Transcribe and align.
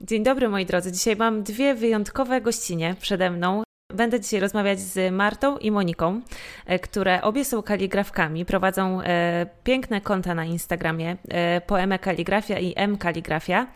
Dzień 0.00 0.22
dobry 0.22 0.48
moi 0.48 0.66
drodzy. 0.66 0.92
Dzisiaj 0.92 1.16
mam 1.16 1.42
dwie 1.42 1.74
wyjątkowe 1.74 2.40
gościnie 2.40 2.96
przede 3.00 3.30
mną. 3.30 3.62
Będę 3.94 4.20
dzisiaj 4.20 4.40
rozmawiać 4.40 4.80
z 4.80 5.14
Martą 5.14 5.58
i 5.58 5.70
Moniką, 5.70 6.20
e, 6.66 6.78
które 6.78 7.22
obie 7.22 7.44
są 7.44 7.62
kaligrafkami, 7.62 8.44
prowadzą 8.44 9.02
e, 9.02 9.46
piękne 9.64 10.00
konta 10.00 10.34
na 10.34 10.44
Instagramie 10.44 11.16
e, 11.28 11.60
Poeme 11.60 11.98
Kaligrafia 11.98 12.58
i 12.58 12.72
M 12.76 12.98
Kaligrafia. 12.98 13.66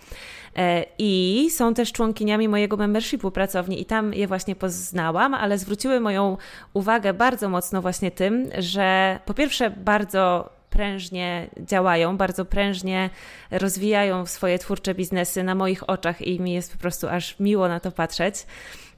I 0.98 1.48
są 1.50 1.74
też 1.74 1.92
członkiniami 1.92 2.48
mojego 2.48 2.76
membershipu 2.76 3.30
pracowni 3.30 3.80
i 3.82 3.84
tam 3.84 4.14
je 4.14 4.26
właśnie 4.26 4.56
poznałam, 4.56 5.34
ale 5.34 5.58
zwróciły 5.58 6.00
moją 6.00 6.36
uwagę 6.74 7.14
bardzo 7.14 7.48
mocno 7.48 7.82
właśnie 7.82 8.10
tym, 8.10 8.48
że 8.58 9.18
po 9.24 9.34
pierwsze 9.34 9.70
bardzo 9.70 10.50
prężnie 10.72 11.46
działają, 11.60 12.16
bardzo 12.16 12.44
prężnie 12.44 13.10
rozwijają 13.50 14.26
swoje 14.26 14.58
twórcze 14.58 14.94
biznesy 14.94 15.42
na 15.42 15.54
moich 15.54 15.90
oczach 15.90 16.22
i 16.22 16.40
mi 16.40 16.52
jest 16.52 16.72
po 16.72 16.78
prostu 16.78 17.08
aż 17.08 17.40
miło 17.40 17.68
na 17.68 17.80
to 17.80 17.92
patrzeć. 17.92 18.46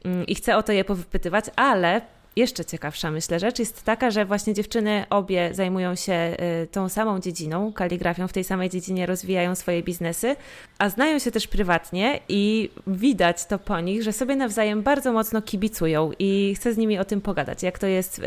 Mm, 0.05 0.27
I 0.27 0.34
chcę 0.34 0.56
o 0.56 0.62
to 0.62 0.73
je 0.73 0.84
powypytywać, 0.84 1.45
ale 1.56 2.01
jeszcze 2.37 2.65
ciekawsza, 2.65 3.11
myślę, 3.11 3.41
rzecz 3.41 3.59
jest 3.59 3.83
taka, 3.83 4.11
że 4.11 4.24
właśnie 4.24 4.55
dziewczyny 4.55 5.05
obie 5.11 5.55
zajmują 5.55 5.95
się 5.95 6.37
y, 6.62 6.66
tą 6.66 6.88
samą 6.88 7.20
dziedziną, 7.20 7.73
kaligrafią, 7.73 8.29
w 8.29 8.33
tej 8.33 8.45
samej 8.45 8.70
dziedzinie 8.70 9.07
rozwijają 9.07 9.55
swoje 9.55 9.83
biznesy, 9.83 10.37
a 10.79 10.88
znają 10.88 11.19
się 11.19 11.30
też 11.30 11.47
prywatnie 11.47 12.20
i 12.29 12.70
widać 12.87 13.47
to 13.47 13.59
po 13.59 13.80
nich, 13.80 14.02
że 14.02 14.12
sobie 14.12 14.37
nawzajem 14.37 14.83
bardzo 14.83 15.12
mocno 15.12 15.43
kibicują 15.43 16.10
i 16.19 16.55
chcę 16.57 16.74
z 16.74 16.77
nimi 16.77 16.98
o 16.98 17.05
tym 17.05 17.20
pogadać, 17.20 17.62
jak 17.62 17.79
to 17.79 17.87
jest, 17.87 18.20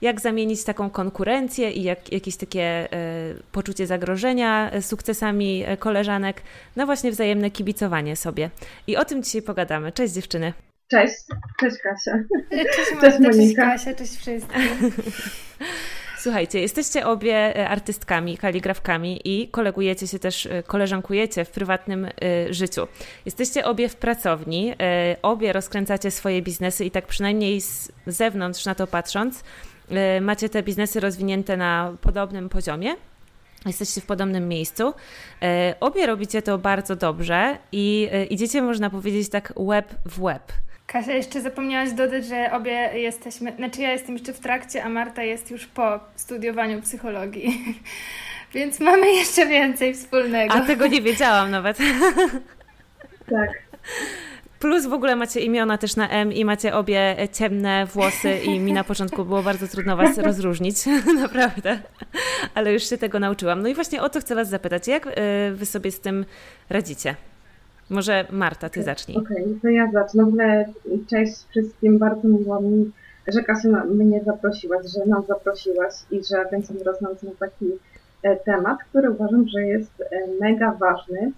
jak 0.00 0.20
zamienić 0.20 0.64
taką 0.64 0.90
konkurencję 0.90 1.70
i 1.70 1.82
jak, 1.82 2.12
jakieś 2.12 2.36
takie 2.36 2.88
y, 2.94 3.42
poczucie 3.52 3.86
zagrożenia 3.86 4.70
sukcesami 4.80 5.64
koleżanek 5.78 6.42
na 6.76 6.86
właśnie 6.86 7.10
wzajemne 7.10 7.50
kibicowanie 7.50 8.16
sobie. 8.16 8.50
I 8.86 8.96
o 8.96 9.04
tym 9.04 9.22
dzisiaj 9.22 9.42
pogadamy. 9.42 9.92
Cześć 9.92 10.14
dziewczyny. 10.14 10.52
Cześć, 10.94 11.16
cześć 11.60 11.76
Kasia. 11.82 12.18
Cześć, 12.50 12.90
cześć 13.00 13.18
Monika. 13.18 13.32
Cześć 13.32 13.56
Kasia, 13.56 13.94
cześć 13.94 14.16
wszystkim. 14.16 14.62
Słuchajcie, 16.18 16.60
jesteście 16.60 17.06
obie 17.06 17.56
e, 17.56 17.68
artystkami, 17.68 18.38
kaligrafkami 18.38 19.20
i 19.24 19.48
kolegujecie 19.48 20.06
się 20.06 20.18
też, 20.18 20.46
e, 20.46 20.62
koleżankujecie 20.62 21.44
w 21.44 21.50
prywatnym 21.50 22.04
y, 22.04 22.10
życiu. 22.50 22.86
Jesteście 23.24 23.64
obie 23.64 23.88
w 23.88 23.96
pracowni, 23.96 24.74
obie 25.22 25.52
rozkręcacie 25.52 26.10
swoje 26.10 26.42
biznesy 26.42 26.84
i 26.84 26.90
tak 26.90 27.06
przynajmniej 27.06 27.60
z 27.60 27.92
zewnątrz 28.06 28.64
na 28.64 28.74
to 28.74 28.86
patrząc, 28.86 29.44
macie 30.20 30.48
te 30.48 30.62
biznesy 30.62 31.00
rozwinięte 31.00 31.56
na 31.56 31.96
podobnym 32.00 32.48
poziomie. 32.48 32.96
Jesteście 33.66 34.00
w 34.00 34.06
podobnym 34.06 34.48
miejscu. 34.48 34.94
Obie 35.80 36.06
robicie 36.06 36.42
to 36.42 36.58
bardzo 36.58 36.96
dobrze 36.96 37.58
i 37.72 38.10
idziecie, 38.30 38.62
można 38.62 38.90
powiedzieć, 38.90 39.28
tak 39.28 39.52
web 39.56 39.94
w 40.04 40.20
web. 40.20 40.52
Kasia, 40.86 41.12
jeszcze 41.12 41.40
zapomniałaś 41.40 41.92
dodać, 41.92 42.26
że 42.26 42.52
obie 42.52 42.90
jesteśmy, 42.94 43.52
znaczy 43.56 43.82
ja 43.82 43.92
jestem 43.92 44.14
jeszcze 44.14 44.32
w 44.32 44.40
trakcie, 44.40 44.84
a 44.84 44.88
Marta 44.88 45.22
jest 45.22 45.50
już 45.50 45.66
po 45.66 46.00
studiowaniu 46.16 46.82
psychologii. 46.82 47.74
Więc 48.54 48.80
mamy 48.80 49.12
jeszcze 49.12 49.46
więcej 49.46 49.94
wspólnego. 49.94 50.54
A 50.54 50.60
tego 50.60 50.86
nie 50.86 51.02
wiedziałam 51.02 51.50
nawet. 51.50 51.78
Tak. 53.30 53.50
Plus 54.58 54.86
w 54.86 54.92
ogóle 54.92 55.16
macie 55.16 55.40
imiona 55.40 55.78
też 55.78 55.96
na 55.96 56.08
M 56.08 56.32
i 56.32 56.44
macie 56.44 56.74
obie 56.74 57.16
ciemne 57.32 57.86
włosy 57.86 58.38
i 58.38 58.58
mi 58.58 58.72
na 58.72 58.84
początku 58.84 59.24
było 59.24 59.42
bardzo 59.42 59.68
trudno 59.68 59.96
was 59.96 60.18
rozróżnić, 60.28 60.76
naprawdę. 61.14 61.78
Ale 62.54 62.72
już 62.72 62.90
się 62.90 62.98
tego 62.98 63.18
nauczyłam. 63.18 63.62
No 63.62 63.68
i 63.68 63.74
właśnie 63.74 64.02
o 64.02 64.08
to 64.08 64.20
chcę 64.20 64.34
was 64.34 64.48
zapytać. 64.48 64.88
Jak 64.88 65.06
y, 65.06 65.10
wy 65.54 65.66
sobie 65.66 65.90
z 65.90 66.00
tym 66.00 66.24
radzicie? 66.70 67.14
Może 67.90 68.26
Marta, 68.30 68.68
ty 68.68 68.82
zacznij. 68.82 69.16
Okej, 69.16 69.42
okay, 69.44 69.58
to 69.62 69.68
ja 69.68 69.90
zacznę. 69.92 70.24
W 70.24 70.28
ogóle 70.28 70.66
cześć 71.10 71.34
wszystkim, 71.50 71.98
bardzo 71.98 72.28
miło 72.28 72.60
mi, 72.60 72.90
że 73.26 73.42
Kasia 73.42 73.84
mnie 73.84 74.24
zaprosiłaś, 74.24 74.86
że 74.86 75.06
nas 75.06 75.26
zaprosiłaś 75.26 75.94
i 76.10 76.24
że 76.24 76.44
będziemy 76.50 76.84
rozmawiać 76.84 77.22
na 77.22 77.30
taki 77.38 77.70
e, 78.22 78.36
temat, 78.36 78.78
który 78.90 79.10
uważam, 79.10 79.48
że 79.48 79.62
jest 79.62 80.00
e, 80.00 80.06
mega 80.40 80.72
ważny, 80.72 81.32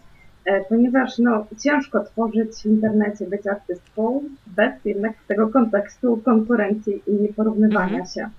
e, 0.44 0.64
ponieważ 0.64 1.18
no, 1.18 1.46
ciężko 1.62 2.04
tworzyć 2.04 2.52
w 2.62 2.66
internecie, 2.66 3.26
być 3.26 3.46
artystką 3.46 4.22
bez 4.46 4.84
jednak 4.84 5.12
tego 5.28 5.48
kontekstu 5.48 6.16
konkurencji 6.24 7.02
i 7.06 7.32
porównywania 7.32 7.98
mhm. 7.98 8.06
się. 8.06 8.30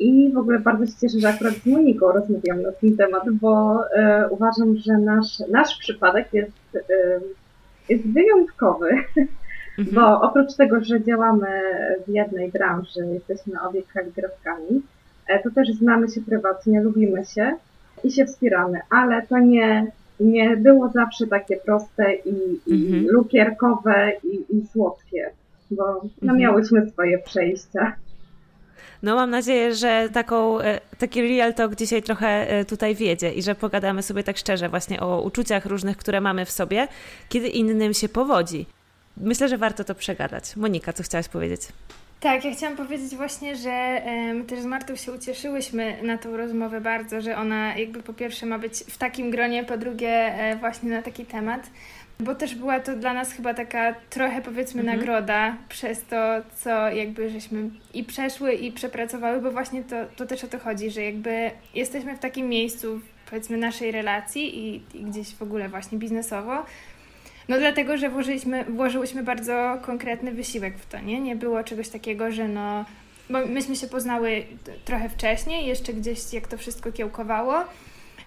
I 0.00 0.32
w 0.32 0.38
ogóle 0.38 0.58
bardzo 0.58 0.86
się 0.86 0.92
cieszę, 1.00 1.20
że 1.20 1.28
akurat 1.28 1.54
z 1.54 1.66
Moniką 1.66 2.12
rozmawiam 2.12 2.62
na 2.62 2.72
ten 2.72 2.96
temat, 2.96 3.22
bo 3.30 3.80
e, 3.94 4.28
uważam, 4.30 4.76
że 4.76 4.92
nasz, 4.92 5.38
nasz 5.50 5.78
przypadek 5.78 6.28
jest, 6.32 6.76
e, 6.76 7.20
jest 7.88 8.06
wyjątkowy. 8.06 8.88
Mhm. 9.78 9.94
Bo 9.94 10.20
oprócz 10.20 10.54
tego, 10.54 10.84
że 10.84 11.04
działamy 11.04 11.48
w 12.06 12.10
jednej 12.10 12.50
branży, 12.50 13.00
jesteśmy 13.12 13.60
obie 13.60 13.82
kaligrafkami, 13.94 14.82
e, 15.28 15.42
to 15.42 15.50
też 15.50 15.68
znamy 15.68 16.08
się 16.08 16.20
prywatnie, 16.20 16.82
lubimy 16.82 17.24
się 17.24 17.52
i 18.04 18.10
się 18.10 18.26
wspieramy, 18.26 18.80
ale 18.90 19.26
to 19.26 19.38
nie, 19.38 19.92
nie 20.20 20.56
było 20.56 20.88
zawsze 20.88 21.26
takie 21.26 21.56
proste 21.56 22.14
i, 22.14 22.60
i 22.66 22.86
mhm. 22.86 23.06
lukierkowe 23.08 24.12
i, 24.24 24.56
i 24.56 24.66
słodkie, 24.66 25.30
bo 25.70 25.84
no, 25.84 26.10
mhm. 26.22 26.38
miałyśmy 26.38 26.90
swoje 26.90 27.18
przejścia. 27.18 27.96
No 29.02 29.14
mam 29.14 29.30
nadzieję, 29.30 29.74
że 29.74 30.08
taką, 30.12 30.60
e, 30.60 30.80
taki 30.98 31.22
real 31.22 31.54
talk 31.54 31.74
dzisiaj 31.74 32.02
trochę 32.02 32.50
e, 32.50 32.64
tutaj 32.64 32.94
wiedzie 32.94 33.32
i 33.32 33.42
że 33.42 33.54
pogadamy 33.54 34.02
sobie 34.02 34.22
tak 34.22 34.36
szczerze 34.36 34.68
właśnie 34.68 35.00
o 35.00 35.22
uczuciach 35.22 35.66
różnych, 35.66 35.96
które 35.96 36.20
mamy 36.20 36.44
w 36.44 36.50
sobie, 36.50 36.88
kiedy 37.28 37.48
innym 37.48 37.94
się 37.94 38.08
powodzi. 38.08 38.66
Myślę, 39.16 39.48
że 39.48 39.58
warto 39.58 39.84
to 39.84 39.94
przegadać. 39.94 40.56
Monika, 40.56 40.92
co 40.92 41.02
chciałaś 41.02 41.28
powiedzieć? 41.28 41.60
Tak, 42.20 42.44
ja 42.44 42.52
chciałam 42.52 42.76
powiedzieć 42.76 43.14
właśnie, 43.14 43.56
że 43.56 44.02
my 44.34 44.44
też 44.44 44.60
z 44.60 44.64
Martą 44.64 44.96
się 44.96 45.12
ucieszyłyśmy 45.12 46.02
na 46.02 46.18
tą 46.18 46.36
rozmowę 46.36 46.80
bardzo, 46.80 47.20
że 47.20 47.36
ona 47.36 47.76
jakby 47.76 48.02
po 48.02 48.12
pierwsze 48.12 48.46
ma 48.46 48.58
być 48.58 48.74
w 48.74 48.98
takim 48.98 49.30
gronie, 49.30 49.64
po 49.64 49.78
drugie 49.78 50.08
e, 50.08 50.56
właśnie 50.56 50.90
na 50.90 51.02
taki 51.02 51.26
temat. 51.26 51.70
Bo 52.20 52.34
też 52.34 52.54
była 52.54 52.80
to 52.80 52.96
dla 52.96 53.14
nas 53.14 53.32
chyba 53.32 53.54
taka 53.54 53.94
trochę 54.10 54.42
powiedzmy 54.42 54.80
mhm. 54.80 54.98
nagroda 54.98 55.56
przez 55.68 56.02
to, 56.04 56.16
co 56.56 56.90
jakby 56.90 57.30
żeśmy 57.30 57.70
i 57.94 58.04
przeszły 58.04 58.52
i 58.52 58.72
przepracowały, 58.72 59.40
bo 59.40 59.50
właśnie 59.50 59.84
to, 59.84 59.96
to 60.16 60.26
też 60.26 60.44
o 60.44 60.48
to 60.48 60.58
chodzi, 60.58 60.90
że 60.90 61.02
jakby 61.02 61.50
jesteśmy 61.74 62.16
w 62.16 62.18
takim 62.18 62.48
miejscu 62.48 63.00
powiedzmy 63.30 63.56
naszej 63.56 63.90
relacji 63.90 64.58
i, 64.58 64.82
i 64.94 65.04
gdzieś 65.04 65.34
w 65.34 65.42
ogóle 65.42 65.68
właśnie 65.68 65.98
biznesowo, 65.98 66.64
no 67.50 67.58
dlatego, 67.58 67.96
że 67.96 68.08
włożyliśmy, 68.08 68.64
włożyłyśmy 68.64 69.22
bardzo 69.22 69.78
konkretny 69.82 70.32
wysiłek 70.32 70.78
w 70.78 70.86
to, 70.86 71.00
nie? 71.00 71.20
Nie 71.20 71.36
było 71.36 71.64
czegoś 71.64 71.88
takiego, 71.88 72.32
że 72.32 72.48
no... 72.48 72.84
Bo 73.30 73.46
myśmy 73.46 73.76
się 73.76 73.86
poznały 73.86 74.44
trochę 74.84 75.08
wcześniej, 75.08 75.66
jeszcze 75.66 75.92
gdzieś 75.92 76.32
jak 76.32 76.48
to 76.48 76.58
wszystko 76.58 76.92
kiełkowało, 76.92 77.64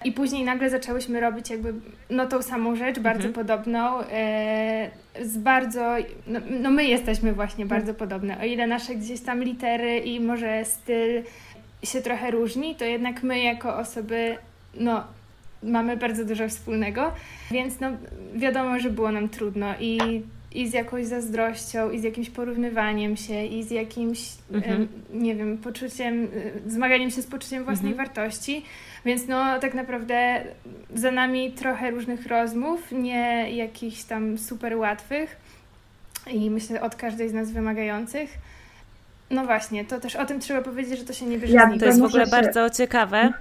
i 0.06 0.12
później 0.12 0.44
nagle 0.44 0.70
zaczęłyśmy 0.70 1.20
robić 1.20 1.50
jakby 1.50 1.74
no 2.10 2.28
tą 2.28 2.42
samą 2.42 2.76
rzecz, 2.76 3.00
bardzo 3.00 3.28
mhm. 3.28 3.34
podobną, 3.34 4.02
e, 4.02 4.90
z 5.22 5.38
bardzo, 5.38 5.96
no, 6.28 6.40
no, 6.62 6.72
my 6.72 6.86
jesteśmy 6.86 7.34
właśnie 7.34 7.66
bardzo 7.66 7.92
mhm. 7.92 8.10
podobne. 8.10 8.40
O 8.42 8.46
ile 8.46 8.68
nasze 8.68 8.96
gdzieś 8.96 9.22
tam 9.22 9.44
litery 9.44 9.98
i 9.98 10.20
może 10.20 10.66
styl 10.66 11.24
się 11.84 12.02
trochę 12.02 12.32
różni, 12.32 12.76
to 12.76 12.86
jednak 12.86 13.24
my 13.24 13.40
jako 13.40 13.78
osoby, 13.78 14.38
no 14.80 15.04
mamy 15.64 15.98
bardzo 15.98 16.26
dużo 16.26 16.50
wspólnego, 16.50 17.12
więc 17.52 17.80
no 17.80 17.88
wiadomo, 18.36 18.80
że 18.80 18.90
było 18.90 19.12
nam 19.12 19.30
trudno 19.30 19.74
i 19.80 20.22
i 20.54 20.68
z 20.68 20.74
jakąś 20.74 21.06
zazdrością, 21.06 21.92
i 21.92 22.00
z 22.00 22.04
jakimś 22.04 22.30
porównywaniem 22.30 23.18
się, 23.18 23.46
i 23.46 23.64
z 23.64 23.72
jakimś, 23.72 24.20
mhm. 24.54 24.88
nie 25.14 25.36
wiem, 25.36 25.58
poczuciem, 25.58 26.28
zmaganiem 26.68 27.12
się 27.12 27.22
z 27.22 27.28
poczuciem 27.28 27.64
własnej 27.64 27.92
mhm. 27.92 28.08
wartości. 28.08 28.66
Więc 29.06 29.28
no 29.28 29.60
tak 29.60 29.74
naprawdę 29.74 30.44
za 30.96 31.12
nami 31.12 31.52
trochę 31.52 31.92
różnych 31.92 32.28
rozmów, 32.28 32.92
nie 32.92 33.52
jakichś 33.52 34.04
tam 34.04 34.38
super 34.38 34.78
łatwych 34.78 35.38
i 36.32 36.50
myślę 36.50 36.82
od 36.82 36.96
każdej 36.96 37.30
z 37.30 37.34
nas 37.34 37.52
wymagających. 37.52 38.30
No 39.30 39.46
właśnie, 39.46 39.86
to 39.86 40.00
też 40.00 40.16
o 40.16 40.26
tym 40.26 40.40
trzeba 40.40 40.62
powiedzieć, 40.62 41.00
że 41.00 41.06
to 41.06 41.14
się 41.14 41.26
nie 41.26 41.40
bierze 41.40 41.54
ja, 41.54 41.78
To 41.80 41.86
jest 41.86 42.00
w 42.00 42.04
ogóle 42.04 42.26
się... 42.26 42.32
bardzo 42.32 42.70
ciekawe. 42.70 43.34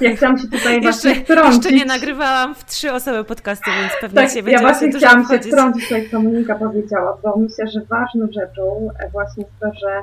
Ja 0.00 0.16
chciałam 0.16 0.38
się 0.38 0.48
tutaj 0.48 0.82
jeszcze, 0.82 1.08
jeszcze 1.46 1.72
nie 1.72 1.84
nagrywałam 1.84 2.54
w 2.54 2.64
trzy 2.64 2.92
osoby 2.92 3.24
podcastu, 3.24 3.70
więc 3.80 3.92
pewnie 4.00 4.22
tak, 4.22 4.30
się 4.30 4.42
będzie 4.42 4.52
Ja 4.52 4.60
właśnie 4.60 4.92
chciałam 4.92 5.28
się 5.28 5.38
wtrącić, 5.38 5.84
tutaj 5.84 6.08
co 6.10 6.22
Monika 6.22 6.54
powiedziała, 6.54 7.18
bo 7.22 7.36
myślę, 7.36 7.66
że 7.68 7.80
ważną 7.80 8.26
rzeczą 8.32 8.88
właśnie 9.12 9.44
jest 9.44 9.60
to, 9.60 9.66
że 9.80 10.02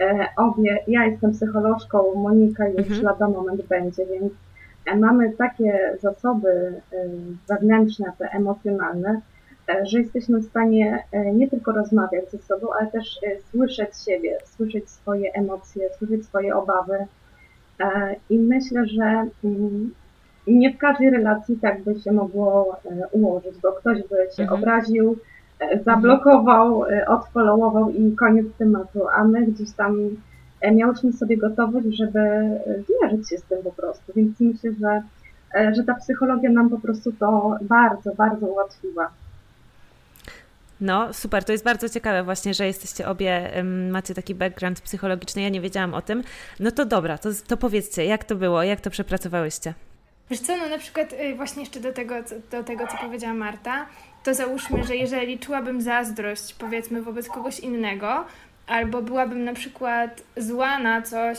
E, 0.00 0.28
obie, 0.36 0.78
ja 0.86 1.06
jestem 1.06 1.32
psycholożką, 1.32 2.14
Monika 2.14 2.68
już 2.68 2.78
mhm. 2.78 3.02
lada 3.02 3.28
moment 3.28 3.66
będzie, 3.66 4.06
więc 4.06 4.32
e, 4.86 4.96
mamy 4.96 5.32
takie 5.32 5.96
zasoby 6.00 6.50
e, 6.92 7.08
wewnętrzne, 7.48 8.12
te 8.18 8.28
emocjonalne, 8.30 9.20
że 9.82 10.00
jesteśmy 10.00 10.38
w 10.38 10.44
stanie 10.44 11.04
nie 11.34 11.50
tylko 11.50 11.72
rozmawiać 11.72 12.30
ze 12.30 12.38
sobą, 12.38 12.66
ale 12.80 12.90
też 12.90 13.18
słyszeć 13.50 13.90
siebie, 14.04 14.38
słyszeć 14.44 14.90
swoje 14.90 15.32
emocje, 15.32 15.88
słyszeć 15.98 16.26
swoje 16.26 16.56
obawy. 16.56 17.06
I 18.30 18.38
myślę, 18.38 18.86
że 18.86 19.26
mm, 19.44 19.90
nie 20.46 20.74
w 20.74 20.78
każdej 20.78 21.10
relacji 21.10 21.56
tak 21.56 21.82
by 21.82 22.00
się 22.00 22.12
mogło 22.12 22.76
ułożyć, 23.12 23.52
bo 23.62 23.72
ktoś 23.72 23.98
by 23.98 24.16
się 24.36 24.42
mhm. 24.42 24.60
obraził, 24.60 25.16
zablokował, 25.84 26.84
odfollowował 27.06 27.90
i 27.90 28.16
koniec 28.16 28.46
tematu, 28.58 29.08
a 29.08 29.24
my 29.24 29.46
gdzieś 29.46 29.72
tam 29.72 29.96
miałyśmy 30.72 31.12
sobie 31.12 31.36
gotowość, 31.36 31.86
żeby 31.96 32.20
zmierzyć 32.66 33.28
się 33.28 33.38
z 33.38 33.42
tym 33.42 33.58
po 33.64 33.72
prostu. 33.72 34.12
Więc 34.16 34.40
myślę, 34.40 34.70
że, 34.80 35.02
że 35.72 35.84
ta 35.84 35.94
psychologia 35.94 36.50
nam 36.50 36.70
po 36.70 36.78
prostu 36.78 37.12
to 37.12 37.56
bardzo, 37.62 38.14
bardzo 38.14 38.46
ułatwiła. 38.46 39.10
No, 40.82 41.12
super, 41.12 41.44
to 41.44 41.52
jest 41.52 41.64
bardzo 41.64 41.88
ciekawe 41.88 42.22
właśnie, 42.22 42.54
że 42.54 42.66
jesteście 42.66 43.08
obie, 43.08 43.50
macie 43.90 44.14
taki 44.14 44.34
background 44.34 44.80
psychologiczny, 44.80 45.42
ja 45.42 45.48
nie 45.48 45.60
wiedziałam 45.60 45.94
o 45.94 46.02
tym. 46.02 46.22
No 46.60 46.70
to 46.70 46.84
dobra, 46.84 47.18
to, 47.18 47.28
to 47.46 47.56
powiedzcie, 47.56 48.04
jak 48.04 48.24
to 48.24 48.36
było, 48.36 48.62
jak 48.62 48.80
to 48.80 48.90
przepracowałyście? 48.90 49.74
Wiesz 50.30 50.40
co, 50.40 50.56
no 50.56 50.68
na 50.68 50.78
przykład 50.78 51.12
y, 51.12 51.34
właśnie 51.34 51.62
jeszcze 51.62 51.80
do 51.80 51.92
tego, 51.92 52.14
do 52.50 52.64
tego, 52.64 52.86
co 52.86 52.96
powiedziała 52.96 53.34
Marta, 53.34 53.86
to 54.24 54.34
załóżmy, 54.34 54.84
że 54.84 54.96
jeżeli 54.96 55.38
czułabym 55.38 55.82
zazdrość, 55.82 56.54
powiedzmy, 56.54 57.02
wobec 57.02 57.28
kogoś 57.28 57.60
innego, 57.60 58.24
albo 58.66 59.02
byłabym 59.02 59.44
na 59.44 59.54
przykład 59.54 60.22
zła 60.36 60.78
na 60.78 61.02
coś, 61.02 61.38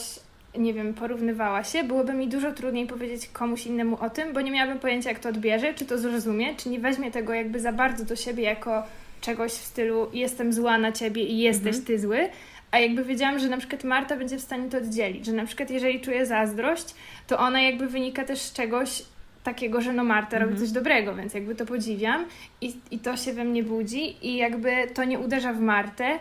nie 0.58 0.74
wiem, 0.74 0.94
porównywała 0.94 1.64
się, 1.64 1.84
byłoby 1.84 2.14
mi 2.14 2.28
dużo 2.28 2.52
trudniej 2.52 2.88
powiedzieć 2.88 3.28
komuś 3.28 3.66
innemu 3.66 3.98
o 4.02 4.10
tym, 4.10 4.34
bo 4.34 4.42
nie 4.42 4.52
miałabym 4.52 4.80
pojęcia, 4.80 5.10
jak 5.10 5.20
to 5.20 5.30
odbierze, 5.30 5.74
czy 5.74 5.86
to 5.86 5.98
zrozumie, 5.98 6.56
czy 6.56 6.70
nie 6.70 6.80
weźmie 6.80 7.12
tego 7.12 7.34
jakby 7.34 7.60
za 7.60 7.72
bardzo 7.72 8.06
do 8.06 8.16
siebie 8.16 8.44
jako 8.44 8.84
czegoś 9.24 9.52
w 9.52 9.66
stylu 9.66 10.10
jestem 10.14 10.54
zła 10.54 10.78
na 10.78 10.92
ciebie 10.92 11.24
i 11.24 11.38
jesteś 11.38 11.76
mhm. 11.76 11.86
ty 11.86 12.00
zły, 12.00 12.30
a 12.72 12.80
jakby 12.80 13.06
wiedziałam, 13.06 13.40
że 13.40 13.50
na 13.50 13.58
przykład 13.58 13.84
Marta 13.84 14.18
będzie 14.18 14.38
w 14.38 14.42
stanie 14.42 14.70
to 14.70 14.78
oddzielić, 14.78 15.26
że 15.26 15.32
na 15.32 15.46
przykład 15.46 15.70
jeżeli 15.70 16.02
czuje 16.02 16.26
zazdrość, 16.26 16.86
to 17.28 17.40
ona 17.40 17.62
jakby 17.62 17.88
wynika 17.88 18.24
też 18.24 18.40
z 18.40 18.54
czegoś 18.54 19.04
takiego, 19.44 19.82
że 19.82 19.94
no 19.94 20.04
Marta 20.04 20.38
mhm. 20.38 20.44
robi 20.44 20.62
coś 20.62 20.72
dobrego, 20.72 21.16
więc 21.16 21.34
jakby 21.34 21.56
to 21.56 21.66
podziwiam 21.66 22.26
i, 22.62 22.74
i 22.92 23.00
to 23.00 23.18
się 23.18 23.34
we 23.34 23.44
mnie 23.44 23.64
budzi 23.64 24.28
i 24.28 24.38
jakby 24.38 24.72
to 24.94 25.04
nie 25.04 25.20
uderza 25.20 25.54
w 25.54 25.60
Martę, 25.60 26.20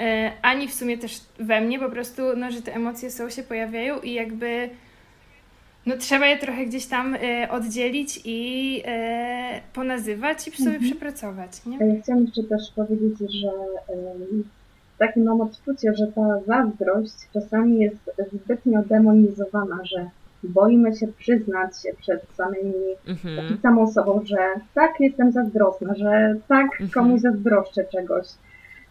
e, 0.00 0.32
ani 0.42 0.68
w 0.68 0.74
sumie 0.74 0.98
też 0.98 1.20
we 1.38 1.60
mnie, 1.60 1.78
po 1.78 1.90
prostu, 1.90 2.22
no, 2.36 2.50
że 2.50 2.62
te 2.62 2.74
emocje 2.74 3.10
są, 3.10 3.30
się 3.30 3.42
pojawiają 3.42 4.00
i 4.00 4.12
jakby 4.12 4.70
no 5.88 5.96
trzeba 5.96 6.26
je 6.26 6.38
trochę 6.38 6.66
gdzieś 6.66 6.86
tam 6.86 7.14
e, 7.14 7.48
oddzielić 7.50 8.20
i 8.24 8.82
e, 8.86 9.60
ponazywać 9.74 10.48
i 10.48 10.50
sobie 10.50 10.76
mhm. 10.76 10.84
przepracować. 10.84 11.66
Nie? 11.66 11.86
Ja 11.86 12.02
chciałam 12.02 12.24
jeszcze 12.24 12.42
też 12.42 12.72
powiedzieć, 12.76 13.18
że 13.42 13.48
e, 13.48 13.94
takie 14.98 15.20
mam 15.20 15.40
odczucie, 15.40 15.94
że 15.94 16.06
ta 16.06 16.40
zazdrość 16.46 17.14
czasami 17.32 17.78
jest 17.78 18.10
zbytnio 18.32 18.82
demonizowana, 18.82 19.78
że 19.84 20.10
boimy 20.44 20.96
się 20.96 21.08
przyznać 21.08 21.82
się 21.82 21.88
przed 22.00 22.22
samymi 22.36 22.74
mhm. 23.08 23.58
samą 23.62 23.92
sobą, 23.92 24.20
że 24.24 24.36
tak 24.74 25.00
jestem 25.00 25.32
zazdrosna, 25.32 25.94
że 25.94 26.36
tak 26.48 26.66
mhm. 26.66 26.90
komuś 26.90 27.20
zazdroszczę 27.20 27.84
czegoś. 27.84 28.26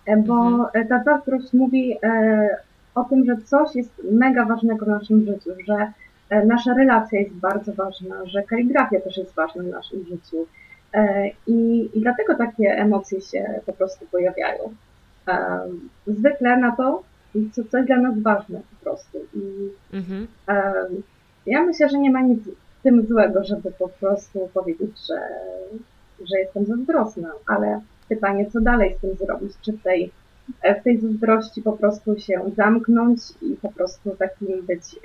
E, 0.06 0.18
bo 0.18 0.48
mhm. 0.48 0.88
ta 0.88 1.04
zazdrość 1.04 1.54
mówi 1.54 1.98
e, 2.04 2.50
o 2.96 3.04
tym, 3.04 3.26
że 3.26 3.38
coś 3.46 3.76
jest 3.76 4.02
mega 4.12 4.46
ważnego 4.46 4.86
w 4.86 4.90
naszym 4.90 5.26
życiu, 5.26 5.50
że 5.68 5.76
E, 5.76 6.07
nasza 6.30 6.74
relacja 6.74 7.20
jest 7.20 7.34
bardzo 7.34 7.74
ważna, 7.74 8.26
że 8.26 8.44
kaligrafia 8.44 9.02
też 9.02 9.18
jest 9.18 9.36
ważna 9.36 9.64
w 9.64 9.68
naszym 9.68 10.06
życiu. 10.06 10.48
E, 10.94 11.30
I, 11.48 11.90
i 11.94 12.02
dlatego 12.02 12.36
takie 12.36 12.70
emocje 12.70 13.22
się 13.22 13.62
po 13.66 13.74
prostu 13.74 14.06
pojawiają. 14.12 14.74
E, 15.28 15.60
zwykle 16.08 16.58
na 16.58 16.76
to, 16.76 17.04
co, 17.54 17.64
co 17.72 17.78
jest 17.78 17.88
dla 17.88 17.98
nas 17.98 18.20
ważne 18.20 18.62
po 18.70 18.84
prostu. 18.84 19.18
I 19.34 19.70
mhm. 19.94 20.28
ja 21.46 21.64
myślę, 21.64 21.90
że 21.90 22.00
nie 22.00 22.12
ma 22.12 22.22
nic 22.22 22.44
w 22.80 22.84
tym 22.84 23.06
złego, 23.06 23.44
żeby 23.44 23.72
po 23.72 23.90
prostu 23.90 24.50
powiedzieć, 24.54 24.92
że, 25.08 25.20
że 26.20 26.40
jestem 26.40 26.66
zazdrosna, 26.66 27.32
ale 27.48 27.82
pytanie, 28.10 28.52
co 28.52 28.62
dalej 28.62 28.96
z 28.98 29.02
tym 29.02 29.16
zrobić? 29.16 29.54
Czy 29.62 29.74
w 29.74 29.84
tej, 29.84 30.12
w 30.80 30.84
tej 30.84 31.00
zazdrości 31.00 31.62
po 31.62 31.74
prostu 31.74 32.20
się 32.20 32.42
zamknąć 32.56 33.20
i 33.42 33.58
po 33.62 33.72
prostu 33.72 34.16
takim 34.16 34.66
być 34.66 34.96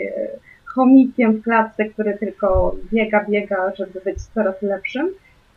chomikiem 0.75 1.33
w 1.33 1.43
klatce, 1.43 1.85
który 1.85 2.19
tylko 2.19 2.77
biega, 2.93 3.25
biega, 3.25 3.75
żeby 3.79 4.01
być 4.01 4.19
coraz 4.35 4.63
lepszym, 4.63 5.09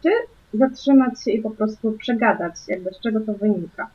czy 0.04 0.10
zatrzymać 0.54 1.24
się 1.24 1.32
i 1.32 1.42
po 1.42 1.50
prostu 1.50 1.92
przegadać, 1.92 2.54
jakby 2.68 2.90
z 2.94 3.00
czego 3.00 3.20
to 3.20 3.34
wynika. 3.34 3.90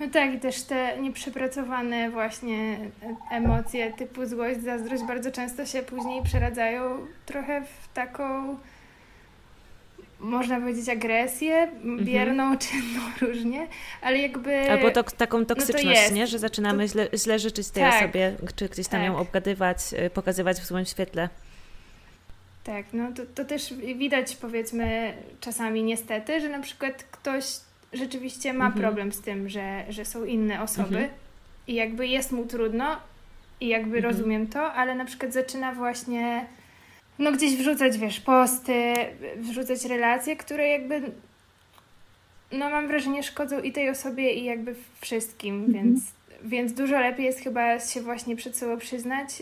No 0.00 0.06
tak, 0.12 0.34
i 0.34 0.40
też 0.40 0.62
te 0.62 1.00
nieprzepracowane 1.00 2.10
właśnie 2.10 2.76
emocje 3.30 3.92
typu 3.92 4.26
złość, 4.26 4.62
zazdrość 4.62 5.02
bardzo 5.02 5.30
często 5.30 5.66
się 5.66 5.82
później 5.82 6.22
przeradzają 6.22 6.82
trochę 7.26 7.62
w 7.62 7.94
taką 7.94 8.56
można 10.20 10.60
powiedzieć 10.60 10.88
agresję, 10.88 11.56
mhm. 11.56 12.04
bierną, 12.04 12.56
czynną 12.68 13.00
różnie, 13.20 13.66
ale 14.02 14.18
jakby... 14.18 14.70
Albo 14.70 14.90
to, 14.90 15.02
taką 15.02 15.38
no 15.38 15.44
toksyczność, 15.44 16.10
no 16.10 16.16
nie? 16.16 16.26
Że 16.26 16.38
zaczynamy 16.38 16.84
to... 16.84 16.92
źle, 16.92 17.08
źle 17.14 17.38
życzyć 17.38 17.70
tej 17.70 17.82
tak. 17.82 18.02
osobie, 18.02 18.36
czy 18.56 18.68
gdzieś 18.68 18.88
tam 18.88 19.00
tak. 19.00 19.06
ją 19.06 19.18
obgadywać, 19.18 19.78
y, 20.06 20.10
pokazywać 20.10 20.56
w 20.56 20.66
złym 20.66 20.84
świetle. 20.84 21.28
Tak, 22.64 22.86
no 22.92 23.12
to, 23.12 23.22
to 23.34 23.44
też 23.44 23.74
widać 23.74 24.36
powiedzmy 24.36 25.14
czasami 25.40 25.82
niestety, 25.82 26.40
że 26.40 26.48
na 26.48 26.60
przykład 26.60 27.04
ktoś 27.10 27.44
rzeczywiście 27.92 28.52
ma 28.52 28.66
mhm. 28.66 28.82
problem 28.82 29.12
z 29.12 29.20
tym, 29.20 29.48
że, 29.48 29.84
że 29.88 30.04
są 30.04 30.24
inne 30.24 30.62
osoby 30.62 30.98
mhm. 30.98 31.08
i 31.66 31.74
jakby 31.74 32.06
jest 32.06 32.32
mu 32.32 32.44
trudno 32.44 32.96
i 33.60 33.68
jakby 33.68 33.96
mhm. 33.96 34.04
rozumiem 34.04 34.46
to, 34.46 34.72
ale 34.72 34.94
na 34.94 35.04
przykład 35.04 35.32
zaczyna 35.32 35.74
właśnie 35.74 36.46
no 37.18 37.32
gdzieś 37.32 37.56
wrzucać, 37.56 37.98
wiesz, 37.98 38.20
posty, 38.20 38.94
wrzucać 39.36 39.84
relacje, 39.84 40.36
które 40.36 40.68
jakby 40.68 41.02
no 42.52 42.70
mam 42.70 42.88
wrażenie 42.88 43.22
szkodzą 43.22 43.60
i 43.60 43.72
tej 43.72 43.90
osobie 43.90 44.32
i 44.32 44.44
jakby 44.44 44.74
wszystkim, 45.00 45.64
mhm. 45.64 45.72
więc, 45.72 46.00
więc 46.44 46.72
dużo 46.72 47.00
lepiej 47.00 47.26
jest 47.26 47.40
chyba 47.40 47.80
się 47.80 48.00
właśnie 48.00 48.36
przed 48.36 48.56
sobą 48.56 48.78
przyznać, 48.78 49.40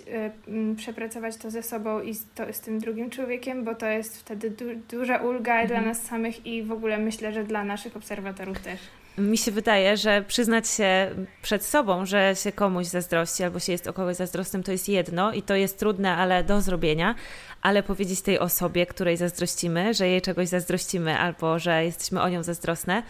yy, 0.49 0.75
przepracować 0.77 1.37
to 1.37 1.51
ze 1.51 1.63
sobą 1.63 2.01
i 2.01 2.15
z, 2.15 2.27
to, 2.35 2.53
z 2.53 2.61
tym 2.61 2.79
drugim 2.79 3.11
człowiekiem, 3.11 3.65
bo 3.65 3.75
to 3.75 3.87
jest 3.87 4.21
wtedy 4.21 4.51
du 4.51 4.65
duża 4.91 5.17
ulga 5.17 5.53
mhm. 5.53 5.69
dla 5.69 5.81
nas 5.81 6.03
samych 6.03 6.47
i 6.47 6.63
w 6.63 6.73
ogóle 6.73 6.99
myślę, 6.99 7.33
że 7.33 7.45
dla 7.45 7.65
naszych 7.65 7.97
obserwatorów 7.97 8.61
też 8.61 8.81
mi 9.19 9.39
się 9.39 9.51
wydaje, 9.51 9.97
że 9.97 10.25
przyznać 10.29 10.69
się 10.69 11.11
przed 11.43 11.65
sobą, 11.65 12.07
że 12.07 12.35
się 12.37 12.53
komuś 12.53 12.87
zazdrości 12.87 13.45
albo 13.45 13.61
się 13.61 13.73
jest 13.73 13.87
o 13.87 13.93
kogoś 13.93 14.17
zazdrosnym, 14.17 14.63
to 14.63 14.73
jest 14.73 14.89
jedno 14.89 15.33
i 15.33 15.43
to 15.43 15.55
jest 15.55 15.79
trudne, 15.79 16.17
ale 16.17 16.45
do 16.45 16.61
zrobienia, 16.61 17.15
ale 17.63 17.83
powiedzieć 17.83 18.23
tej 18.23 18.39
osobie, 18.39 18.87
której 18.87 19.17
zazdrościmy, 19.17 19.95
że 19.95 20.09
jej 20.09 20.23
czegoś 20.23 20.49
zazdrościmy 20.49 21.19
albo 21.19 21.59
że 21.59 21.85
jesteśmy 21.85 22.23
o 22.23 22.29
nią 22.29 22.43
zazdrosne, 22.43 23.03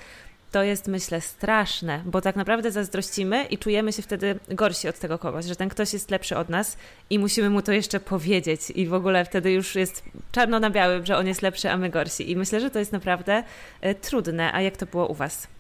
to 0.55 0.63
jest 0.63 0.89
myślę 0.89 1.21
straszne, 1.21 2.03
bo 2.05 2.21
tak 2.21 2.37
naprawdę 2.37 2.71
zazdrościmy 2.71 3.45
i 3.45 3.59
czujemy 3.59 3.93
się 3.93 4.03
wtedy 4.03 4.39
gorsi 4.49 4.89
od 4.89 4.99
tego 4.99 5.19
kogoś, 5.19 5.45
że 5.45 5.57
ten 5.57 5.69
ktoś 5.69 5.93
jest 5.93 6.11
lepszy 6.11 6.37
od 6.37 6.49
nas 6.49 6.77
i 7.11 7.19
musimy 7.19 7.51
mu 7.51 7.63
to 7.63 7.73
jeszcze 7.73 8.01
powiedzieć 8.01 8.61
i 8.71 8.87
w 8.87 8.95
ogóle 8.95 9.25
wtedy 9.25 9.53
już 9.53 9.75
jest 9.75 10.03
czarno 10.33 10.61
na 10.61 10.71
białym, 10.71 11.07
że 11.07 11.17
on 11.17 11.27
jest 11.27 11.43
lepszy, 11.43 11.71
a 11.71 11.77
my 11.77 11.91
gorsi. 11.91 12.31
I 12.31 12.37
myślę, 12.37 12.61
że 12.61 12.71
to 12.71 12.79
jest 12.79 12.93
naprawdę 12.93 13.43
y, 13.85 13.95
trudne. 13.95 14.53
A 14.53 14.61
jak 14.61 14.77
to 14.77 14.87
było 14.87 15.07
u 15.07 15.15
Was? 15.15 15.54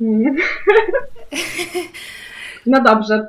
No 2.66 2.82
dobrze. 2.82 3.28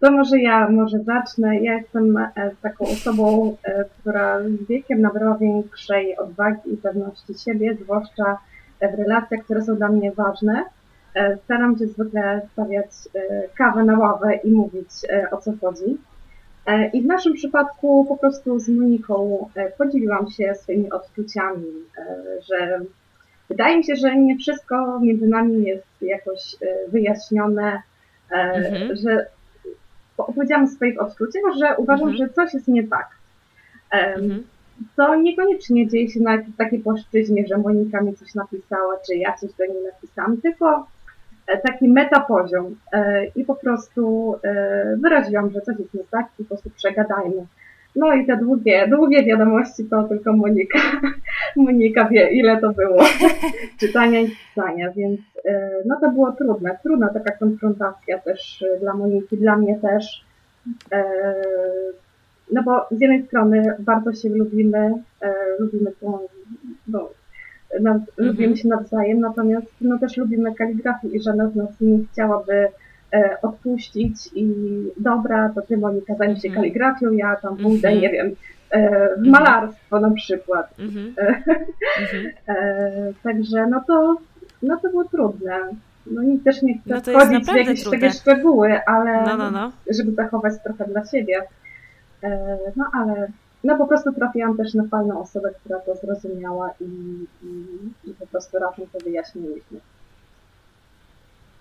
To 0.00 0.10
może 0.10 0.40
ja 0.40 0.68
może 0.68 0.98
zacznę. 0.98 1.60
Ja 1.60 1.74
jestem 1.74 2.16
e, 2.16 2.30
taką 2.62 2.84
osobą, 2.84 3.56
e, 3.62 3.84
która 4.00 4.40
z 4.40 4.66
wiekiem 4.66 5.00
nabrała 5.00 5.38
większej 5.38 6.16
odwagi 6.16 6.72
i 6.72 6.76
pewności 6.76 7.34
siebie, 7.34 7.76
zwłaszcza 7.82 8.38
w 8.80 8.98
relacjach, 8.98 9.44
które 9.44 9.62
są 9.62 9.76
dla 9.76 9.88
mnie 9.88 10.12
ważne. 10.12 10.64
E, 11.14 11.36
staram 11.36 11.78
się 11.78 11.86
zwykle 11.86 12.40
stawiać 12.52 12.90
kawę 13.58 13.84
na 13.84 13.98
ławę 13.98 14.34
i 14.34 14.50
mówić 14.50 14.90
o 15.30 15.36
co 15.36 15.52
chodzi. 15.60 15.98
I 16.92 17.02
w 17.02 17.06
naszym 17.06 17.34
przypadku 17.34 18.04
po 18.08 18.16
prostu 18.16 18.58
z 18.58 18.68
Moniką 18.68 19.48
podzieliłam 19.78 20.30
się 20.30 20.54
swoimi 20.54 20.90
odczuciami, 20.90 21.72
że 22.50 22.80
Wydaje 23.48 23.76
mi 23.76 23.84
się, 23.84 23.96
że 23.96 24.16
nie 24.16 24.36
wszystko 24.36 25.00
między 25.00 25.26
nami 25.26 25.62
jest 25.62 25.86
jakoś 26.02 26.54
e, 26.54 26.90
wyjaśnione, 26.90 27.82
e, 28.30 28.34
mhm. 28.34 28.96
że 28.96 29.26
opowiedziałam 30.16 30.64
o 30.64 30.68
swoich 30.68 31.02
odczuciach, 31.02 31.42
że 31.58 31.76
uważam, 31.76 32.08
mhm. 32.08 32.28
że 32.28 32.34
coś 32.34 32.54
jest 32.54 32.68
nie 32.68 32.88
tak. 32.88 33.08
Mhm. 33.90 34.44
To 34.96 35.14
niekoniecznie 35.14 35.88
dzieje 35.88 36.08
się 36.08 36.20
na 36.20 36.38
takiej 36.58 36.78
płaszczyźnie, 36.78 37.46
że 37.46 37.58
Monika 37.58 38.00
mi 38.00 38.14
coś 38.14 38.34
napisała, 38.34 38.96
czy 39.06 39.16
ja 39.16 39.32
coś 39.32 39.52
do 39.52 39.66
niej 39.66 39.84
napisałam, 39.92 40.36
tylko 40.36 40.86
e, 41.46 41.58
taki 41.58 41.88
metapoziom 41.88 42.76
i 43.36 43.44
po 43.44 43.54
prostu 43.54 44.34
wyraziłam, 45.02 45.50
że 45.50 45.60
coś 45.60 45.78
jest 45.78 45.94
nie 45.94 46.04
tak 46.10 46.26
i 46.38 46.42
po 46.42 46.48
prostu 46.48 46.70
przegadajmy. 46.70 47.46
No 47.96 48.14
i 48.14 48.26
te 48.26 48.36
długie, 48.36 48.88
długie 48.88 49.24
wiadomości 49.24 49.84
to 49.84 50.02
tylko 50.02 50.32
Monika. 50.32 50.78
Monika 51.56 52.08
wie, 52.08 52.30
ile 52.30 52.60
to 52.60 52.72
było 52.72 53.04
czytania 53.80 54.20
i 54.20 54.28
pisania, 54.28 54.90
więc 54.92 55.20
e, 55.44 55.70
no 55.86 55.98
to 56.00 56.10
było 56.10 56.32
trudne. 56.32 56.78
Trudna 56.82 57.08
taka 57.08 57.32
konfrontacja 57.32 58.18
też 58.18 58.62
e, 58.62 58.80
dla 58.80 58.94
Moniki, 58.94 59.36
dla 59.36 59.56
mnie 59.56 59.78
też. 59.78 60.24
E, 60.92 61.04
no 62.52 62.62
bo 62.62 62.86
z 62.90 63.00
jednej 63.00 63.22
strony 63.22 63.76
bardzo 63.78 64.12
się 64.12 64.28
lubimy, 64.28 64.92
lubimy 65.58 65.92
tą, 66.00 66.18
no, 66.88 67.08
mhm. 67.78 68.04
lubimy 68.18 68.56
się 68.56 68.68
nawzajem, 68.68 69.20
natomiast 69.20 69.74
no 69.80 69.98
też 69.98 70.16
lubimy 70.16 70.54
kaligrafię 70.54 71.08
i 71.08 71.22
żadna 71.22 71.48
z 71.48 71.56
nas 71.56 71.80
nie 71.80 71.98
chciałaby 72.12 72.68
odpuścić 73.42 74.30
i 74.34 74.54
dobra, 74.96 75.50
to 75.54 75.62
ty 75.62 75.76
Monika 75.76 76.14
zajmij 76.14 76.36
się 76.36 76.48
mhm. 76.48 76.62
kaligrafią, 76.62 77.12
ja 77.12 77.36
tam 77.36 77.56
pójdę, 77.56 77.88
mhm. 77.88 78.00
nie 78.02 78.10
wiem, 78.10 78.36
e, 78.70 79.08
w 79.16 79.26
malarstwo 79.26 80.00
na 80.00 80.10
przykład. 80.10 80.74
E, 81.18 81.42
e, 82.52 83.12
także 83.22 83.66
no 83.66 83.84
to, 83.86 84.16
no 84.62 84.76
to 84.76 84.90
było 84.90 85.04
trudne. 85.04 85.58
No 86.10 86.22
i 86.22 86.38
też 86.38 86.62
nie 86.62 86.78
chcę 86.78 86.94
no 86.94 87.00
wchodzić 87.00 87.44
w 87.44 87.56
jakieś 87.56 87.84
takie 87.84 88.10
szczegóły, 88.10 88.80
ale 88.86 89.24
no, 89.24 89.36
no, 89.36 89.50
no. 89.50 89.72
żeby 89.90 90.12
zachować 90.12 90.52
trochę 90.64 90.84
dla 90.84 91.06
siebie. 91.06 91.42
E, 92.22 92.58
no 92.76 92.84
ale 92.92 93.28
no 93.64 93.76
po 93.76 93.86
prostu 93.86 94.12
trafiłam 94.12 94.56
też 94.56 94.74
na 94.74 94.84
fajną 94.84 95.20
osobę, 95.20 95.50
która 95.60 95.80
to 95.80 95.96
zrozumiała 95.96 96.70
i, 96.80 96.84
i, 97.42 98.10
i 98.10 98.14
po 98.14 98.26
prostu 98.26 98.58
razem 98.58 98.86
to 98.92 98.98
wyjaśniliśmy. 98.98 99.80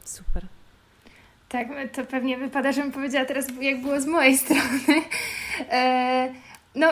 Super. 0.04 0.44
Tak, 1.56 1.68
to 1.92 2.06
pewnie 2.06 2.38
wypada, 2.38 2.72
żebym 2.72 2.92
powiedziała 2.92 3.26
teraz, 3.26 3.48
jak 3.62 3.82
było 3.82 4.00
z 4.02 4.06
mojej 4.06 4.38
strony. 4.44 5.02
E, 5.72 6.34
no, 6.76 6.88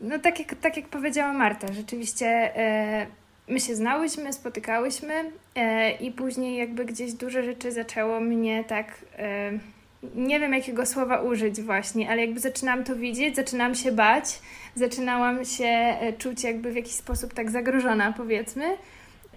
no 0.00 0.18
tak, 0.18 0.38
jak, 0.38 0.54
tak 0.54 0.76
jak 0.76 0.88
powiedziała 0.88 1.32
Marta, 1.32 1.72
rzeczywiście 1.72 2.26
e, 2.26 3.06
my 3.48 3.60
się 3.60 3.74
znałyśmy, 3.74 4.32
spotykałyśmy 4.32 5.14
e, 5.54 5.90
i 5.90 6.12
później 6.12 6.56
jakby 6.56 6.84
gdzieś 6.84 7.12
duże 7.12 7.44
rzeczy 7.44 7.72
zaczęło 7.72 8.20
mnie 8.20 8.64
tak 8.64 9.04
nie 10.14 10.40
wiem 10.40 10.52
jakiego 10.52 10.86
słowa 10.86 11.20
użyć 11.20 11.60
właśnie, 11.60 12.10
ale 12.10 12.20
jakby 12.20 12.40
zaczynałam 12.40 12.84
to 12.84 12.96
widzieć, 12.96 13.36
zaczynałam 13.36 13.74
się 13.74 13.92
bać, 13.92 14.24
zaczynałam 14.74 15.44
się 15.44 15.96
czuć 16.18 16.44
jakby 16.44 16.72
w 16.72 16.76
jakiś 16.76 16.92
sposób 16.92 17.34
tak 17.34 17.50
zagrożona 17.50 18.12
powiedzmy 18.12 18.64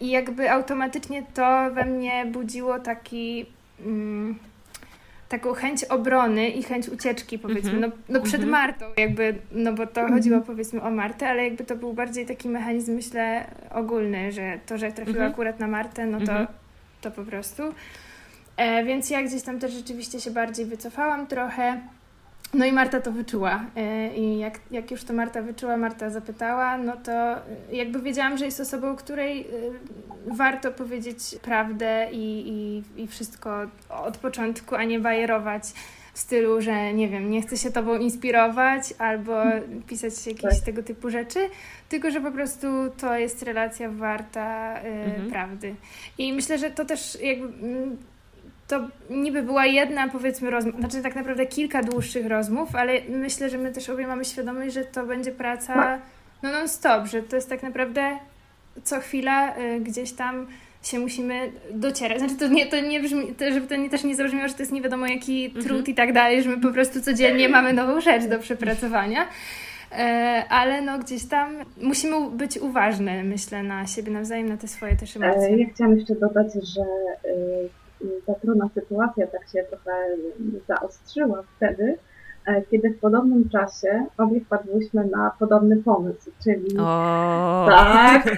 i 0.01 0.09
jakby 0.09 0.51
automatycznie 0.51 1.23
to 1.33 1.71
we 1.71 1.85
mnie 1.85 2.25
budziło 2.25 2.79
taki 2.79 3.45
mm, 3.85 4.39
taką 5.29 5.53
chęć 5.53 5.83
obrony 5.83 6.49
i 6.49 6.63
chęć 6.63 6.89
ucieczki, 6.89 7.39
powiedzmy, 7.39 7.71
mm 7.71 7.89
-hmm. 7.89 7.93
no, 8.09 8.19
no, 8.19 8.25
przed 8.25 8.41
mm 8.41 8.47
-hmm. 8.47 8.51
Martą, 8.51 8.85
jakby, 8.97 9.35
no 9.51 9.73
bo 9.73 9.87
to 9.87 10.07
chodziło 10.07 10.41
powiedzmy 10.41 10.81
o 10.81 10.91
Martę, 10.91 11.29
ale 11.29 11.43
jakby 11.43 11.63
to 11.63 11.75
był 11.75 11.93
bardziej 11.93 12.25
taki 12.25 12.49
mechanizm, 12.49 12.95
myślę, 12.95 13.45
ogólny, 13.71 14.31
że 14.31 14.59
to, 14.65 14.77
że 14.77 14.91
trafiła 14.91 15.25
akurat 15.25 15.59
na 15.59 15.67
Martę, 15.67 16.05
no 16.05 16.17
to, 16.17 16.31
mhm. 16.31 16.47
to 17.01 17.11
po 17.11 17.23
prostu. 17.23 17.63
E, 18.57 18.83
więc 18.83 19.09
ja 19.09 19.23
gdzieś 19.23 19.41
tam 19.41 19.59
też 19.59 19.71
rzeczywiście 19.71 20.21
się 20.21 20.31
bardziej 20.31 20.65
wycofałam 20.65 21.27
trochę. 21.27 21.81
No 22.53 22.65
i 22.65 22.71
Marta 22.71 23.01
to 23.01 23.11
wyczuła. 23.11 23.65
E, 23.75 24.15
I 24.15 24.39
jak, 24.39 24.59
jak 24.71 24.91
już 24.91 25.03
to 25.03 25.13
Marta 25.13 25.41
wyczuła, 25.41 25.77
Marta 25.77 26.09
zapytała, 26.09 26.77
no 26.77 26.97
to 26.97 27.11
e, 27.11 27.39
jakby 27.71 28.01
wiedziałam, 28.01 28.37
że 28.37 28.45
jest 28.45 28.59
osobą, 28.59 28.95
której 28.95 29.41
e, 29.41 29.45
warto 30.27 30.71
powiedzieć 30.71 31.19
prawdę 31.41 32.07
i, 32.11 32.49
i, 32.49 32.83
i 33.03 33.07
wszystko 33.07 33.61
od 33.89 34.17
początku, 34.17 34.75
a 34.75 34.83
nie 34.83 34.99
bajerować 34.99 35.63
w 36.13 36.19
stylu, 36.19 36.61
że 36.61 36.93
nie 36.93 37.07
wiem, 37.07 37.29
nie 37.29 37.41
chcę 37.41 37.57
się 37.57 37.71
tobą 37.71 37.97
inspirować 37.97 38.93
albo 38.97 39.43
pisać 39.87 40.27
jakieś 40.27 40.55
tak. 40.55 40.65
tego 40.65 40.83
typu 40.83 41.09
rzeczy, 41.09 41.39
tylko 41.89 42.11
że 42.11 42.21
po 42.21 42.31
prostu 42.31 42.67
to 42.97 43.17
jest 43.17 43.43
relacja 43.43 43.89
warta 43.91 44.77
y, 44.77 44.87
mhm. 44.87 45.29
prawdy. 45.29 45.75
I 46.17 46.33
myślę, 46.33 46.57
że 46.57 46.71
to 46.71 46.85
też 46.85 47.17
jakby 47.21 47.47
to 48.67 48.87
niby 49.09 49.43
była 49.43 49.65
jedna, 49.65 50.09
powiedzmy, 50.09 50.49
rozmowa, 50.49 50.79
znaczy 50.79 51.01
tak 51.01 51.15
naprawdę 51.15 51.45
kilka 51.45 51.83
dłuższych 51.83 52.25
rozmów, 52.25 52.75
ale 52.75 52.93
myślę, 53.09 53.49
że 53.49 53.57
my 53.57 53.71
też 53.71 53.89
obie 53.89 54.07
mamy 54.07 54.25
świadomość, 54.25 54.73
że 54.73 54.85
to 54.85 55.05
będzie 55.05 55.31
praca 55.31 55.75
no, 56.43 56.49
no 56.49 56.51
non-stop, 56.51 57.05
że 57.05 57.23
to 57.23 57.35
jest 57.35 57.49
tak 57.49 57.63
naprawdę 57.63 58.17
co 58.83 58.99
chwila 58.99 59.57
y, 59.57 59.79
gdzieś 59.79 60.11
tam 60.11 60.47
się 60.83 60.99
musimy 60.99 61.51
docierać. 61.71 62.19
Znaczy 62.19 62.35
to 62.35 62.47
nie, 62.47 62.65
to 62.65 62.79
nie 62.79 62.99
brzmi, 62.99 63.35
to, 63.35 63.51
żeby 63.53 63.67
to 63.67 63.75
nie, 63.75 63.89
też 63.89 64.03
nie 64.03 64.15
zabrzmiało, 64.15 64.47
że 64.47 64.53
to 64.53 64.61
jest 64.61 64.71
nie 64.71 64.81
wiadomo 64.81 65.07
jaki 65.07 65.45
mhm. 65.45 65.65
trud 65.65 65.87
i 65.87 65.95
tak 65.95 66.13
dalej, 66.13 66.43
że 66.43 66.49
my 66.49 66.57
po 66.57 66.71
prostu 66.71 67.01
codziennie 67.01 67.49
mamy 67.49 67.73
nową 67.73 68.01
rzecz 68.01 68.25
do 68.25 68.39
przepracowania. 68.39 69.27
E, 69.91 70.43
ale 70.49 70.81
no 70.81 70.99
gdzieś 70.99 71.25
tam 71.25 71.55
musimy 71.81 72.31
być 72.31 72.57
uważne, 72.57 73.23
myślę, 73.23 73.63
na 73.63 73.87
siebie 73.87 74.11
nawzajem, 74.11 74.49
na 74.49 74.57
te 74.57 74.67
swoje 74.67 74.95
też 74.95 75.15
emocje. 75.15 75.57
Ja 75.57 75.67
chciałam 75.73 75.95
jeszcze 75.97 76.15
dodać, 76.15 76.47
że 76.53 76.81
y, 77.29 77.69
ta 78.25 78.33
trudna 78.33 78.69
sytuacja 78.73 79.27
tak 79.27 79.47
się 79.47 79.63
trochę 79.63 79.91
zaostrzyła 80.67 81.43
wtedy, 81.55 81.97
e, 82.45 82.61
kiedy 82.61 82.89
w 82.89 82.99
podobnym 82.99 83.49
czasie 83.49 84.05
obie 84.17 84.41
wpadłyśmy 84.41 85.05
na 85.05 85.31
podobny 85.39 85.77
pomysł, 85.77 86.31
czyli 86.43 86.77
o. 86.79 87.65
tak, 87.69 88.37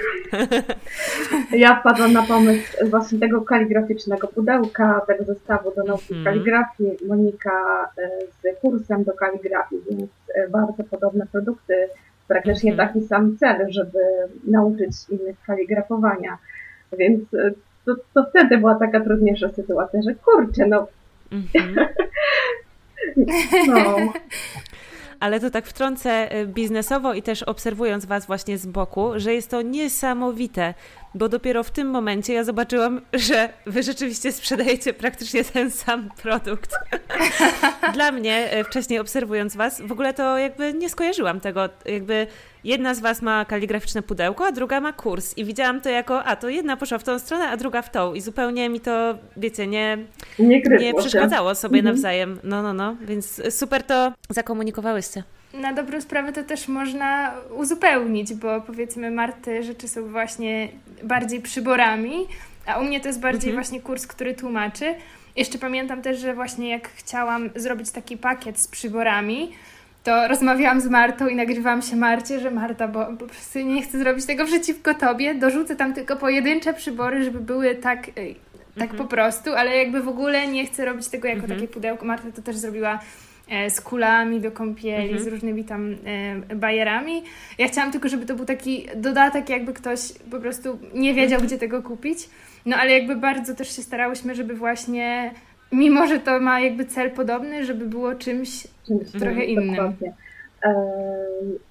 ja 1.64 1.80
wpadłam 1.80 2.14
na 2.14 2.22
pomysł 2.22 2.90
właśnie 2.90 3.20
tego 3.20 3.42
kaligraficznego 3.42 4.28
pudełka, 4.28 5.02
tego 5.08 5.24
zestawu 5.24 5.76
do 5.76 5.84
nauki 5.84 6.14
mm 6.14 6.22
-hmm. 6.22 6.26
kaligrafii, 6.26 6.98
Monika 7.08 7.90
e, 7.98 8.10
z 8.22 8.60
kursem 8.62 9.04
do 9.04 9.14
kaligrafii, 9.14 9.82
więc 9.90 10.10
e, 10.36 10.50
bardzo 10.50 10.84
podobne 10.84 11.26
produkty, 11.32 11.88
praktycznie 12.28 12.74
mm 12.74 12.86
-hmm. 12.86 12.88
taki 12.88 13.08
sam 13.08 13.38
cel, 13.38 13.72
żeby 13.72 14.00
nauczyć 14.48 14.92
innych 15.10 15.36
kaligrafowania. 15.48 16.38
Więc 16.98 17.24
to, 17.86 17.96
to 18.14 18.26
wtedy 18.30 18.58
była 18.58 18.76
taka 18.76 19.00
trudniejsza 19.00 19.50
sytuacja, 19.50 20.02
że 20.02 20.16
kurczę, 20.16 20.68
no. 20.68 20.88
Mm-hmm. 21.32 21.88
no. 23.68 23.96
Ale 25.20 25.40
to 25.40 25.50
tak 25.50 25.66
wtrącę 25.66 26.36
y, 26.42 26.48
biznesowo 26.48 27.14
i 27.14 27.22
też 27.22 27.44
obserwując 27.44 28.06
Was 28.06 28.26
właśnie 28.26 28.58
z 28.58 28.66
boku, 28.66 29.12
że 29.16 29.34
jest 29.34 29.52
to 29.52 29.62
niesamowite, 29.62 30.74
bo 31.16 31.30
dopiero 31.30 31.64
w 31.64 31.72
tym 31.72 31.88
momencie 31.88 32.34
ja 32.34 32.44
zobaczyłam, 32.44 33.02
że 33.14 33.50
Wy 33.66 33.84
rzeczywiście 33.84 34.32
sprzedajecie 34.32 34.94
praktycznie 34.94 35.44
ten 35.44 35.72
sam 35.72 36.10
produkt. 36.22 36.76
Dla 37.94 38.12
mnie, 38.12 38.60
y, 38.60 38.64
wcześniej 38.64 39.00
obserwując 39.00 39.56
Was, 39.56 39.82
w 39.82 39.92
ogóle 39.92 40.14
to 40.14 40.38
jakby 40.38 40.74
nie 40.74 40.90
skojarzyłam 40.90 41.40
tego, 41.40 41.70
jakby 41.86 42.28
jedna 42.64 42.94
z 42.94 43.00
Was 43.00 43.22
ma 43.22 43.46
kaligraficzne 43.46 44.02
pudełko, 44.02 44.46
a 44.46 44.52
druga 44.52 44.82
ma 44.82 44.94
kurs. 44.94 45.38
I 45.38 45.46
widziałam 45.46 45.82
to 45.82 45.90
jako, 45.90 46.24
a 46.24 46.36
to 46.36 46.50
jedna 46.50 46.78
poszła 46.78 46.98
w 46.98 47.04
tą 47.04 47.20
stronę, 47.20 47.50
a 47.50 47.58
druga 47.58 47.82
w 47.82 47.92
tą. 47.92 48.14
I 48.14 48.22
zupełnie 48.22 48.70
mi 48.70 48.80
to, 48.80 49.18
wiecie, 49.38 49.68
nie, 49.68 49.98
nie, 50.40 50.62
nie 50.80 50.94
przeszkadzało 50.94 51.56
sobie 51.56 51.80
mhm. 51.80 51.96
nawzajem. 51.96 52.40
No, 52.44 52.64
no, 52.64 52.74
no. 52.74 52.96
Więc 53.02 53.42
super 53.50 53.84
to 53.84 54.14
zakomunikowałyście. 54.30 55.24
Na 55.54 55.74
dobrą 55.74 56.02
sprawę 56.02 56.34
to 56.34 56.44
też 56.44 56.68
można 56.68 57.34
uzupełnić, 57.58 58.34
bo 58.34 58.62
powiedzmy 58.62 59.12
Marty 59.12 59.64
rzeczy 59.64 59.88
są 59.88 60.08
właśnie 60.12 60.70
bardziej 61.04 61.42
przyborami, 61.42 62.28
a 62.66 62.80
u 62.80 62.84
mnie 62.84 63.00
to 63.00 63.08
jest 63.08 63.20
bardziej 63.20 63.50
mhm. 63.50 63.64
właśnie 63.64 63.82
kurs, 63.82 64.08
który 64.08 64.34
tłumaczy. 64.36 64.96
Jeszcze 65.36 65.58
pamiętam 65.58 66.02
też, 66.02 66.20
że 66.20 66.34
właśnie 66.34 66.70
jak 66.70 66.90
chciałam 66.90 67.50
zrobić 67.56 67.92
taki 67.92 68.18
pakiet 68.18 68.60
z 68.60 68.68
przyborami, 68.68 69.52
to 70.04 70.28
rozmawiałam 70.28 70.82
z 70.82 70.88
Martą 70.88 71.28
i 71.28 71.36
nagrywałam 71.36 71.82
się 71.82 71.96
Marcie, 71.96 72.40
że 72.40 72.52
Marta, 72.52 72.88
bo 72.88 73.06
po 73.06 73.28
prostu 73.28 73.60
nie 73.60 73.82
chcę 73.82 74.00
zrobić 74.00 74.26
tego 74.26 74.46
przeciwko 74.46 74.94
tobie, 74.94 75.36
dorzucę 75.36 75.76
tam 75.76 75.94
tylko 75.94 76.16
pojedyncze 76.16 76.74
przybory, 76.74 77.24
żeby 77.24 77.40
były 77.40 77.76
tak, 77.76 78.10
e, 78.10 78.12
tak 78.76 78.92
mhm. 78.92 78.98
po 78.98 79.06
prostu, 79.06 79.54
ale 79.54 79.78
jakby 79.78 80.02
w 80.02 80.08
ogóle 80.08 80.48
nie 80.48 80.66
chcę 80.66 80.86
robić 80.86 81.08
tego 81.08 81.28
jako 81.28 81.42
mhm. 81.42 81.60
takie 81.60 81.74
pudełko. 81.74 82.06
Marta 82.06 82.32
to 82.32 82.42
też 82.42 82.58
zrobiła 82.58 83.00
z 83.70 83.82
kulami 83.82 84.42
do 84.42 84.52
kąpieli, 84.52 85.10
mhm. 85.10 85.24
z 85.24 85.28
różnymi 85.28 85.64
tam 85.64 85.96
e, 86.50 86.56
bajerami. 86.56 87.24
Ja 87.58 87.68
chciałam 87.68 87.92
tylko, 87.92 88.10
żeby 88.10 88.26
to 88.26 88.36
był 88.36 88.46
taki 88.46 88.88
dodatek, 88.96 89.50
jakby 89.50 89.74
ktoś 89.74 90.00
po 90.32 90.40
prostu 90.40 90.80
nie 90.94 91.14
wiedział, 91.14 91.36
mhm. 91.36 91.48
gdzie 91.48 91.58
tego 91.58 91.82
kupić. 91.84 92.30
No 92.66 92.78
ale 92.78 92.92
jakby 92.92 93.16
bardzo 93.16 93.56
też 93.56 93.76
się 93.76 93.82
starałyśmy, 93.82 94.36
żeby 94.36 94.54
właśnie 94.54 95.34
mimo 95.72 96.08
że 96.08 96.20
to 96.20 96.40
ma 96.40 96.60
jakby 96.60 96.86
cel 96.86 97.12
podobny, 97.12 97.66
żeby 97.66 97.86
było 97.86 98.16
czymś, 98.16 98.68
czymś 98.88 99.12
trochę 99.12 99.46
innym. 99.46 99.76
Dokładnie. 99.76 100.14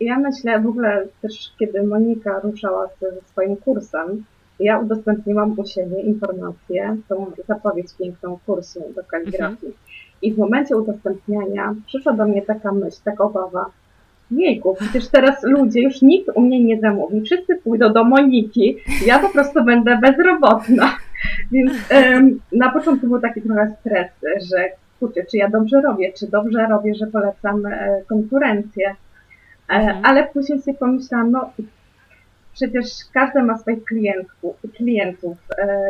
Ja 0.01 0.19
myślę 0.19 0.61
w 0.61 0.67
ogóle 0.67 1.07
też, 1.23 1.53
kiedy 1.59 1.83
Monika 1.83 2.41
ruszała 2.41 2.89
ze 3.01 3.09
swoim 3.33 3.57
kursem, 3.57 4.25
ja 4.61 4.79
udostępniłam 4.79 5.59
u 5.59 5.67
siebie 5.67 6.01
informację, 6.01 6.97
tą 7.09 7.33
zapowiedź 7.49 7.87
piękną 7.99 8.39
kursu 8.47 8.93
do 8.97 9.05
kaligrafii. 9.05 9.67
Mhm. 9.67 9.88
I 10.23 10.33
w 10.33 10.39
momencie 10.39 10.77
udostępniania 10.77 11.75
przyszła 11.87 12.13
do 12.13 12.25
mnie 12.25 12.43
taka 12.43 12.73
myśl, 12.73 12.97
taka 13.05 13.25
obawa, 13.25 13.71
jejku, 14.31 14.77
przecież 14.81 15.09
teraz 15.09 15.43
ludzie, 15.43 15.83
już 15.83 16.03
nikt 16.03 16.29
u 16.35 16.41
mnie 16.41 16.65
nie 16.65 16.81
zamówi, 16.81 17.21
wszyscy 17.21 17.57
pójdą 17.57 17.93
do 17.93 18.05
Moniki, 18.05 18.77
ja 19.07 19.19
po 19.19 19.29
prostu 19.29 19.65
będę 19.65 19.99
bezrobotna. 20.03 20.97
Więc 21.53 21.73
um, 21.91 22.41
na 22.53 22.73
początku 22.73 23.07
był 23.07 23.21
taki 23.21 23.43
trochę 23.43 23.77
stres, 23.81 24.11
że 24.51 24.69
kurczę, 25.01 25.25
czy 25.31 25.37
ja 25.37 25.49
dobrze 25.49 25.81
robię, 25.81 26.13
czy 26.13 26.27
dobrze 26.27 26.67
robię, 26.67 26.95
że 26.95 27.07
polecam 27.07 27.67
e, 27.67 28.03
konkurencję. 28.09 28.89
E, 28.89 29.75
mhm. 29.75 30.05
Ale 30.05 30.27
później 30.27 30.63
sobie 30.63 30.79
pomyślałam, 30.79 31.31
no 31.31 31.51
przecież 32.59 32.87
każdy 33.15 33.43
ma 33.43 33.59
swoich 33.59 33.85
klientów, 33.85 34.57
klientów 34.77 35.37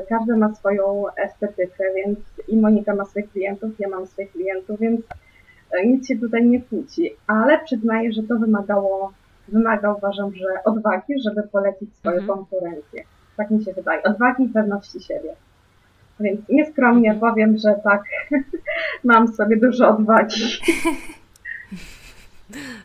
każdy 0.08 0.36
ma 0.36 0.54
swoją 0.54 1.04
estetykę, 1.16 1.84
więc 1.96 2.18
i 2.48 2.56
Monika 2.56 2.94
ma 2.94 3.04
swoich 3.04 3.30
klientów, 3.32 3.70
ja 3.78 3.88
mam 3.88 4.06
swoich 4.06 4.32
klientów, 4.32 4.80
więc 4.80 5.00
e, 5.70 5.86
nic 5.86 6.08
się 6.08 6.18
tutaj 6.18 6.46
nie 6.46 6.62
kłóci, 6.62 7.12
ale 7.26 7.58
przyznaję, 7.64 8.12
że 8.12 8.22
to 8.22 8.38
wymagało, 8.38 9.12
wymaga 9.48 9.94
uważam, 9.94 10.34
że 10.34 10.46
odwagi, 10.64 11.14
żeby 11.24 11.42
polecić 11.42 11.96
swoją 11.96 12.18
mhm. 12.20 12.38
konkurencję. 12.38 13.04
Tak 13.36 13.50
mi 13.50 13.64
się 13.64 13.72
wydaje. 13.72 14.02
Odwagi 14.02 14.44
i 14.44 14.48
pewności 14.48 15.00
siebie. 15.00 15.34
Więc 16.20 16.40
nieskromnie 16.48 17.14
powiem, 17.14 17.56
że 17.58 17.74
tak, 17.84 18.02
mam 19.04 19.28
sobie 19.28 19.56
dużo 19.56 19.88
odwagi. 19.88 20.42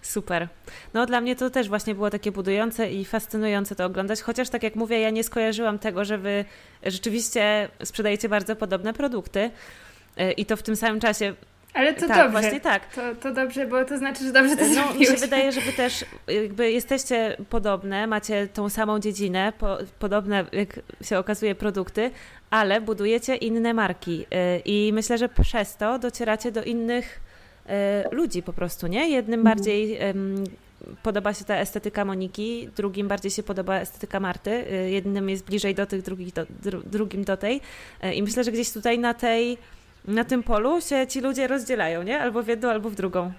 Super. 0.01 0.47
No 0.93 1.05
dla 1.05 1.21
mnie 1.21 1.35
to 1.35 1.49
też 1.49 1.69
właśnie 1.69 1.95
było 1.95 2.09
takie 2.09 2.31
budujące 2.31 2.91
i 2.91 3.05
fascynujące 3.05 3.75
to 3.75 3.85
oglądać, 3.85 4.21
chociaż 4.21 4.49
tak 4.49 4.63
jak 4.63 4.75
mówię, 4.75 4.99
ja 4.99 5.09
nie 5.09 5.23
skojarzyłam 5.23 5.79
tego, 5.79 6.05
że 6.05 6.17
wy 6.17 6.45
rzeczywiście 6.83 7.69
sprzedajecie 7.83 8.29
bardzo 8.29 8.55
podobne 8.55 8.93
produkty 8.93 9.51
y, 10.19 10.31
i 10.31 10.45
to 10.45 10.57
w 10.57 10.63
tym 10.63 10.75
samym 10.75 10.99
czasie 10.99 11.33
ale 11.73 11.93
to 11.93 12.07
tak, 12.07 12.17
dobrze. 12.17 12.29
właśnie 12.29 12.59
tak. 12.59 12.93
To, 12.95 13.01
to 13.21 13.33
dobrze, 13.33 13.67
bo 13.67 13.85
to 13.85 13.97
znaczy, 13.97 14.23
że 14.23 14.31
dobrze 14.31 14.57
to 14.57 14.63
no, 14.75 14.93
Mi 14.93 15.05
się 15.05 15.13
wydaje, 15.13 15.51
że 15.51 15.61
wy 15.61 15.73
też 15.73 16.05
jakby 16.27 16.71
jesteście 16.71 17.37
podobne, 17.49 18.07
macie 18.07 18.47
tą 18.47 18.69
samą 18.69 18.99
dziedzinę, 18.99 19.53
po, 19.59 19.77
podobne, 19.99 20.45
jak 20.51 20.79
się 21.01 21.19
okazuje, 21.19 21.55
produkty, 21.55 22.11
ale 22.49 22.81
budujecie 22.81 23.35
inne 23.35 23.73
marki 23.73 24.21
y, 24.21 24.61
i 24.65 24.91
myślę, 24.93 25.17
że 25.17 25.29
przez 25.29 25.77
to 25.77 25.99
docieracie 25.99 26.51
do 26.51 26.63
innych 26.63 27.21
y, 27.65 28.15
ludzi 28.15 28.43
po 28.43 28.53
prostu, 28.53 28.87
nie? 28.87 29.09
Jednym 29.09 29.39
mhm. 29.39 29.55
bardziej 29.55 29.99
podoba 31.03 31.33
się 31.33 31.45
ta 31.45 31.55
estetyka 31.55 32.05
Moniki, 32.05 32.69
drugim 32.75 33.07
bardziej 33.07 33.31
się 33.31 33.43
podoba 33.43 33.75
estetyka 33.75 34.19
Marty, 34.19 34.51
y, 34.51 34.89
jednym 34.89 35.29
jest 35.29 35.45
bliżej 35.45 35.75
do 35.75 35.85
tych, 35.85 36.01
drugich 36.01 36.33
do, 36.33 36.45
drugim 36.85 37.23
do 37.23 37.37
tej 37.37 37.61
i 38.13 38.23
myślę, 38.23 38.43
że 38.43 38.51
gdzieś 38.51 38.71
tutaj 38.71 38.99
na 38.99 39.13
tej 39.13 39.57
na 40.07 40.23
tym 40.23 40.43
polu 40.43 40.81
się 40.81 41.07
ci 41.07 41.21
ludzie 41.21 41.47
rozdzielają, 41.47 42.03
nie? 42.03 42.21
Albo 42.21 42.43
w 42.43 42.47
jedną, 42.47 42.69
albo 42.69 42.89
w 42.89 42.95
drugą. 42.95 43.31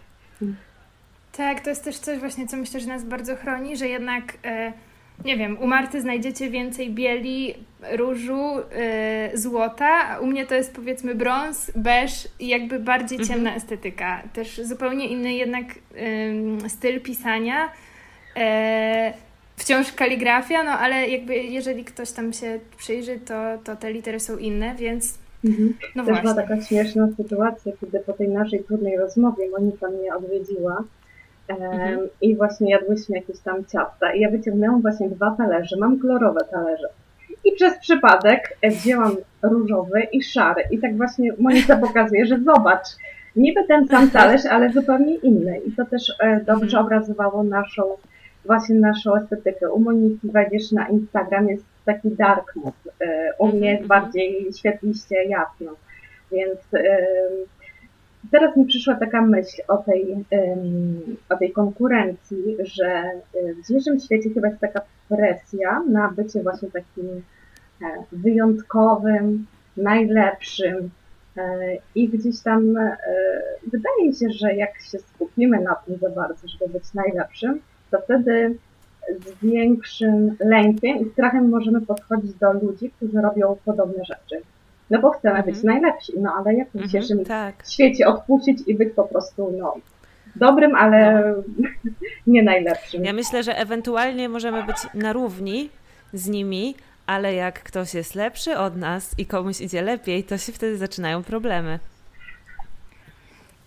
Tak, 1.36 1.60
to 1.60 1.70
jest 1.70 1.84
też 1.84 1.98
coś 1.98 2.18
właśnie, 2.18 2.48
co 2.48 2.56
myślę, 2.56 2.80
że 2.80 2.86
nas 2.86 3.04
bardzo 3.04 3.36
chroni, 3.36 3.76
że 3.76 3.88
jednak, 3.88 4.32
e, 4.44 4.72
nie 5.24 5.36
wiem, 5.36 5.58
u 5.58 5.66
Marty 5.66 6.00
znajdziecie 6.00 6.50
więcej 6.50 6.90
bieli, 6.90 7.54
różu, 7.92 8.40
e, 8.72 9.30
złota, 9.34 10.08
a 10.08 10.18
u 10.18 10.26
mnie 10.26 10.46
to 10.46 10.54
jest 10.54 10.74
powiedzmy 10.74 11.14
brąz, 11.14 11.72
beż 11.76 12.28
i 12.40 12.48
jakby 12.48 12.78
bardziej 12.78 13.18
mhm. 13.18 13.28
ciemna 13.28 13.54
estetyka. 13.54 14.22
Też 14.32 14.60
zupełnie 14.64 15.08
inny 15.08 15.32
jednak 15.32 15.64
e, 16.64 16.68
styl 16.68 17.00
pisania. 17.00 17.68
E, 18.36 19.12
wciąż 19.56 19.92
kaligrafia, 19.92 20.64
no 20.64 20.70
ale 20.70 21.08
jakby 21.08 21.34
jeżeli 21.36 21.84
ktoś 21.84 22.10
tam 22.12 22.32
się 22.32 22.60
przyjrzy, 22.76 23.18
to, 23.18 23.34
to 23.64 23.76
te 23.76 23.92
litery 23.92 24.20
są 24.20 24.38
inne, 24.38 24.74
więc 24.74 25.18
Mhm. 25.44 25.74
No 25.94 26.04
Też 26.04 26.14
właśnie. 26.14 26.34
była 26.34 26.34
taka 26.34 26.62
śmieszna 26.62 27.08
sytuacja, 27.16 27.72
kiedy 27.80 28.00
po 28.00 28.12
tej 28.12 28.28
naszej 28.28 28.64
trudnej 28.64 28.96
rozmowie 28.96 29.50
Monika 29.50 29.88
mnie 29.90 30.14
odwiedziła 30.14 30.84
mhm. 31.48 32.08
i 32.20 32.36
właśnie 32.36 32.70
jadłyśmy 32.70 33.16
jakieś 33.16 33.38
tam 33.38 33.64
ciasta 33.64 34.14
i 34.14 34.20
ja 34.20 34.30
wyciągnęłam 34.30 34.82
właśnie 34.82 35.08
dwa 35.08 35.34
talerze, 35.38 35.76
mam 35.76 35.98
kolorowe 35.98 36.40
talerze. 36.50 36.88
I 37.44 37.52
przez 37.52 37.78
przypadek 37.78 38.58
wzięłam 38.62 39.16
różowy 39.42 40.02
i 40.12 40.22
szary. 40.22 40.62
I 40.70 40.78
tak 40.78 40.96
właśnie 40.96 41.32
Monika 41.38 41.76
pokazuje, 41.76 42.26
że 42.26 42.38
zobacz, 42.38 42.86
niby 43.36 43.64
ten 43.64 43.88
sam 43.88 44.10
talerz, 44.10 44.46
ale 44.46 44.72
zupełnie 44.72 45.14
inny. 45.14 45.58
I 45.66 45.72
to 45.72 45.84
też 45.84 46.02
e, 46.20 46.40
dobrze 46.40 46.78
mhm. 46.78 46.84
obrazowało 46.84 47.44
naszą, 47.44 47.82
właśnie 48.44 48.74
naszą 48.74 49.16
estetykę. 49.16 49.72
U 49.72 49.80
Moniki 49.80 50.30
wejdziesz 50.30 50.72
na 50.72 50.88
Instagram, 50.88 51.48
jest 51.48 51.64
taki 51.84 52.10
dark 52.10 52.56
mood. 52.56 52.74
E, 53.00 53.30
u 53.38 53.48
mnie 53.48 53.70
jest 53.70 53.82
mhm. 53.82 54.02
bardziej 54.02 54.52
świetliście 54.58 55.24
jasno. 55.24 55.72
Więc 56.32 56.60
teraz 58.30 58.56
mi 58.56 58.66
przyszła 58.66 58.94
taka 58.94 59.22
myśl 59.22 59.62
o 59.68 59.76
tej, 59.76 60.24
o 61.28 61.36
tej 61.36 61.52
konkurencji, 61.52 62.56
że 62.58 62.86
e, 62.86 63.20
w 63.54 63.66
dzisiejszym 63.66 64.00
świecie 64.00 64.30
chyba 64.30 64.48
jest 64.48 64.60
taka 64.60 64.80
presja 65.08 65.82
na 65.88 66.12
bycie 66.12 66.42
właśnie 66.42 66.68
takim 66.70 67.22
e, 67.82 67.84
wyjątkowym, 68.12 69.46
najlepszym. 69.76 70.90
I 71.94 72.08
gdzieś 72.08 72.40
tam 72.40 72.74
wydaje 73.66 74.06
mi 74.06 74.14
się, 74.14 74.30
że 74.30 74.54
jak 74.54 74.80
się 74.80 74.98
skupimy 74.98 75.60
na 75.60 75.74
tym 75.74 75.96
za 75.98 76.10
bardzo, 76.10 76.48
żeby 76.48 76.72
być 76.72 76.94
najlepszym, 76.94 77.60
to 77.90 78.00
wtedy 78.00 78.58
z 79.08 79.44
większym 79.44 80.36
lękiem 80.40 80.98
i 80.98 81.10
strachem 81.10 81.48
możemy 81.48 81.80
podchodzić 81.80 82.34
do 82.34 82.52
ludzi, 82.52 82.90
którzy 82.90 83.20
robią 83.20 83.56
podobne 83.64 84.04
rzeczy. 84.04 84.44
No 84.90 85.00
bo 85.00 85.10
chcemy 85.10 85.36
mhm. 85.36 85.54
być 85.54 85.64
najlepsi, 85.64 86.12
no 86.16 86.32
ale 86.38 86.54
jak 86.54 86.68
mhm, 86.74 86.90
się 86.90 87.08
czymś 87.08 87.28
tak. 87.28 87.62
w 87.64 87.72
świecie 87.72 88.06
odpuścić 88.06 88.58
i 88.66 88.74
być 88.74 88.94
po 88.96 89.04
prostu, 89.04 89.54
no, 89.58 89.74
dobrym, 90.36 90.74
ale 90.74 91.24
no. 91.58 91.68
nie 92.26 92.42
najlepszym. 92.42 93.04
Ja 93.04 93.12
myślę, 93.12 93.42
że 93.42 93.58
ewentualnie 93.58 94.28
możemy 94.28 94.62
być 94.62 94.76
na 94.94 95.12
równi 95.12 95.70
z 96.12 96.28
nimi, 96.28 96.74
ale 97.06 97.34
jak 97.34 97.62
ktoś 97.62 97.94
jest 97.94 98.14
lepszy 98.14 98.58
od 98.58 98.76
nas 98.76 99.14
i 99.18 99.26
komuś 99.26 99.60
idzie 99.60 99.82
lepiej, 99.82 100.24
to 100.24 100.38
się 100.38 100.52
wtedy 100.52 100.76
zaczynają 100.76 101.22
problemy. 101.22 101.78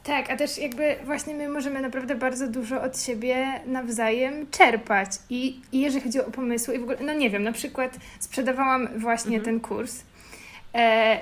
Tak, 0.04 0.32
a 0.32 0.38
też 0.38 0.58
jakby 0.58 0.96
właśnie 1.06 1.36
my 1.36 1.50
możemy 1.50 1.82
naprawdę 1.82 2.16
bardzo 2.16 2.48
dużo 2.48 2.82
od 2.82 3.02
siebie 3.02 3.46
nawzajem 3.66 4.48
czerpać. 4.52 5.10
I, 5.30 5.62
i 5.72 5.82
jeżeli 5.82 6.04
chodzi 6.04 6.20
o 6.22 6.32
pomysły 6.32 6.76
i 6.76 6.80
w 6.80 6.84
ogóle, 6.84 6.98
no 7.02 7.14
nie 7.14 7.30
wiem, 7.30 7.44
na 7.44 7.52
przykład 7.52 7.98
sprzedawałam 8.20 8.88
właśnie 8.98 9.38
mhm. 9.38 9.44
ten 9.44 9.60
kurs 9.60 10.04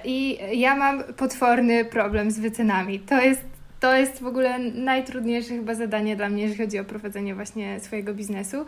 i 0.03 0.37
ja 0.53 0.75
mam 0.75 1.03
potworny 1.03 1.85
problem 1.85 2.31
z 2.31 2.39
wycenami. 2.39 2.99
To 2.99 3.21
jest, 3.21 3.41
to 3.79 3.95
jest 3.95 4.21
w 4.21 4.27
ogóle 4.27 4.59
najtrudniejsze 4.59 5.49
chyba 5.49 5.73
zadanie 5.73 6.15
dla 6.15 6.29
mnie, 6.29 6.43
jeżeli 6.43 6.65
chodzi 6.65 6.79
o 6.79 6.83
prowadzenie 6.83 7.35
właśnie 7.35 7.79
swojego 7.79 8.13
biznesu 8.13 8.65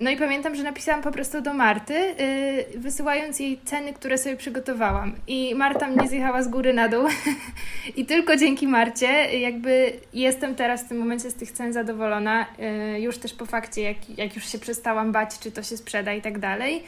no 0.00 0.10
i 0.10 0.16
pamiętam, 0.16 0.54
że 0.54 0.62
napisałam 0.62 1.02
po 1.02 1.12
prostu 1.12 1.40
do 1.40 1.54
Marty, 1.54 1.94
yy, 1.94 2.80
wysyłając 2.80 3.40
jej 3.40 3.60
ceny, 3.64 3.92
które 3.92 4.18
sobie 4.18 4.36
przygotowałam. 4.36 5.14
I 5.26 5.54
Marta 5.54 5.88
mnie 5.88 6.08
zjechała 6.08 6.42
z 6.42 6.48
góry 6.48 6.72
na 6.74 6.88
dół. 6.88 7.08
I 7.96 8.06
tylko 8.06 8.36
dzięki 8.36 8.66
Marcie 8.66 9.38
jakby 9.38 9.92
jestem 10.12 10.54
teraz 10.54 10.84
w 10.84 10.88
tym 10.88 10.98
momencie 10.98 11.30
z 11.30 11.34
tych 11.34 11.52
cen 11.52 11.72
zadowolona. 11.72 12.46
Yy, 12.58 13.00
już 13.00 13.18
też 13.18 13.34
po 13.34 13.46
fakcie, 13.46 13.82
jak, 13.82 14.18
jak 14.18 14.36
już 14.36 14.48
się 14.48 14.58
przestałam 14.58 15.12
bać, 15.12 15.38
czy 15.38 15.52
to 15.52 15.62
się 15.62 15.76
sprzeda 15.76 16.12
i 16.12 16.22
tak 16.22 16.38
dalej. 16.38 16.82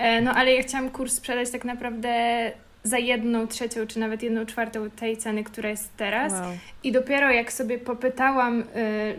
Yy, 0.00 0.22
no 0.22 0.34
ale 0.34 0.54
ja 0.54 0.62
chciałam 0.62 0.90
kurs 0.90 1.14
sprzedać 1.14 1.50
tak 1.50 1.64
naprawdę 1.64 2.52
za 2.82 2.98
jedną 2.98 3.46
trzecią, 3.46 3.86
czy 3.86 4.00
nawet 4.00 4.22
jedną 4.22 4.46
czwartą 4.46 4.90
tej 4.90 5.16
ceny, 5.16 5.44
która 5.44 5.70
jest 5.70 5.96
teraz. 5.96 6.32
Wow. 6.32 6.42
I 6.84 6.92
dopiero 6.92 7.30
jak 7.30 7.52
sobie 7.52 7.78
popytałam 7.78 8.60
y, 8.60 8.64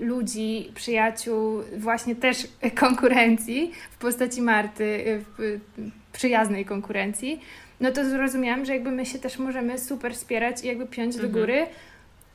ludzi, 0.05 0.71
przyjaciół, 0.75 1.61
właśnie 1.77 2.15
też 2.15 2.47
konkurencji 2.75 3.71
w 3.91 3.97
postaci 3.97 4.41
Marty, 4.41 4.83
y, 4.83 5.43
y, 5.43 5.59
przyjaznej 6.13 6.65
konkurencji, 6.65 7.41
no 7.81 7.91
to 7.91 8.05
zrozumiałam, 8.05 8.65
że 8.65 8.73
jakby 8.73 8.91
my 8.91 9.05
się 9.05 9.19
też 9.19 9.39
możemy 9.39 9.79
super 9.79 10.13
wspierać 10.13 10.63
i 10.63 10.67
jakby 10.67 10.85
piąć 10.85 11.15
mhm. 11.15 11.31
do 11.31 11.39
góry. 11.39 11.65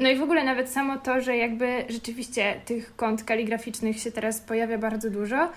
No 0.01 0.09
i 0.11 0.17
w 0.17 0.23
ogóle 0.23 0.45
nawet 0.45 0.71
samo 0.71 0.99
to, 0.99 1.21
że 1.21 1.37
jakby 1.37 1.85
rzeczywiście 1.89 2.55
tych 2.65 2.97
kont 2.97 3.25
kaligraficznych 3.25 4.01
się 4.01 4.13
teraz 4.13 4.41
pojawia 4.41 4.79
bardzo 4.79 5.11
dużo, 5.11 5.51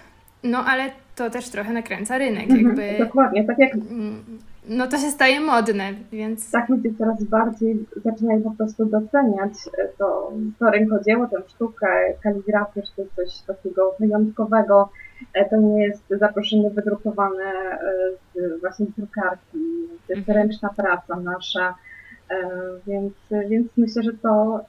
no 0.44 0.66
ale 0.66 0.92
to 1.16 1.30
też 1.30 1.50
trochę 1.50 1.74
nakręca 1.74 2.18
rynek. 2.18 2.44
Mhm, 2.44 2.66
jakby, 2.66 3.06
dokładnie, 3.06 3.44
tak 3.44 3.60
jak 3.60 3.74
mm, 3.74 4.24
no 4.70 4.88
to 4.88 4.98
się 4.98 5.12
staje 5.12 5.40
modne, 5.40 5.94
więc... 6.12 6.52
Tak 6.52 6.70
ludzie 6.70 6.90
coraz 6.98 7.24
bardziej 7.24 7.86
zaczynają 8.06 8.42
po 8.42 8.52
prostu 8.52 8.86
doceniać 8.86 9.54
to, 9.98 10.32
to 10.60 10.72
rękodzieło, 10.72 11.28
tę 11.28 11.38
sztukę, 11.48 11.88
kaligrafię, 12.24 12.82
czy 12.82 13.08
coś 13.16 13.42
takiego 13.48 13.96
wyjątkowego. 14.00 14.90
E, 15.34 15.50
to 15.50 15.58
nie 15.58 15.84
jest 15.84 16.04
zaproszenie 16.10 16.70
wydrukowane 16.70 17.44
e, 17.44 17.80
z 18.34 18.62
właśnie 18.62 18.86
drukarki, 18.98 19.60
to 20.08 20.14
jest 20.14 20.30
mhm. 20.30 20.38
ręczna 20.38 20.70
praca 20.78 21.16
nasza, 21.16 21.76
e, 22.30 22.36
więc, 22.88 23.14
więc 23.50 23.68
myślę, 23.78 24.04
że 24.04 24.14
to, 24.14 24.60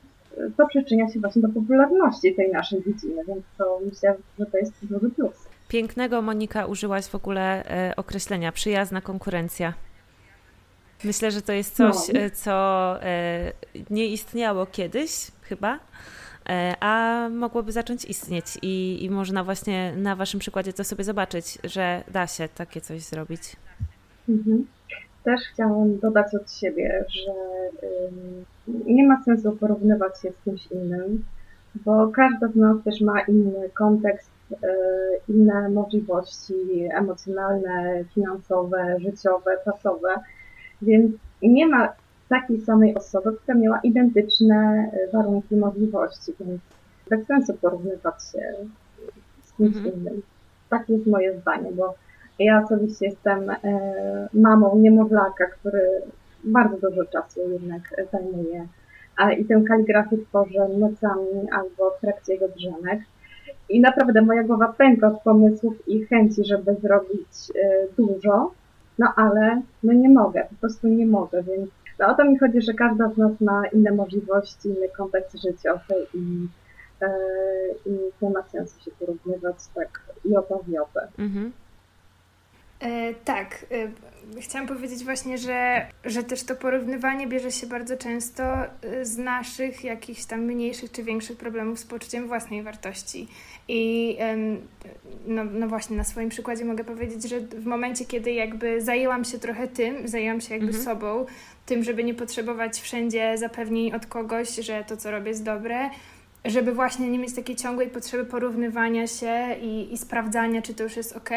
to 0.56 0.66
przyczynia 0.66 1.08
się 1.08 1.20
właśnie 1.20 1.42
do 1.42 1.48
popularności 1.48 2.34
tej 2.34 2.52
naszej 2.52 2.84
dziedziny, 2.84 3.22
więc 3.28 3.44
to 3.58 3.80
myślę, 3.84 4.16
że 4.38 4.46
to 4.46 4.58
jest 4.58 4.72
duży 4.82 5.10
plus. 5.10 5.48
Pięknego, 5.68 6.22
Monika, 6.22 6.66
użyłaś 6.66 7.06
w 7.06 7.14
ogóle 7.14 7.64
określenia 7.96 8.52
przyjazna 8.52 9.00
konkurencja. 9.00 9.72
Myślę, 11.04 11.30
że 11.30 11.42
to 11.42 11.52
jest 11.52 11.76
coś, 11.76 11.94
no. 12.14 12.20
Co 12.32 12.96
e, 13.02 13.52
nie 13.90 14.06
istniało 14.06 14.66
kiedyś 14.66 15.30
chyba, 15.42 15.78
e, 16.48 16.74
a 16.80 17.28
mogłoby 17.28 17.72
zacząć 17.72 18.04
istnieć 18.04 18.58
i, 18.62 19.04
i 19.04 19.10
można 19.10 19.44
właśnie 19.44 19.92
na 19.96 20.16
Waszym 20.16 20.40
przykładzie 20.40 20.72
to 20.72 20.84
sobie 20.84 21.04
zobaczyć, 21.04 21.58
że 21.64 22.02
da 22.10 22.26
się 22.26 22.48
takie 22.48 22.80
coś 22.80 23.02
zrobić. 23.02 23.42
Mhm. 24.28 24.66
Też 25.24 25.40
chciałam 25.52 25.98
dodać 25.98 26.34
od 26.34 26.52
siebie, 26.52 27.04
że 27.08 27.32
nie 28.68 29.08
ma 29.08 29.22
sensu 29.24 29.52
porównywać 29.52 30.22
się 30.22 30.32
z 30.32 30.44
kimś 30.44 30.66
innym, 30.66 31.24
bo 31.74 32.08
każda 32.08 32.48
z 32.48 32.56
nas 32.56 32.76
też 32.84 33.00
ma 33.00 33.20
inny 33.20 33.70
kontekst, 33.78 34.30
inne 35.28 35.68
możliwości 35.68 36.88
emocjonalne, 36.92 38.04
finansowe, 38.14 38.96
życiowe, 39.00 39.58
czasowe 39.64 40.08
więc 40.82 41.12
nie 41.42 41.66
ma 41.66 41.88
takiej 42.28 42.60
samej 42.60 42.94
osoby, 42.94 43.36
która 43.36 43.58
miała 43.58 43.80
identyczne 43.80 44.90
warunki 45.12 45.54
i 45.54 45.58
możliwości, 45.58 46.32
więc 46.40 46.60
bez 47.10 47.26
sensu 47.26 47.54
porównywać 47.54 48.14
się 48.32 48.54
z 49.42 49.52
kimś 49.52 49.76
mhm. 49.76 49.94
innym. 49.94 50.22
Takie 50.68 50.92
jest 50.92 51.06
moje 51.06 51.40
zdanie, 51.40 51.72
bo 51.72 51.94
ja 52.38 52.62
osobiście 52.64 53.06
jestem 53.06 53.50
e, 53.50 53.56
mamą 54.32 54.78
niemowlaka, 54.78 55.46
który 55.46 55.80
bardzo 56.44 56.90
dużo 56.90 57.04
czasu 57.04 57.40
jednak 57.50 57.82
zajmuje 58.12 58.66
i 59.38 59.44
tę 59.44 59.62
kaligrafię 59.68 60.16
tworzę 60.18 60.68
nocami 60.78 61.50
albo 61.52 61.90
w 61.90 62.00
trakcie 62.00 62.32
jego 62.32 62.48
drzemek. 62.48 63.00
I 63.68 63.80
naprawdę 63.80 64.22
moja 64.22 64.42
głowa 64.42 64.74
pęka 64.78 65.08
od 65.08 65.22
pomysłów 65.22 65.88
i 65.88 66.04
chęci, 66.04 66.44
żeby 66.44 66.74
zrobić 66.74 67.28
e, 67.62 67.86
dużo, 67.96 68.52
no 68.98 69.12
ale 69.16 69.62
no 69.82 69.92
nie 69.92 70.08
mogę, 70.08 70.46
po 70.50 70.54
prostu 70.60 70.88
nie 70.88 71.06
mogę, 71.06 71.42
więc 71.42 71.70
no 71.98 72.08
o 72.08 72.14
to 72.14 72.24
mi 72.24 72.38
chodzi, 72.38 72.62
że 72.62 72.74
każda 72.74 73.10
z 73.10 73.16
nas 73.16 73.40
ma 73.40 73.66
inne 73.66 73.90
możliwości, 73.90 74.68
inny 74.68 74.88
kontekst 74.96 75.42
życiowy 75.42 76.06
i, 76.14 76.46
e, 77.02 77.10
i 77.86 77.98
nie 78.20 78.30
ma 78.30 78.42
sensu 78.42 78.80
się 78.80 78.90
porównywać 78.90 79.56
tak 79.74 80.02
i. 80.24 81.08
Mhm. 81.18 81.52
E, 82.80 83.14
tak, 83.14 83.66
e, 84.36 84.40
chciałam 84.40 84.68
powiedzieć 84.68 85.04
właśnie, 85.04 85.38
że, 85.38 85.86
że 86.04 86.22
też 86.22 86.42
to 86.42 86.56
porównywanie 86.56 87.26
bierze 87.26 87.52
się 87.52 87.66
bardzo 87.66 87.96
często 87.96 88.44
e, 88.44 89.04
z 89.04 89.18
naszych 89.18 89.84
jakichś 89.84 90.24
tam 90.24 90.40
mniejszych 90.40 90.92
czy 90.92 91.02
większych 91.02 91.36
problemów 91.36 91.78
z 91.78 91.84
poczuciem 91.84 92.28
własnej 92.28 92.62
wartości. 92.62 93.28
I 93.68 94.16
no, 95.26 95.44
no 95.44 95.68
właśnie, 95.68 95.96
na 95.96 96.04
swoim 96.04 96.28
przykładzie 96.28 96.64
mogę 96.64 96.84
powiedzieć, 96.84 97.28
że 97.28 97.40
w 97.40 97.66
momencie, 97.66 98.04
kiedy 98.04 98.32
jakby 98.32 98.80
zajęłam 98.82 99.24
się 99.24 99.38
trochę 99.38 99.68
tym, 99.68 100.08
zajęłam 100.08 100.40
się 100.40 100.54
jakby 100.54 100.68
mhm. 100.68 100.84
sobą, 100.84 101.26
tym, 101.66 101.84
żeby 101.84 102.04
nie 102.04 102.14
potrzebować 102.14 102.80
wszędzie 102.80 103.38
zapewnień 103.38 103.92
od 103.92 104.06
kogoś, 104.06 104.54
że 104.54 104.84
to, 104.84 104.96
co 104.96 105.10
robię, 105.10 105.28
jest 105.28 105.44
dobre, 105.44 105.90
żeby 106.44 106.72
właśnie 106.72 107.08
nie 107.10 107.18
mieć 107.18 107.34
takiej 107.34 107.56
ciągłej 107.56 107.88
potrzeby 107.88 108.24
porównywania 108.24 109.06
się 109.06 109.56
i, 109.60 109.92
i 109.92 109.98
sprawdzania, 109.98 110.62
czy 110.62 110.74
to 110.74 110.82
już 110.82 110.96
jest 110.96 111.16
ok 111.16 111.30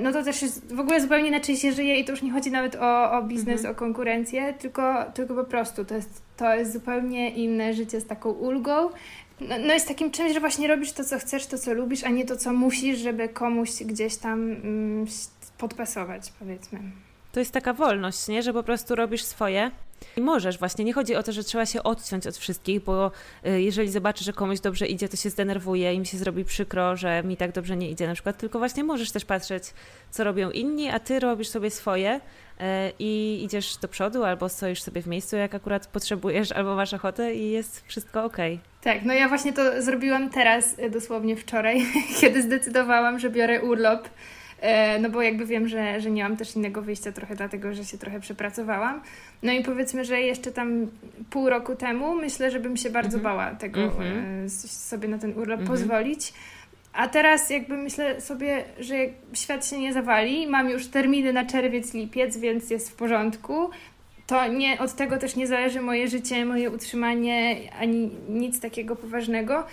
no 0.00 0.12
to 0.12 0.22
też 0.22 0.42
jest, 0.42 0.74
w 0.74 0.80
ogóle 0.80 1.00
zupełnie 1.00 1.28
inaczej 1.28 1.56
się 1.56 1.72
żyje 1.72 1.96
i 1.96 2.04
to 2.04 2.12
już 2.12 2.22
nie 2.22 2.32
chodzi 2.32 2.50
nawet 2.50 2.76
o, 2.76 3.12
o 3.12 3.22
biznes, 3.22 3.56
mhm. 3.56 3.74
o 3.74 3.78
konkurencję, 3.78 4.52
tylko, 4.52 5.04
tylko 5.14 5.34
po 5.34 5.44
prostu 5.44 5.84
to 5.84 5.94
jest, 5.94 6.22
to 6.36 6.54
jest 6.54 6.72
zupełnie 6.72 7.30
inne 7.30 7.74
życie 7.74 8.00
z 8.00 8.06
taką 8.06 8.30
ulgą. 8.30 8.90
No, 9.40 9.54
no 9.66 9.74
jest 9.74 9.88
takim 9.88 10.10
czymś, 10.10 10.32
że 10.32 10.40
właśnie 10.40 10.68
robisz 10.68 10.92
to, 10.92 11.04
co 11.04 11.18
chcesz, 11.18 11.46
to, 11.46 11.58
co 11.58 11.74
lubisz, 11.74 12.04
a 12.04 12.08
nie 12.08 12.24
to, 12.24 12.36
co 12.36 12.52
musisz, 12.52 12.98
żeby 12.98 13.28
komuś 13.28 13.70
gdzieś 13.70 14.16
tam 14.16 14.50
mm, 14.50 15.06
podpasować, 15.58 16.32
powiedzmy. 16.38 16.78
To 17.32 17.40
jest 17.40 17.52
taka 17.52 17.72
wolność, 17.72 18.28
nie? 18.28 18.42
że 18.42 18.52
po 18.52 18.62
prostu 18.62 18.94
robisz 18.94 19.22
swoje 19.22 19.70
i 20.16 20.20
możesz 20.20 20.58
właśnie, 20.58 20.84
nie 20.84 20.92
chodzi 20.92 21.16
o 21.16 21.22
to, 21.22 21.32
że 21.32 21.44
trzeba 21.44 21.66
się 21.66 21.82
odciąć 21.82 22.26
od 22.26 22.36
wszystkich, 22.36 22.84
bo 22.84 23.10
y, 23.46 23.62
jeżeli 23.62 23.90
zobaczysz, 23.90 24.26
że 24.26 24.32
komuś 24.32 24.60
dobrze 24.60 24.86
idzie, 24.86 25.08
to 25.08 25.16
się 25.16 25.30
zdenerwuje 25.30 25.94
i 25.94 25.98
mi 25.98 26.06
się 26.06 26.18
zrobi 26.18 26.44
przykro, 26.44 26.96
że 26.96 27.22
mi 27.22 27.36
tak 27.36 27.52
dobrze 27.52 27.76
nie 27.76 27.90
idzie 27.90 28.06
na 28.06 28.14
przykład, 28.14 28.38
tylko 28.38 28.58
właśnie 28.58 28.84
możesz 28.84 29.10
też 29.10 29.24
patrzeć, 29.24 29.64
co 30.10 30.24
robią 30.24 30.50
inni, 30.50 30.88
a 30.88 30.98
ty 30.98 31.20
robisz 31.20 31.48
sobie 31.48 31.70
swoje 31.70 32.14
y, 32.14 32.64
i 32.98 33.40
idziesz 33.44 33.76
do 33.76 33.88
przodu 33.88 34.24
albo 34.24 34.48
stoisz 34.48 34.82
sobie 34.82 35.02
w 35.02 35.06
miejscu, 35.06 35.36
jak 35.36 35.54
akurat 35.54 35.86
potrzebujesz, 35.86 36.52
albo 36.52 36.76
masz 36.76 36.94
ochotę 36.94 37.34
i 37.34 37.50
jest 37.50 37.84
wszystko 37.86 38.24
ok. 38.24 38.36
Tak, 38.82 39.04
no 39.04 39.14
ja 39.14 39.28
właśnie 39.28 39.52
to 39.52 39.82
zrobiłam 39.82 40.30
teraz, 40.30 40.78
y, 40.78 40.90
dosłownie 40.90 41.36
wczoraj, 41.36 41.86
kiedy 42.20 42.42
zdecydowałam, 42.42 43.18
że 43.18 43.30
biorę 43.30 43.62
urlop 43.62 44.08
no 45.00 45.10
bo 45.10 45.22
jakby 45.22 45.46
wiem, 45.46 45.68
że, 45.68 46.00
że 46.00 46.10
nie 46.10 46.22
mam 46.22 46.36
też 46.36 46.56
innego 46.56 46.82
wyjścia 46.82 47.12
trochę 47.12 47.36
dlatego, 47.36 47.74
że 47.74 47.84
się 47.84 47.98
trochę 47.98 48.20
przepracowałam. 48.20 49.00
No 49.42 49.52
i 49.52 49.64
powiedzmy, 49.64 50.04
że 50.04 50.20
jeszcze 50.20 50.52
tam 50.52 50.86
pół 51.30 51.50
roku 51.50 51.76
temu 51.76 52.14
myślę, 52.14 52.50
że 52.50 52.60
bym 52.60 52.76
się 52.76 52.90
bardzo 52.90 53.18
mhm. 53.18 53.22
bała 53.22 53.54
tego 53.54 53.82
mhm. 53.82 54.50
sobie 54.50 55.08
na 55.08 55.18
ten 55.18 55.30
urlop 55.30 55.60
mhm. 55.60 55.68
pozwolić. 55.68 56.32
A 56.92 57.08
teraz 57.08 57.50
jakby 57.50 57.76
myślę 57.76 58.20
sobie, 58.20 58.64
że 58.80 58.94
świat 59.32 59.66
się 59.66 59.78
nie 59.78 59.92
zawali, 59.92 60.46
mam 60.46 60.70
już 60.70 60.86
terminy 60.86 61.32
na 61.32 61.44
czerwiec, 61.44 61.94
lipiec, 61.94 62.36
więc 62.36 62.70
jest 62.70 62.90
w 62.90 62.94
porządku. 62.94 63.70
To 64.26 64.48
nie, 64.48 64.78
od 64.78 64.94
tego 64.94 65.16
też 65.18 65.36
nie 65.36 65.46
zależy 65.46 65.80
moje 65.80 66.08
życie, 66.08 66.44
moje 66.44 66.70
utrzymanie, 66.70 67.56
ani 67.80 68.10
nic 68.28 68.60
takiego 68.60 68.96
poważnego, 68.96 69.66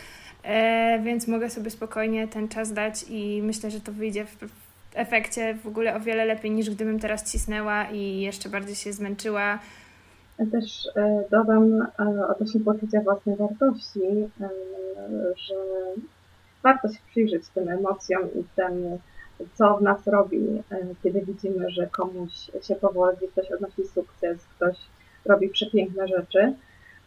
e, 0.43 0.99
więc 1.03 1.27
mogę 1.27 1.49
sobie 1.49 1.69
spokojnie 1.69 2.27
ten 2.27 2.47
czas 2.47 2.73
dać 2.73 3.05
i 3.09 3.41
myślę, 3.43 3.71
że 3.71 3.81
to 3.81 3.91
wyjdzie 3.91 4.25
w, 4.25 4.37
efekcie 4.95 5.53
w 5.53 5.67
ogóle 5.67 5.95
o 5.95 5.99
wiele 5.99 6.25
lepiej 6.25 6.51
niż 6.51 6.69
gdybym 6.69 6.99
teraz 6.99 7.31
cisnęła 7.31 7.84
i 7.84 8.21
jeszcze 8.21 8.49
bardziej 8.49 8.75
się 8.75 8.93
zmęczyła. 8.93 9.60
Też 10.51 10.89
e, 10.95 11.23
dodam 11.31 11.81
e, 11.81 12.27
odnośnie 12.27 12.62
poczucia 12.62 13.01
własnej 13.01 13.36
wartości, 13.36 14.01
e, 14.41 14.49
że 15.36 15.55
warto 16.63 16.88
się 16.88 16.99
przyjrzeć 17.10 17.43
tym 17.47 17.69
emocjom 17.69 18.23
i 18.23 18.43
temu, 18.55 18.99
co 19.53 19.77
w 19.77 19.81
nas 19.81 20.08
robi, 20.08 20.63
kiedy 21.03 21.21
widzimy, 21.21 21.69
że 21.69 21.88
komuś 21.88 22.31
się 22.62 22.75
powodzi, 22.75 23.27
ktoś 23.27 23.51
odnosi 23.51 23.88
sukces, 23.88 24.45
ktoś 24.55 24.77
robi 25.25 25.49
przepiękne 25.49 26.08
rzeczy. 26.08 26.53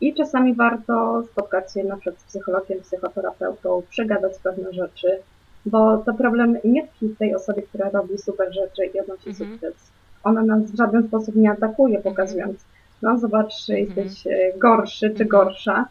I 0.01 0.15
czasami 0.15 0.55
warto 0.55 1.23
spotkać 1.33 1.73
się 1.73 1.85
na 1.85 1.97
przykład 1.97 2.21
z 2.21 2.25
psychologiem, 2.25 2.81
psychoterapeutą, 2.81 3.83
przegadać 3.91 4.39
pewne 4.43 4.73
rzeczy, 4.73 5.23
bo 5.71 5.99
to 5.99 6.15
problem 6.15 6.59
nie 6.65 6.87
tkwi 6.87 7.09
w 7.09 7.19
tej 7.19 7.35
osobie, 7.35 7.63
która 7.63 7.91
robi 7.91 8.19
super 8.19 8.55
rzeczy 8.55 8.85
i 8.95 9.01
odnosi 9.01 9.29
mhm. 9.29 9.51
sukces. 9.51 9.91
Ona 10.25 10.43
nas 10.43 10.71
w 10.71 10.77
żaden 10.77 11.09
sposób 11.09 11.37
nie 11.37 11.51
atakuje, 11.51 11.97
mhm. 11.97 12.15
pokazując, 12.15 12.65
no 13.03 13.19
zobacz, 13.19 13.71
mhm. 13.71 13.79
jesteś 13.79 14.27
e, 14.27 14.59
gorszy 14.59 15.11
czy 15.11 15.25
gorsza, 15.25 15.89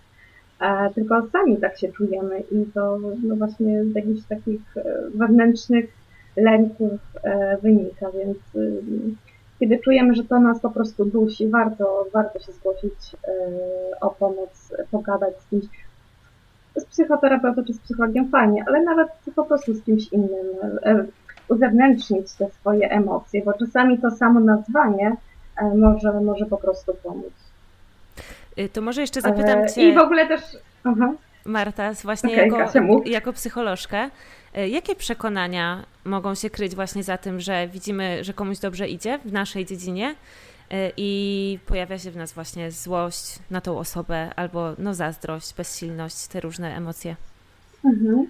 e, 0.62 0.90
tylko 0.96 1.28
sami 1.32 1.58
tak 1.58 1.78
się 1.78 1.92
czujemy 1.92 2.40
i 2.40 2.66
to 2.74 3.00
no 3.24 3.36
właśnie 3.36 3.84
z 3.84 3.96
jakichś 3.96 4.22
takich 4.30 4.78
e, 4.78 4.84
wewnętrznych 5.16 5.90
lęków 6.38 6.92
e, 7.24 7.58
wynika, 7.58 8.12
więc 8.12 8.38
e, 8.56 8.82
kiedy 9.60 9.80
czujemy, 9.80 10.16
że 10.16 10.24
to 10.24 10.40
nas 10.40 10.60
po 10.60 10.70
prostu 10.70 11.06
dusi, 11.06 11.48
warto, 11.48 12.08
warto 12.14 12.40
się 12.40 12.52
zgłosić 12.52 13.16
e, 13.28 14.00
o 14.02 14.10
pomoc, 14.10 14.74
pogadać 14.92 15.34
z 15.42 15.50
kimś, 15.50 15.66
z 16.78 16.86
psychoterapeutą 16.86 17.64
czy 17.66 17.74
z 17.74 17.80
psychologiem 17.80 18.30
fajnie, 18.30 18.64
ale 18.68 18.84
nawet 18.84 19.10
po 19.36 19.46
prostu 19.46 19.74
z 19.74 19.84
kimś 19.84 20.14
innym, 20.14 20.56
e, 20.84 21.06
uzewnętrznić 21.48 22.34
te 22.34 22.50
swoje 22.50 22.90
emocje, 22.90 23.42
bo 23.46 23.54
czasami 23.54 24.00
to 24.00 24.12
samo 24.12 24.40
nazwanie 24.40 25.16
e, 25.58 25.76
może, 25.76 26.22
może 26.22 26.46
po 26.46 26.58
prostu 26.58 26.94
pomóc. 27.04 27.34
Y, 28.60 28.70
to 28.70 28.82
może 28.82 29.02
jeszcze 29.02 29.22
zapytam 29.22 29.60
e, 29.60 29.70
Cię. 29.70 29.90
I 29.90 29.94
w 29.94 29.98
ogóle 29.98 30.28
też. 30.28 30.42
Aha. 30.84 31.14
Marta, 31.46 31.94
właśnie 32.04 32.30
okay, 32.30 32.46
jako, 32.46 32.58
Kasia, 32.58 32.82
jako 33.06 33.34
psycholożka, 33.34 34.10
jakie 34.68 34.96
przekonania 34.96 35.84
mogą 36.06 36.36
się 36.36 36.50
kryć 36.50 36.76
właśnie 36.76 37.04
za 37.04 37.18
tym, 37.18 37.40
że 37.40 37.68
widzimy, 37.68 38.24
że 38.24 38.34
komuś 38.34 38.60
dobrze 38.60 38.88
idzie 38.88 39.20
w 39.26 39.32
naszej 39.32 39.66
dziedzinie, 39.66 40.16
i 40.98 41.60
pojawia 41.66 41.98
się 41.98 42.12
w 42.12 42.16
nas 42.16 42.34
właśnie 42.34 42.72
złość 42.72 43.40
na 43.52 43.62
tą 43.62 43.78
osobę 43.78 44.30
albo 44.36 44.74
no 44.78 44.94
zazdrość, 44.94 45.56
bezsilność, 45.56 46.28
te 46.28 46.40
różne 46.40 46.76
emocje. 46.76 47.16
Mhm. 47.86 48.28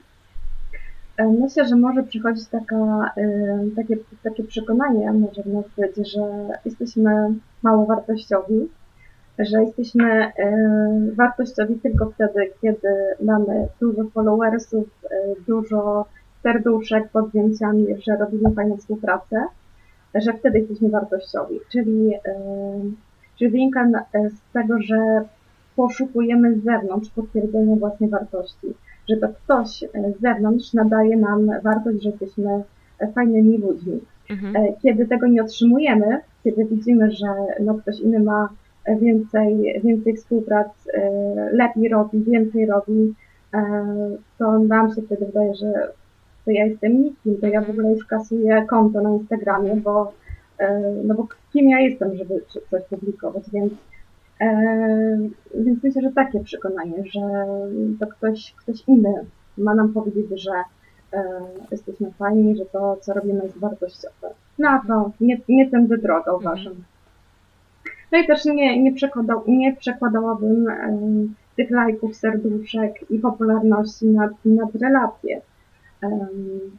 E, 1.18 1.28
myślę, 1.28 1.68
że 1.68 1.76
może 1.76 2.04
przychodzić 2.04 2.48
taka, 2.48 3.12
y, 3.18 3.76
takie, 3.76 3.98
takie 4.24 4.44
przekonanie, 4.44 5.12
może 5.12 5.44
w 5.44 5.54
nas 5.54 5.66
być, 5.78 6.12
że 6.12 6.22
jesteśmy 6.66 7.12
mało 7.64 7.86
wartościowi, 7.86 8.70
że 9.40 9.64
jesteśmy 9.64 10.32
wartościowi 11.16 11.80
tylko 11.80 12.10
wtedy, 12.10 12.52
kiedy 12.62 12.90
mamy 13.22 13.68
dużo 13.80 14.04
followersów, 14.14 14.86
dużo 15.48 16.06
serduszek 16.44 17.10
pod 17.10 17.30
zdjęciami, 17.30 17.86
że 18.08 18.18
robimy 18.18 18.56
fajną 18.56 18.78
współpracę 18.78 19.48
że 20.16 20.34
wtedy 20.34 20.60
jesteśmy 20.60 20.90
wartościowi. 20.90 21.60
Czyli, 21.72 22.14
czyli 23.36 23.52
wynika 23.52 23.90
z 24.14 24.54
tego, 24.54 24.82
że 24.82 25.26
poszukujemy 25.78 26.56
z 26.56 26.64
zewnątrz 26.64 27.10
potwierdzenia 27.10 27.76
własnej 27.76 28.10
wartości, 28.10 28.68
że 29.10 29.18
to 29.18 29.28
ktoś 29.30 29.84
e, 29.84 29.88
z 30.18 30.22
zewnątrz 30.22 30.74
nadaje 30.74 31.18
nam 31.18 31.50
wartość, 31.64 32.04
że 32.04 32.10
jesteśmy 32.10 32.64
fajnymi 33.16 33.58
ludźmi. 33.58 34.00
Mhm. 34.30 34.56
E, 34.56 34.74
kiedy 34.84 35.08
tego 35.08 35.28
nie 35.28 35.44
otrzymujemy, 35.44 36.20
kiedy 36.44 36.66
widzimy, 36.66 37.12
że 37.12 37.28
no, 37.60 37.74
ktoś 37.74 38.00
inny 38.00 38.20
ma 38.20 38.50
więcej, 39.02 39.82
więcej 39.84 40.16
współprac, 40.16 40.68
e, 40.94 41.10
lepiej 41.52 41.90
robi, 41.90 42.24
więcej 42.24 42.66
robi, 42.66 43.14
to 44.38 44.60
nam 44.60 44.96
się 44.96 45.02
wtedy 45.02 45.26
wydaje, 45.26 45.56
że 45.56 45.92
to 46.48 46.52
ja 46.52 46.66
jestem 46.66 47.04
nikim, 47.04 47.38
to 47.42 47.48
ja 47.48 47.62
w 47.62 47.70
ogóle 47.70 47.92
już 47.92 48.06
kasuję 48.06 48.66
konto 48.70 49.02
na 49.02 49.10
Instagramie, 49.10 49.76
bo, 49.76 50.14
e, 50.60 50.94
no 51.04 51.16
bo 51.16 51.28
kim 51.54 51.70
ja 51.70 51.80
jestem, 51.80 52.16
żeby 52.16 52.42
coś 52.72 52.84
publikować, 52.90 53.44
więc, 53.54 53.74
e, 54.42 54.50
więc 55.56 55.84
myślę, 55.84 56.02
że 56.02 56.12
takie 56.12 56.40
przekonanie, 56.40 57.04
że 57.12 57.22
to 58.00 58.08
ktoś, 58.08 58.54
ktoś 58.58 58.84
inny 58.88 59.14
ma 59.58 59.76
nam 59.76 59.94
powiedzieć, 59.94 60.26
że 60.42 60.52
e, 61.14 61.24
jesteśmy 61.72 62.12
fajni, 62.12 62.58
że 62.58 62.66
to, 62.66 62.98
co 63.02 63.14
robimy 63.14 63.44
jest 63.44 63.58
wartościowe. 63.58 64.30
No 64.60 64.82
to 64.88 65.12
nie, 65.22 65.42
nie 65.50 65.70
tędy 65.72 65.98
droga, 65.98 66.34
uważam. 66.34 66.74
No 68.12 68.18
i 68.18 68.28
też 68.28 68.46
nie, 68.46 68.84
nie, 68.84 68.94
przekładał, 68.94 69.44
nie 69.48 69.76
przekładałabym 69.76 70.68
tych 71.56 71.72
lajków, 71.72 72.16
serduszek 72.16 73.12
i 73.12 73.20
popularności 73.20 74.06
nad, 74.06 74.32
nad 74.46 74.76
relacje. 74.76 75.42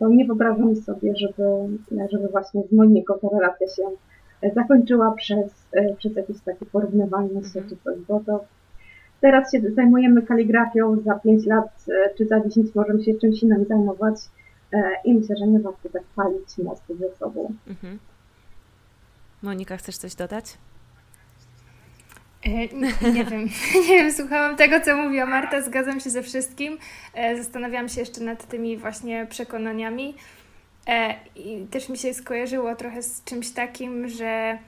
Bo 0.01 0.09
nie 0.09 0.27
wyobrażam 0.27 0.77
sobie, 0.77 1.17
żeby, 1.17 1.43
żeby 2.13 2.29
właśnie 2.29 2.63
z 2.63 2.73
Moniką 2.73 3.15
ta 3.23 3.29
relacja 3.29 3.69
się 3.69 3.83
zakończyła 4.55 5.13
przez, 5.13 5.67
przez 5.99 6.17
jakieś 6.17 6.41
takie 6.41 6.67
porównywanie 6.67 7.45
się 7.45 7.63
czy 7.69 7.77
coś, 7.85 7.99
bo 8.09 8.21
to 8.21 8.45
teraz 9.21 9.53
się 9.53 9.61
zajmujemy 9.75 10.23
kaligrafią, 10.23 11.01
za 11.01 11.15
5 11.15 11.47
lat 11.47 11.87
czy 12.19 12.27
za 12.27 12.41
10 12.41 12.75
możemy 12.75 13.05
się 13.05 13.15
czymś 13.15 13.43
innym 13.43 13.65
zajmować 13.65 14.17
i 15.05 15.15
myślę, 15.15 15.37
że 15.37 15.47
nie 15.47 15.61
warto 15.61 15.89
tak 15.89 16.03
palić 16.17 16.59
mostu 16.59 16.97
ze 16.97 17.17
sobą. 17.17 17.53
Mhm. 17.69 17.99
Monika, 19.43 19.77
chcesz 19.77 19.97
coś 19.97 20.15
dodać? 20.15 20.59
E, 22.45 22.51
nie, 23.13 23.25
wiem, 23.25 23.49
nie 23.89 23.97
wiem, 23.99 24.13
słuchałam 24.13 24.57
tego, 24.57 24.81
co 24.81 24.97
mówiła 24.97 25.27
Marta, 25.27 25.63
zgadzam 25.63 26.01
się 26.01 26.11
ze 26.11 26.23
wszystkim. 26.23 26.79
E, 27.15 27.37
zastanawiałam 27.37 27.89
się 27.89 28.01
jeszcze 28.01 28.21
nad 28.21 28.49
tymi 28.49 28.77
właśnie 28.77 29.27
przekonaniami. 29.31 30.15
E, 30.87 31.15
I 31.37 31.67
też 31.71 31.89
mi 31.89 31.99
się 31.99 32.15
skojarzyło 32.15 32.75
trochę 32.75 33.03
z 33.03 33.25
czymś 33.25 33.51
takim, 33.51 34.09
że 34.09 34.59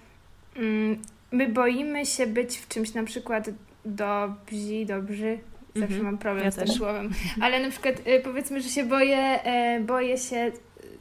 mm, 0.57 1.03
my 1.33 1.49
boimy 1.49 2.07
się 2.07 2.27
być 2.27 2.57
w 2.57 2.69
czymś 2.69 2.95
na 2.95 3.05
przykład 3.05 3.51
dobrzy, 3.85 4.85
dobrzy. 4.87 5.39
Zawsze 5.75 5.97
-hmm. 5.97 6.03
mam 6.03 6.19
problem 6.19 6.45
ja 6.45 6.51
z 6.51 6.57
tym 6.57 6.67
też. 6.67 6.77
słowem. 6.77 7.11
Ale 7.41 7.61
na 7.61 7.71
przykład 7.71 7.95
powiedzmy, 8.25 8.61
że 8.61 8.69
się 8.69 8.85
boję, 8.85 9.39
boję 9.81 10.19
się 10.19 10.53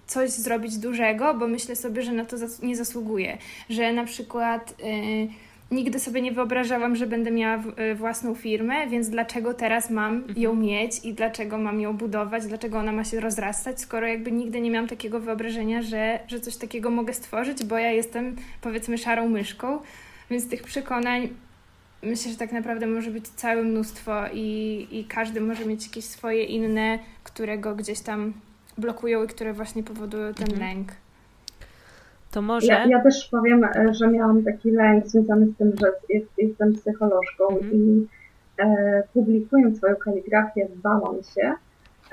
coś 0.08 0.30
zrobić 0.30 0.78
dużego, 0.78 1.34
bo 1.34 1.48
myślę 1.48 1.76
sobie, 1.76 2.02
że 2.02 2.12
na 2.12 2.26
to 2.26 2.38
nie 2.62 2.76
zasługuję. 2.76 3.38
Że 3.70 3.94
na 3.94 4.06
przykład 4.06 4.76
nigdy 5.72 6.00
sobie 6.00 6.22
nie 6.22 6.32
wyobrażałam, 6.32 6.96
że 6.96 7.08
będę 7.08 7.32
miała 7.32 7.64
y, 7.92 7.96
własną 7.96 8.36
firmę, 8.36 8.88
więc 8.88 9.10
dlaczego 9.10 9.54
teraz 9.54 9.90
mam 9.90 10.16
mhm. 10.16 10.40
ją 10.40 10.56
mieć 10.56 11.06
i 11.06 11.14
dlaczego 11.14 11.58
mam 11.58 11.82
ją 11.82 11.98
budować, 11.98 12.48
dlaczego 12.48 12.80
ona 12.80 12.92
ma 12.92 13.04
się 13.04 13.20
rozrastać, 13.20 13.82
skoro 13.82 14.08
jakby 14.08 14.32
nigdy 14.32 14.62
nie 14.62 14.72
miałam 14.72 14.88
takiego 14.88 15.20
wyobrażenia, 15.20 15.82
że, 15.82 16.20
że 16.28 16.40
coś 16.40 16.58
takiego 16.58 16.90
mogę 16.90 17.14
stworzyć, 17.14 17.64
bo 17.64 17.78
ja 17.78 17.92
jestem 17.92 18.36
powiedzmy 18.62 18.98
szarą 18.98 19.30
myszką, 19.30 19.80
więc 20.30 20.50
tych 20.50 20.64
przekonań 20.64 21.30
myślę, 22.04 22.32
że 22.32 22.38
tak 22.38 22.52
naprawdę 22.52 22.88
może 22.88 23.12
być 23.12 23.28
całe 23.28 23.64
mnóstwo 23.64 24.14
i, 24.34 24.88
i 24.92 25.06
każdy 25.06 25.42
może 25.42 25.66
mieć 25.66 25.88
jakieś 25.88 26.06
swoje 26.06 26.44
inne, 26.44 27.00
które 27.24 27.58
go 27.58 27.76
gdzieś 27.76 28.00
tam 28.00 28.34
blokują 28.78 29.24
i 29.24 29.28
które 29.28 29.54
właśnie 29.54 29.84
powodują 29.84 30.34
ten 30.34 30.52
mhm. 30.52 30.70
lęk. 30.70 30.92
To 32.32 32.42
może. 32.42 32.68
Ja, 32.68 32.86
ja, 32.86 33.04
też 33.04 33.30
powiem, 33.32 33.64
e, 33.64 33.94
że 33.94 34.08
miałam 34.08 34.44
taki 34.44 34.72
lęk 34.72 35.08
związany 35.08 35.48
z 35.48 35.58
tym, 35.58 35.72
że 35.82 35.92
jest, 36.10 36.28
jestem 36.38 36.74
psycholożką 36.74 37.50
mhm. 37.50 37.74
i 37.74 38.08
e, 38.58 39.04
publikując 39.14 39.78
swoją 39.78 39.96
kaligrafię, 39.96 40.68
bałam 40.84 41.16
się, 41.36 41.54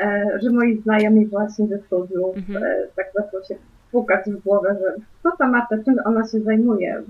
e, 0.00 0.38
że 0.42 0.50
moi 0.50 0.80
znajomi 0.80 1.26
właśnie 1.26 1.66
ze 1.66 1.78
studiów 1.78 2.36
mhm. 2.36 2.64
e, 2.64 2.86
tak 2.96 3.06
zaczną 3.14 3.38
się 3.48 3.54
pukać 3.92 4.26
w 4.26 4.42
głowę, 4.42 4.76
że 4.80 5.02
co 5.22 5.36
ta 5.36 5.48
Marta, 5.48 5.76
czym 5.84 5.94
ona 6.04 6.28
się 6.28 6.40
zajmuje, 6.40 7.02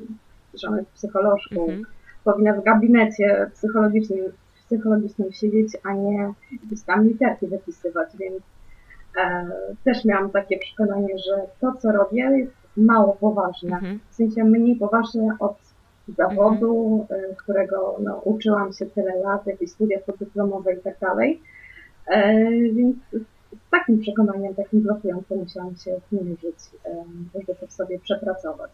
że 0.55 0.69
ona 0.69 0.79
jest 0.79 0.91
psycholożką, 0.91 1.61
mhm. 1.61 1.83
powinna 2.25 2.53
w 2.53 2.65
gabinecie 2.65 3.51
psychologicznym, 3.55 4.33
psychologicznym 4.67 5.33
siedzieć, 5.33 5.77
a 5.85 5.93
nie 5.93 6.33
gdzieś 6.67 6.83
tam 6.83 7.05
literki 7.05 7.47
wypisywać, 7.47 8.09
więc 8.19 8.43
e, 9.19 9.47
też 9.85 10.05
miałam 10.05 10.31
takie 10.31 10.59
przekonanie, 10.59 11.19
że 11.19 11.43
to, 11.61 11.73
co 11.73 11.93
robię, 11.93 12.23
jest 12.39 12.66
mało 12.77 13.17
poważne. 13.21 13.75
Mhm. 13.77 14.01
W 14.11 14.15
sensie 14.15 14.45
mniej 14.45 14.77
poważne 14.77 15.37
od 15.41 15.57
zawodu, 16.17 17.01
mhm. 17.11 17.31
Y, 17.31 17.35
którego 17.37 17.97
no, 18.01 18.17
uczyłam 18.25 18.73
się 18.73 18.87
tyle 18.87 19.17
lat, 19.17 19.47
jakieś 19.47 19.71
studia 19.71 19.99
podyplomowe 20.07 20.75
i 20.75 20.81
tak 20.81 20.99
dalej. 20.99 21.41
E, 22.07 22.43
więc 22.73 22.97
z 23.53 23.71
takim 23.71 23.99
przekonaniem, 23.99 24.55
takim 24.55 24.81
blokującym 24.81 25.39
musiałam 25.39 25.77
się 25.77 26.01
zmierzyć, 26.13 26.57
żeby 27.35 27.55
to 27.61 27.67
w 27.67 27.73
sobie 27.73 27.99
przepracować. 27.99 28.71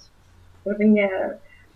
Żeby 0.66 0.88
nie, 0.88 1.10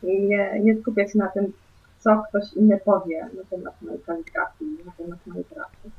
nie, 0.02 0.60
nie 0.60 0.76
skupiać 0.76 1.12
się 1.12 1.18
na 1.18 1.28
tym, 1.28 1.52
co 1.98 2.22
ktoś 2.28 2.52
inny 2.52 2.80
powie 2.84 3.28
na 3.36 3.42
temat 3.50 3.82
mojej 3.82 4.00
kaligrafii, 4.00 4.78
na 4.86 4.92
temat 4.92 5.26
mojej 5.26 5.44
pracy. 5.44 5.90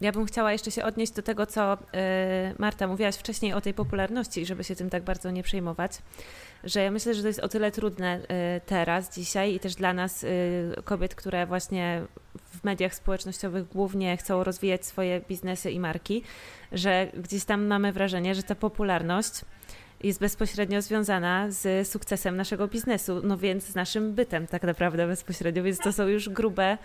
Ja 0.00 0.12
bym 0.12 0.26
chciała 0.26 0.52
jeszcze 0.52 0.70
się 0.70 0.84
odnieść 0.84 1.12
do 1.12 1.22
tego, 1.22 1.46
co 1.46 1.74
y, 1.74 1.78
Marta 2.58 2.86
mówiłaś 2.86 3.16
wcześniej 3.16 3.52
o 3.52 3.60
tej 3.60 3.74
popularności, 3.74 4.46
żeby 4.46 4.64
się 4.64 4.76
tym 4.76 4.90
tak 4.90 5.02
bardzo 5.02 5.30
nie 5.30 5.42
przejmować, 5.42 5.92
że 6.64 6.82
ja 6.82 6.90
myślę, 6.90 7.14
że 7.14 7.22
to 7.22 7.28
jest 7.28 7.40
o 7.40 7.48
tyle 7.48 7.70
trudne 7.70 8.18
y, 8.18 8.60
teraz, 8.66 9.14
dzisiaj 9.14 9.54
i 9.54 9.60
też 9.60 9.74
dla 9.74 9.92
nas, 9.92 10.24
y, 10.24 10.72
kobiet, 10.84 11.14
które 11.14 11.46
właśnie 11.46 12.02
w 12.34 12.64
mediach 12.64 12.94
społecznościowych 12.94 13.68
głównie 13.68 14.16
chcą 14.16 14.44
rozwijać 14.44 14.86
swoje 14.86 15.20
biznesy 15.20 15.70
i 15.70 15.80
marki, 15.80 16.22
że 16.72 17.12
gdzieś 17.14 17.44
tam 17.44 17.66
mamy 17.66 17.92
wrażenie, 17.92 18.34
że 18.34 18.42
ta 18.42 18.54
popularność 18.54 19.44
jest 20.02 20.20
bezpośrednio 20.20 20.82
związana 20.82 21.46
z 21.50 21.88
sukcesem 21.88 22.36
naszego 22.36 22.68
biznesu, 22.68 23.20
no 23.24 23.38
więc 23.38 23.64
z 23.64 23.74
naszym 23.74 24.12
bytem 24.14 24.46
tak 24.46 24.62
naprawdę 24.62 25.06
bezpośrednio, 25.06 25.62
więc 25.62 25.78
to 25.78 25.92
są 25.92 26.06
już 26.06 26.28
grube, 26.28 26.78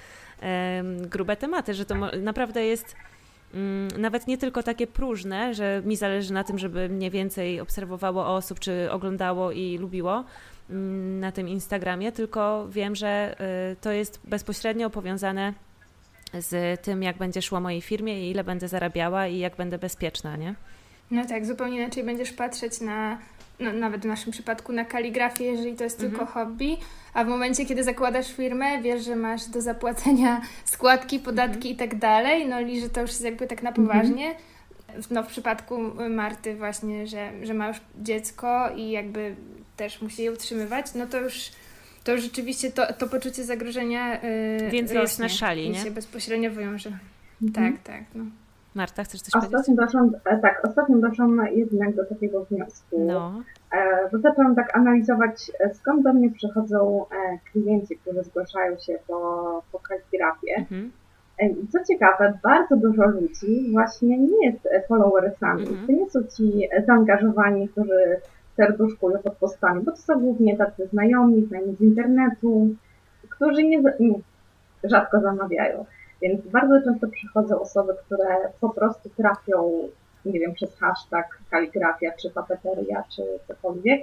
grube 1.02 1.36
tematy, 1.38 1.74
że 1.74 1.86
to 1.86 1.96
naprawdę 2.22 2.66
jest 2.66 2.96
mm, 3.54 3.88
nawet 4.02 4.28
nie 4.28 4.38
tylko 4.38 4.64
takie 4.64 4.88
próżne, 4.88 5.54
że 5.54 5.82
mi 5.86 5.96
zależy 5.96 6.34
na 6.34 6.44
tym, 6.44 6.60
żeby 6.60 6.90
mnie 6.90 7.12
więcej 7.12 7.62
obserwowało 7.62 8.36
osób, 8.36 8.60
czy 8.60 8.92
oglądało 8.92 9.52
i 9.52 9.78
lubiło 9.78 10.24
mm, 10.70 11.20
na 11.20 11.32
tym 11.32 11.50
Instagramie, 11.50 12.12
tylko 12.12 12.68
wiem, 12.70 12.96
że 12.96 13.36
y, 13.72 13.76
to 13.76 13.92
jest 13.92 14.20
bezpośrednio 14.24 14.90
powiązane 14.90 15.54
z 16.34 16.82
tym, 16.82 17.04
jak 17.04 17.18
będzie 17.18 17.42
szło 17.42 17.60
mojej 17.60 17.82
firmie 17.82 18.28
i 18.28 18.32
ile 18.32 18.44
będę 18.44 18.68
zarabiała 18.68 19.28
i 19.28 19.38
jak 19.38 19.56
będę 19.56 19.78
bezpieczna, 19.78 20.38
nie? 20.38 20.56
No 21.12 21.26
tak, 21.26 21.46
zupełnie 21.46 21.78
inaczej 21.78 22.04
będziesz 22.04 22.32
patrzeć 22.32 22.82
na, 22.82 23.18
no, 23.60 23.74
nawet 23.74 24.02
w 24.02 24.06
naszym 24.06 24.32
przypadku, 24.32 24.74
na 24.74 24.86
kaligrafię, 24.86 25.46
jeżeli 25.46 25.76
to 25.76 25.84
jest 25.84 26.04
mhm. 26.04 26.12
tylko 26.12 26.34
hobby, 26.34 26.78
a 27.14 27.24
w 27.24 27.28
momencie, 27.28 27.66
kiedy 27.66 27.84
zakładasz 27.84 28.34
firmę, 28.34 28.82
wiesz, 28.82 29.06
że 29.06 29.16
masz 29.16 29.46
do 29.46 29.62
zapłacenia 29.62 30.42
składki, 30.66 31.20
podatki 31.20 31.70
mhm. 31.70 31.74
i 31.74 31.76
tak 31.76 32.00
dalej, 32.00 32.48
no 32.48 32.60
i 32.60 32.82
że 32.82 32.90
to 32.90 33.02
już 33.02 33.10
jest 33.10 33.24
jakby 33.24 33.48
tak 33.48 33.64
na 33.64 33.70
mhm. 33.70 33.88
poważnie. 33.88 34.26
Mhm. 34.26 34.44
No 35.12 35.24
w 35.24 35.28
przypadku 35.28 35.80
Marty 36.10 36.56
właśnie, 36.56 37.08
że, 37.08 37.32
że 37.44 37.54
ma 37.54 37.68
już 37.68 37.78
dziecko 38.02 38.70
i 38.76 38.92
jakby 38.92 39.36
też 39.78 40.02
musi 40.02 40.24
je 40.24 40.32
utrzymywać, 40.32 40.94
no 40.94 41.06
to 41.06 41.20
już 41.20 41.52
to 42.04 42.18
rzeczywiście 42.18 42.72
to, 42.72 42.94
to 42.94 43.08
poczucie 43.08 43.44
zagrożenia 43.44 44.22
yy, 44.62 44.70
Więcej 44.70 44.98
jest 44.98 45.20
na 45.20 45.30
szali, 45.30 45.70
nie? 45.70 45.80
się 45.80 45.92
bezpośrednio 45.92 46.52
wywiąże. 46.52 46.92
Mhm. 47.42 47.74
Tak, 47.74 47.84
tak. 47.84 48.04
No. 48.16 48.26
Marta, 48.76 49.04
chcesz 49.04 49.22
coś 49.22 49.36
ostatnio 49.36 49.58
powiedzieć? 49.60 49.76
Doszłam, 49.76 50.12
e, 50.26 50.38
tak, 50.38 50.62
ostatnio 50.64 50.98
doszłam 50.98 51.42
jednak 51.52 51.96
do 51.96 52.06
takiego 52.06 52.46
wniosku. 52.46 53.00
No. 53.00 53.44
E, 53.72 54.10
bo 54.12 54.18
zaczęłam 54.18 54.56
tak 54.56 54.78
analizować, 54.78 55.52
e, 55.60 55.74
skąd 55.74 56.04
do 56.04 56.14
mnie 56.14 56.32
przychodzą 56.32 57.06
klienci, 57.52 57.98
którzy 57.98 58.24
zgłaszają 58.24 58.78
się 58.78 59.00
po, 59.08 59.64
po 59.72 59.80
kaligrafię. 59.80 60.56
Mhm. 60.58 60.92
Co 61.72 61.84
ciekawe, 61.84 62.40
bardzo 62.44 62.78
dużo 62.78 63.06
ludzi 63.06 63.72
właśnie 63.72 64.18
nie 64.20 64.48
jest 64.48 64.70
followersami. 64.88 65.62
Mhm. 65.62 65.88
To 65.88 65.94
nie 65.94 66.10
są 66.10 66.24
ci 66.24 66.68
zaangażowani, 66.88 67.70
którzy 67.70 68.20
serduszkują 68.56 69.20
pod 69.20 69.36
postami, 69.36 69.84
bo 69.84 69.92
to 69.92 69.98
są 69.98 70.20
głównie 70.20 70.58
tacy 70.58 70.88
znajomi, 70.88 71.46
znajomi 71.46 71.76
z 71.76 71.82
internetu, 71.82 72.68
którzy 73.30 73.64
nie, 73.64 73.82
nie 74.00 74.20
rzadko 74.84 75.22
zamawiają. 75.22 75.86
Więc 76.22 76.48
bardzo 76.48 76.82
często 76.84 77.08
przychodzą 77.08 77.62
osoby, 77.62 77.94
które 78.06 78.36
po 78.62 78.70
prostu 78.70 79.10
trafią, 79.10 79.90
nie 80.26 80.40
wiem, 80.40 80.54
przez 80.54 80.76
hashtag 80.76 81.40
kaligrafia, 81.52 82.12
czy 82.22 82.30
papeteria, 82.30 83.04
czy 83.16 83.24
cokolwiek 83.48 84.02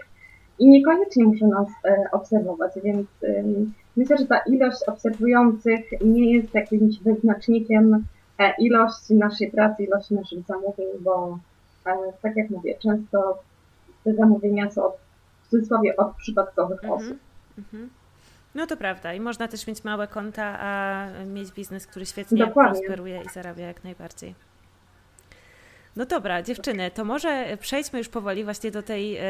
i 0.59 0.69
niekoniecznie 0.69 1.25
muszą 1.25 1.49
nas 1.49 1.69
e, 1.85 2.05
obserwować, 2.13 2.73
więc 2.85 3.07
myślę, 3.97 4.19
że 4.19 4.27
ta 4.27 4.39
ilość 4.39 4.79
obserwujących 4.87 5.81
nie 6.05 6.35
jest 6.35 6.55
jakimś 6.55 6.99
wyznacznikiem 6.99 8.05
e, 8.39 8.55
ilości 8.59 9.15
naszej 9.15 9.51
pracy, 9.51 9.83
ilości 9.83 10.15
naszych 10.15 10.43
zamówień, 10.47 10.89
bo 11.01 11.39
e, 11.87 11.93
tak 12.23 12.37
jak 12.37 12.51
mówię, 12.51 12.79
często 12.79 13.39
te 14.05 14.15
zamówienia 14.15 14.71
są 14.71 14.83
w 15.43 15.49
cudzysłowie 15.49 15.97
od 15.97 16.17
przypadkowych 16.17 16.81
-hmm. 16.81 16.93
osób. 16.93 17.19
-hmm. 17.59 17.87
No 18.55 18.67
to 18.67 18.77
prawda 18.77 19.15
i 19.15 19.21
można 19.21 19.49
też 19.49 19.67
mieć 19.67 19.85
małe 19.85 20.09
konta, 20.09 20.59
a 20.61 21.07
mieć 21.27 21.53
biznes, 21.53 21.87
który 21.87 22.07
świetnie 22.07 22.39
Dokładnie. 22.39 22.81
prosperuje 22.81 23.23
i 23.27 23.29
zarabia 23.29 23.67
jak 23.67 23.85
najbardziej. 23.85 24.35
No 25.97 26.07
dobra, 26.07 26.43
dziewczyny, 26.43 26.91
to 26.91 27.05
może 27.05 27.57
przejdźmy 27.61 27.99
już 27.99 28.09
powoli 28.09 28.45
właśnie 28.45 28.71
do 28.71 28.83
tej 28.83 29.19
y, 29.19 29.23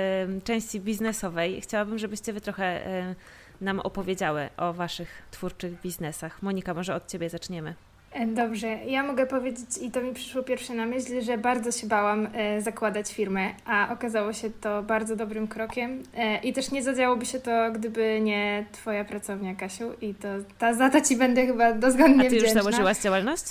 części 0.44 0.80
biznesowej. 0.80 1.60
Chciałabym, 1.60 1.98
żebyście 1.98 2.32
wy 2.32 2.40
trochę 2.40 2.86
y, 3.10 3.14
nam 3.60 3.80
opowiedziały 3.80 4.48
o 4.56 4.72
waszych 4.72 5.22
twórczych 5.30 5.80
biznesach. 5.80 6.42
Monika, 6.42 6.74
może 6.74 6.94
od 6.94 7.06
ciebie 7.06 7.30
zaczniemy. 7.30 7.74
E, 8.12 8.26
dobrze, 8.26 8.68
ja 8.68 9.02
mogę 9.02 9.26
powiedzieć, 9.26 9.68
i 9.80 9.90
to 9.90 10.00
mi 10.00 10.14
przyszło 10.14 10.42
pierwsze 10.42 10.74
na 10.74 10.86
myśl, 10.86 11.22
że 11.22 11.38
bardzo 11.38 11.72
się 11.72 11.86
bałam 11.86 12.28
e, 12.34 12.60
zakładać 12.62 13.12
firmę, 13.12 13.50
a 13.64 13.92
okazało 13.92 14.32
się 14.32 14.50
to 14.50 14.82
bardzo 14.82 15.16
dobrym 15.16 15.48
krokiem. 15.48 16.02
E, 16.16 16.38
I 16.38 16.52
też 16.52 16.70
nie 16.70 16.82
zadziałoby 16.82 17.26
się 17.26 17.40
to, 17.40 17.72
gdyby 17.72 18.20
nie 18.20 18.64
Twoja 18.72 19.04
pracownia, 19.04 19.54
Kasiu. 19.54 19.92
I 20.00 20.14
to 20.14 20.28
ta, 20.58 20.74
za 20.74 20.90
to 20.90 21.00
Ci 21.00 21.16
będę 21.16 21.46
chyba 21.46 21.72
dozgodnie 21.72 22.26
A 22.26 22.28
Ty 22.28 22.34
już 22.34 22.44
wdzięczna. 22.44 22.62
założyłaś 22.62 22.98
działalność? 22.98 23.44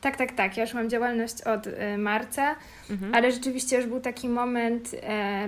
Tak, 0.00 0.16
tak, 0.16 0.32
tak. 0.32 0.56
Ja 0.56 0.64
już 0.64 0.74
mam 0.74 0.90
działalność 0.90 1.42
od 1.42 1.68
marca, 1.98 2.56
mhm. 2.90 3.14
ale 3.14 3.32
rzeczywiście 3.32 3.76
już 3.76 3.86
był 3.86 4.00
taki 4.00 4.28
moment, 4.28 4.94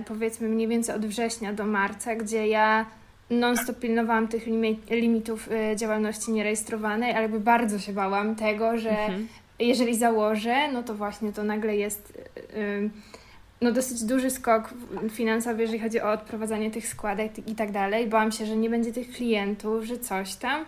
powiedzmy 0.06 0.48
mniej 0.48 0.68
więcej 0.68 0.94
od 0.94 1.06
września 1.06 1.52
do 1.52 1.66
marca, 1.66 2.16
gdzie 2.16 2.46
ja 2.46 2.86
non-stop 3.30 3.78
pilnowałam 3.78 4.28
tych 4.28 4.46
limitów 4.90 5.48
y, 5.72 5.76
działalności 5.76 6.32
nierejestrowanej, 6.32 7.12
ale 7.12 7.22
jakby 7.22 7.40
bardzo 7.40 7.78
się 7.78 7.92
bałam 7.92 8.36
tego, 8.36 8.78
że 8.78 8.90
mhm. 8.90 9.28
jeżeli 9.58 9.96
założę, 9.96 10.72
no 10.72 10.82
to 10.82 10.94
właśnie 10.94 11.32
to 11.32 11.44
nagle 11.44 11.76
jest 11.76 12.18
y, 12.56 12.90
no 13.62 13.72
dosyć 13.72 14.04
duży 14.04 14.30
skok 14.30 14.74
finansowy, 15.10 15.62
jeżeli 15.62 15.78
chodzi 15.78 16.00
o 16.00 16.12
odprowadzanie 16.12 16.70
tych 16.70 16.88
składek 16.88 17.48
i 17.48 17.54
tak 17.54 17.72
dalej. 17.72 18.06
Bałam 18.06 18.32
się, 18.32 18.46
że 18.46 18.56
nie 18.56 18.70
będzie 18.70 18.92
tych 18.92 19.10
klientów, 19.10 19.84
że 19.84 19.98
coś 19.98 20.34
tam. 20.34 20.64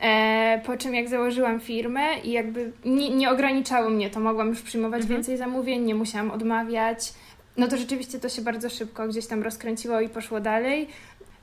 E, 0.00 0.62
po 0.66 0.76
czym 0.76 0.94
jak 0.94 1.08
założyłam 1.08 1.60
firmę 1.60 2.00
i 2.24 2.32
jakby 2.32 2.72
nie, 2.84 3.10
nie 3.10 3.30
ograniczało 3.30 3.90
mnie 3.90 4.10
to, 4.10 4.20
mogłam 4.20 4.48
już 4.48 4.62
przyjmować 4.62 5.02
mhm. 5.02 5.18
więcej 5.18 5.36
zamówień, 5.36 5.82
nie 5.82 5.94
musiałam 5.94 6.30
odmawiać. 6.30 7.12
No 7.56 7.68
to 7.68 7.76
rzeczywiście 7.76 8.18
to 8.18 8.28
się 8.28 8.42
bardzo 8.42 8.70
szybko 8.70 9.08
gdzieś 9.08 9.26
tam 9.26 9.42
rozkręciło 9.42 10.00
i 10.00 10.08
poszło 10.08 10.40
dalej. 10.40 10.88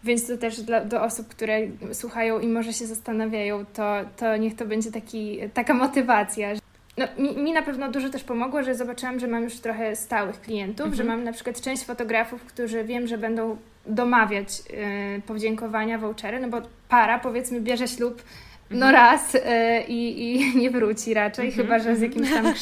Więc 0.04 0.28
to 0.28 0.38
też 0.38 0.62
dla, 0.62 0.86
do 0.86 1.04
osób, 1.04 1.28
które 1.28 1.60
słuchają 1.94 2.40
i 2.40 2.48
może 2.48 2.74
się 2.74 2.86
zastanawiają, 2.86 3.66
to, 3.66 3.96
to 4.18 4.38
niech 4.38 4.56
to 4.56 4.66
będzie 4.66 4.92
taki, 4.92 5.40
taka 5.54 5.74
motywacja. 5.74 6.50
No, 6.98 7.06
mi, 7.18 7.38
mi 7.38 7.54
na 7.54 7.62
pewno 7.62 7.92
dużo 7.92 8.10
też 8.10 8.24
pomogło, 8.24 8.64
że 8.64 8.76
zobaczyłam, 8.76 9.20
że 9.20 9.28
mam 9.28 9.44
już 9.44 9.60
trochę 9.60 9.96
stałych 9.96 10.42
klientów, 10.42 10.86
mhm. 10.86 10.96
że 10.96 11.04
mam 11.04 11.24
na 11.24 11.34
przykład 11.34 11.62
część 11.62 11.86
fotografów, 11.86 12.46
którzy 12.46 12.84
wiem, 12.84 13.08
że 13.08 13.18
będą 13.18 13.58
domawiać 13.86 14.50
y, 15.18 15.22
podziękowania, 15.22 15.98
vouchery, 15.98 16.40
no 16.40 16.48
bo 16.48 16.62
para 16.90 17.20
powiedzmy 17.20 17.62
bierze 17.62 17.88
ślub 17.88 18.22
no 18.72 18.86
mhm. 18.86 18.94
raz 18.94 19.36
y, 19.36 19.40
i, 19.88 20.40
nie 20.62 20.72
wróci 20.72 21.14
raczej, 21.14 21.48
mhm. 21.48 21.68
chyba 21.68 21.80
że 21.80 21.96
z 21.96 22.02
jakimś 22.02 22.30
tam 22.30 22.54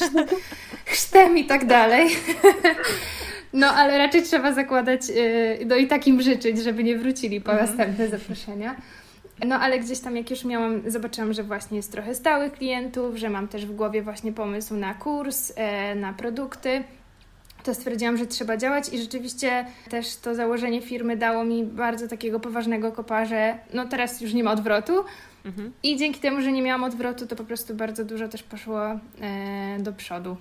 chrztem 0.84 1.38
i 1.38 1.44
tak 1.44 1.66
dalej. 1.66 2.08
No, 3.52 3.66
ale 3.66 3.98
raczej 3.98 4.22
trzeba 4.22 4.52
zakładać, 4.52 5.00
y, 5.10 5.58
no 5.66 5.76
i 5.76 5.86
takim 5.86 6.22
życzyć, 6.22 6.58
żeby 6.58 6.84
nie 6.84 6.98
wrócili 6.98 7.40
po 7.40 7.52
mhm. 7.52 7.68
następne 7.68 8.08
zaproszenia. 8.08 8.76
No, 9.46 9.56
ale 9.60 9.78
gdzieś 9.78 10.00
tam 10.00 10.16
jak 10.16 10.30
już 10.30 10.44
miałam, 10.44 10.90
zobaczyłam, 10.90 11.32
że 11.32 11.42
właśnie 11.42 11.76
jest 11.76 11.92
trochę 11.92 12.14
stałych 12.14 12.52
klientów, 12.52 13.16
że 13.16 13.30
mam 13.30 13.48
też 13.48 13.66
w 13.66 13.74
głowie 13.74 14.02
właśnie 14.02 14.32
pomysł 14.32 14.76
na 14.76 14.94
kurs, 14.94 15.52
e, 15.56 15.94
na 15.94 16.12
produkty, 16.12 16.82
to 17.62 17.74
stwierdziłam, 17.74 18.16
że 18.16 18.26
trzeba 18.26 18.56
działać 18.56 18.92
i 18.92 18.98
rzeczywiście 18.98 19.66
też 19.90 20.16
to 20.16 20.34
założenie 20.34 20.80
firmy 20.80 21.16
dało 21.16 21.44
mi 21.44 21.64
bardzo 21.64 22.08
takiego 22.08 22.40
poważnego 22.40 22.92
kopa, 22.92 23.24
że 23.24 23.58
no 23.74 23.88
teraz 23.88 24.20
już 24.20 24.34
nie 24.34 24.44
ma 24.44 24.52
odwrotu. 24.52 25.04
Mhm. 25.48 25.72
I 25.82 25.96
dzięki 25.96 26.20
temu, 26.20 26.40
że 26.40 26.52
nie 26.52 26.62
miałam 26.62 26.84
odwrotu, 26.84 27.26
to 27.26 27.36
po 27.36 27.44
prostu 27.44 27.74
bardzo 27.74 28.04
dużo 28.04 28.28
też 28.28 28.42
poszło 28.42 28.86
e, 28.86 28.98
do 29.78 29.92
przodu. 29.92 30.36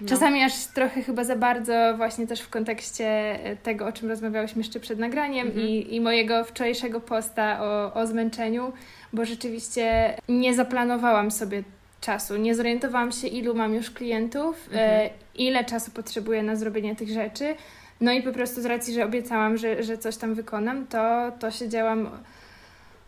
No. 0.00 0.08
Czasami 0.08 0.42
aż 0.42 0.66
trochę 0.66 1.02
chyba 1.02 1.24
za 1.24 1.36
bardzo 1.36 1.94
właśnie 1.96 2.26
też 2.26 2.40
w 2.40 2.48
kontekście 2.48 3.06
e, 3.44 3.56
tego, 3.56 3.86
o 3.86 3.92
czym 3.92 4.08
rozmawiałyśmy 4.08 4.60
jeszcze 4.60 4.80
przed 4.80 4.98
nagraniem 4.98 5.46
mhm. 5.46 5.66
i, 5.66 5.94
i 5.94 6.00
mojego 6.00 6.44
wczorajszego 6.44 7.00
posta 7.00 7.58
o, 7.62 7.94
o 7.94 8.06
zmęczeniu, 8.06 8.72
bo 9.12 9.24
rzeczywiście 9.24 10.14
nie 10.28 10.54
zaplanowałam 10.54 11.30
sobie 11.30 11.62
czasu. 12.00 12.36
Nie 12.36 12.54
zorientowałam 12.54 13.12
się, 13.12 13.28
ilu 13.28 13.54
mam 13.54 13.74
już 13.74 13.90
klientów, 13.90 14.68
e, 14.72 14.92
mhm. 14.92 15.10
ile 15.34 15.64
czasu 15.64 15.90
potrzebuję 15.90 16.42
na 16.42 16.56
zrobienie 16.56 16.96
tych 16.96 17.08
rzeczy. 17.08 17.54
No 18.00 18.12
i 18.12 18.22
po 18.22 18.32
prostu 18.32 18.62
z 18.62 18.66
racji, 18.66 18.94
że 18.94 19.04
obiecałam, 19.04 19.56
że, 19.56 19.82
że 19.82 19.98
coś 19.98 20.16
tam 20.16 20.34
wykonam, 20.34 20.86
to, 20.86 21.32
to 21.38 21.50
siedziałam 21.50 22.10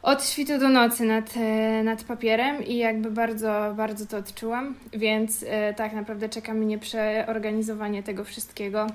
od 0.04 0.24
świtu 0.24 0.58
do 0.58 0.68
nocy 0.68 1.04
nad, 1.04 1.36
e, 1.36 1.82
nad 1.82 2.04
papierem 2.04 2.66
i 2.66 2.76
jakby 2.76 3.10
bardzo, 3.10 3.74
bardzo 3.76 4.06
to 4.06 4.16
odczułam, 4.16 4.74
więc 4.92 5.44
e, 5.48 5.74
tak 5.74 5.92
naprawdę 5.92 6.28
czeka 6.28 6.54
mnie 6.54 6.78
przeorganizowanie 6.78 8.02
tego 8.02 8.24
wszystkiego, 8.24 8.86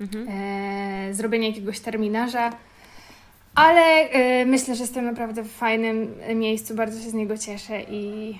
mhm. 0.00 0.26
e, 0.28 1.14
zrobienie 1.14 1.48
jakiegoś 1.48 1.80
terminarza, 1.80 2.52
ale 3.54 4.08
myślę, 4.46 4.74
że 4.74 4.82
jestem 4.82 5.04
naprawdę 5.04 5.42
w 5.42 5.52
fajnym 5.52 6.14
miejscu, 6.34 6.74
bardzo 6.74 7.02
się 7.02 7.10
z 7.10 7.14
niego 7.14 7.38
cieszę 7.38 7.82
i, 7.82 8.38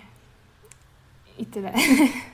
i 1.39 1.47
tyle. 1.47 1.73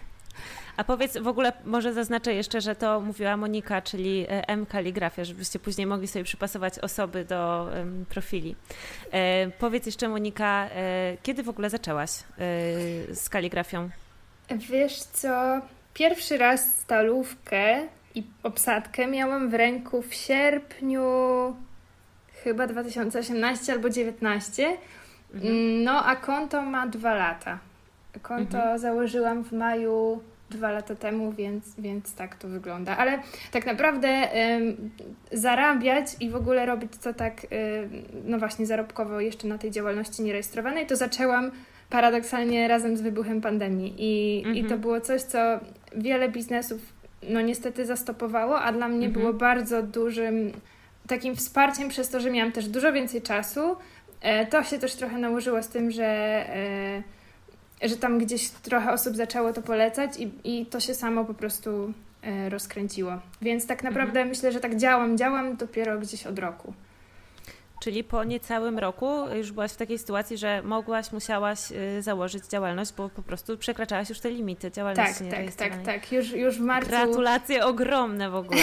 A 0.76 0.84
powiedz, 0.84 1.18
w 1.18 1.28
ogóle 1.28 1.52
może 1.64 1.92
zaznaczę 1.92 2.34
jeszcze, 2.34 2.60
że 2.60 2.74
to 2.74 3.00
mówiła 3.00 3.36
Monika, 3.36 3.82
czyli 3.82 4.26
e, 4.28 4.48
M 4.48 4.66
Kaligrafia, 4.66 5.24
żebyście 5.24 5.58
później 5.58 5.86
mogli 5.86 6.08
sobie 6.08 6.24
przypasować 6.24 6.78
osoby 6.78 7.24
do 7.24 7.68
um, 7.74 8.06
profili. 8.08 8.56
E, 9.12 9.50
powiedz 9.50 9.86
jeszcze 9.86 10.08
Monika, 10.08 10.68
e, 10.74 11.16
kiedy 11.22 11.42
w 11.42 11.48
ogóle 11.48 11.70
zaczęłaś 11.70 12.10
e, 12.10 12.24
z 13.14 13.28
kaligrafią? 13.28 13.90
Wiesz 14.50 14.98
co, 14.98 15.60
pierwszy 15.94 16.38
raz 16.38 16.78
stalówkę 16.78 17.82
i 18.14 18.24
obsadkę 18.42 19.06
miałam 19.06 19.50
w 19.50 19.54
ręku 19.54 20.02
w 20.02 20.14
sierpniu 20.14 21.02
chyba 22.44 22.66
2018 22.66 23.72
albo 23.72 23.88
2019. 23.88 24.76
Mhm. 25.34 25.84
No 25.84 26.04
a 26.04 26.16
konto 26.16 26.62
ma 26.62 26.86
dwa 26.86 27.14
lata. 27.14 27.58
Konto 28.22 28.58
mhm. 28.58 28.78
założyłam 28.78 29.44
w 29.44 29.52
maju 29.52 30.22
dwa 30.50 30.70
lata 30.70 30.94
temu, 30.94 31.32
więc, 31.32 31.74
więc 31.78 32.14
tak 32.14 32.36
to 32.36 32.48
wygląda. 32.48 32.96
Ale 32.96 33.18
tak 33.50 33.66
naprawdę 33.66 34.28
zarabiać 35.32 36.06
i 36.20 36.30
w 36.30 36.36
ogóle 36.36 36.66
robić 36.66 36.96
co 36.96 37.14
tak, 37.14 37.46
no 38.24 38.38
właśnie, 38.38 38.66
zarobkowo 38.66 39.20
jeszcze 39.20 39.48
na 39.48 39.58
tej 39.58 39.70
działalności 39.70 40.22
nierejestrowanej, 40.22 40.86
to 40.86 40.96
zaczęłam 40.96 41.50
paradoksalnie 41.90 42.68
razem 42.68 42.96
z 42.96 43.00
wybuchem 43.00 43.40
pandemii. 43.40 43.94
I, 43.98 44.38
mhm. 44.38 44.56
i 44.56 44.60
to 44.60 44.64
mhm. 44.64 44.80
było 44.80 45.00
coś, 45.00 45.22
co 45.22 45.38
wiele 45.96 46.28
biznesów 46.28 46.80
no 47.28 47.40
niestety 47.40 47.86
zastopowało, 47.86 48.60
a 48.60 48.72
dla 48.72 48.88
mnie 48.88 49.06
mhm. 49.06 49.12
było 49.12 49.32
bardzo 49.32 49.82
dużym 49.82 50.52
takim 51.06 51.36
wsparciem 51.36 51.88
przez 51.88 52.08
to, 52.08 52.20
że 52.20 52.30
miałam 52.30 52.52
też 52.52 52.68
dużo 52.68 52.92
więcej 52.92 53.22
czasu. 53.22 53.76
E, 54.20 54.46
to 54.46 54.62
się 54.62 54.78
też 54.78 54.94
trochę 54.94 55.18
nałożyło 55.18 55.62
z 55.62 55.68
tym, 55.68 55.90
że 55.90 56.04
e, 56.04 57.02
że 57.82 57.96
tam 57.96 58.18
gdzieś 58.18 58.48
trochę 58.50 58.92
osób 58.92 59.16
zaczęło 59.16 59.52
to 59.52 59.62
polecać 59.62 60.10
i, 60.18 60.30
i 60.44 60.66
to 60.66 60.80
się 60.80 60.94
samo 60.94 61.24
po 61.24 61.34
prostu 61.34 61.92
e, 62.22 62.48
rozkręciło. 62.48 63.12
Więc 63.42 63.66
tak 63.66 63.82
naprawdę 63.82 64.20
mhm. 64.20 64.28
myślę, 64.28 64.52
że 64.52 64.60
tak 64.60 64.76
działam, 64.76 65.18
działam 65.18 65.56
dopiero 65.56 65.98
gdzieś 65.98 66.26
od 66.26 66.38
roku. 66.38 66.72
Czyli 67.80 68.04
po 68.04 68.24
niecałym 68.24 68.78
roku 68.78 69.10
już 69.34 69.52
byłaś 69.52 69.72
w 69.72 69.76
takiej 69.76 69.98
sytuacji, 69.98 70.38
że 70.38 70.62
mogłaś, 70.62 71.12
musiałaś 71.12 71.58
y, 71.98 72.02
założyć 72.02 72.46
działalność, 72.46 72.92
bo 72.96 73.08
po 73.08 73.22
prostu 73.22 73.58
przekraczałaś 73.58 74.08
już 74.08 74.20
te 74.20 74.30
limity 74.30 74.70
działalności. 74.70 75.24
Tak, 75.24 75.54
tak, 75.54 75.54
tak, 75.54 75.82
tak. 75.82 76.12
Już, 76.12 76.32
już 76.32 76.58
w 76.58 76.60
marcu. 76.60 76.88
Gratulacje 76.88 77.66
ogromne 77.66 78.30
w 78.30 78.34
ogóle. 78.34 78.62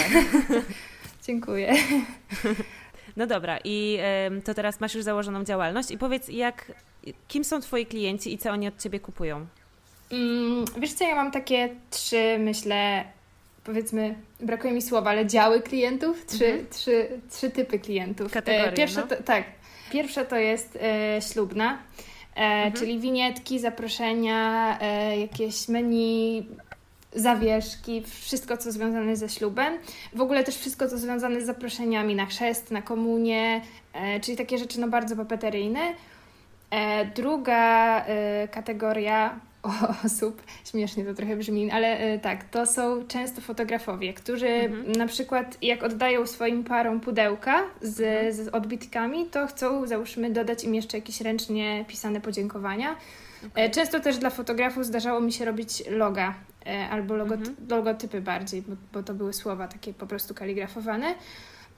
Dziękuję. 1.26 1.74
No 3.16 3.26
dobra, 3.26 3.58
i 3.64 3.98
to 4.44 4.54
teraz 4.54 4.80
masz 4.80 4.94
już 4.94 5.04
założoną 5.04 5.44
działalność 5.44 5.90
i 5.90 5.98
powiedz, 5.98 6.28
jak, 6.28 6.72
kim 7.28 7.44
są 7.44 7.60
Twoi 7.60 7.86
klienci 7.86 8.34
i 8.34 8.38
co 8.38 8.50
oni 8.50 8.68
od 8.68 8.82
Ciebie 8.82 9.00
kupują? 9.00 9.46
Mm, 10.10 10.64
wiesz 10.78 10.92
co, 10.92 11.04
ja 11.04 11.14
mam 11.14 11.30
takie 11.30 11.68
trzy, 11.90 12.36
myślę, 12.38 13.04
powiedzmy, 13.64 14.14
brakuje 14.40 14.72
mi 14.72 14.82
słowa, 14.82 15.10
ale 15.10 15.26
działy 15.26 15.62
klientów, 15.62 16.26
trzy, 16.26 16.46
mhm. 16.46 16.66
trzy, 16.70 17.08
trzy 17.30 17.50
typy 17.50 17.78
klientów. 17.78 18.32
Kategorie, 18.32 18.72
e, 18.72 18.72
Pierwsza 18.72 19.00
no. 19.00 19.06
to, 19.06 19.22
tak, 19.22 19.44
pierwsza 19.92 20.24
to 20.24 20.36
jest 20.36 20.78
e, 20.82 21.22
ślubna, 21.32 21.78
e, 22.36 22.40
mhm. 22.40 22.72
czyli 22.72 22.98
winietki, 22.98 23.58
zaproszenia, 23.58 24.78
e, 24.80 25.20
jakieś 25.20 25.68
menu, 25.68 26.46
zawieszki, 27.14 28.02
wszystko 28.20 28.56
co 28.56 28.72
związane 28.72 29.16
ze 29.16 29.28
ślubem. 29.28 29.78
W 30.12 30.20
ogóle 30.20 30.44
też 30.44 30.56
wszystko 30.56 30.88
co 30.88 30.98
związane 30.98 31.40
z 31.40 31.46
zaproszeniami 31.46 32.14
na 32.14 32.26
chrzest, 32.26 32.70
na 32.70 32.82
komunię, 32.82 33.60
e, 33.92 34.20
czyli 34.20 34.36
takie 34.36 34.58
rzeczy 34.58 34.80
no 34.80 34.88
bardzo 34.88 35.16
papeteryjne. 35.16 35.80
E, 36.70 37.04
druga 37.04 38.04
e, 38.06 38.48
kategoria 38.48 39.40
osób, 40.06 40.42
śmiesznie 40.64 41.04
to 41.04 41.14
trochę 41.14 41.36
brzmi, 41.36 41.70
ale 41.70 42.18
tak, 42.18 42.44
to 42.44 42.66
są 42.66 43.06
często 43.08 43.40
fotografowie, 43.40 44.14
którzy 44.14 44.48
mhm. 44.48 44.92
na 44.92 45.06
przykład 45.06 45.58
jak 45.62 45.82
oddają 45.82 46.26
swoim 46.26 46.64
parom 46.64 47.00
pudełka 47.00 47.62
z, 47.80 48.00
mhm. 48.00 48.32
z 48.32 48.48
odbitkami, 48.48 49.26
to 49.26 49.46
chcą 49.46 49.86
załóżmy 49.86 50.30
dodać 50.30 50.64
im 50.64 50.74
jeszcze 50.74 50.98
jakieś 50.98 51.20
ręcznie 51.20 51.84
pisane 51.88 52.20
podziękowania. 52.20 52.96
Okay. 53.52 53.70
Często 53.70 54.00
też 54.00 54.18
dla 54.18 54.30
fotografów 54.30 54.86
zdarzało 54.86 55.20
mi 55.20 55.32
się 55.32 55.44
robić 55.44 55.82
loga 55.90 56.34
E, 56.66 56.88
albo 56.88 57.16
logot 57.16 57.38
mhm. 57.38 57.56
logotypy 57.68 58.20
bardziej, 58.20 58.62
bo, 58.62 58.76
bo 58.92 59.02
to 59.02 59.14
były 59.14 59.32
słowa 59.32 59.68
takie 59.68 59.94
po 59.94 60.06
prostu 60.06 60.34
kaligrafowane. 60.34 61.14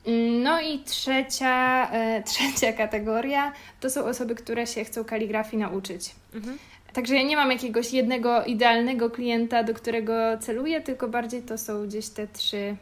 Mm, 0.07 0.43
no 0.43 0.61
i 0.61 0.85
trzecia, 0.85 1.89
e, 1.93 2.23
trzecia 2.31 2.73
kategoria 2.73 3.53
to 3.81 3.91
są 3.91 4.05
osoby, 4.05 4.35
które 4.35 4.67
się 4.67 4.85
chcą 4.85 5.05
kaligrafii 5.05 5.59
nauczyć. 5.59 6.15
Mhm. 6.35 6.59
Także 6.93 7.15
ja 7.15 7.23
nie 7.23 7.37
mam 7.37 7.51
jakiegoś 7.51 7.93
jednego 7.93 8.45
idealnego 8.45 9.11
klienta, 9.11 9.63
do 9.63 9.75
którego 9.75 10.39
celuję, 10.41 10.81
tylko 10.81 11.09
bardziej 11.09 11.43
to 11.43 11.59
są 11.59 11.87
gdzieś 11.87 12.09
te 12.09 12.29
trzy, 12.29 12.77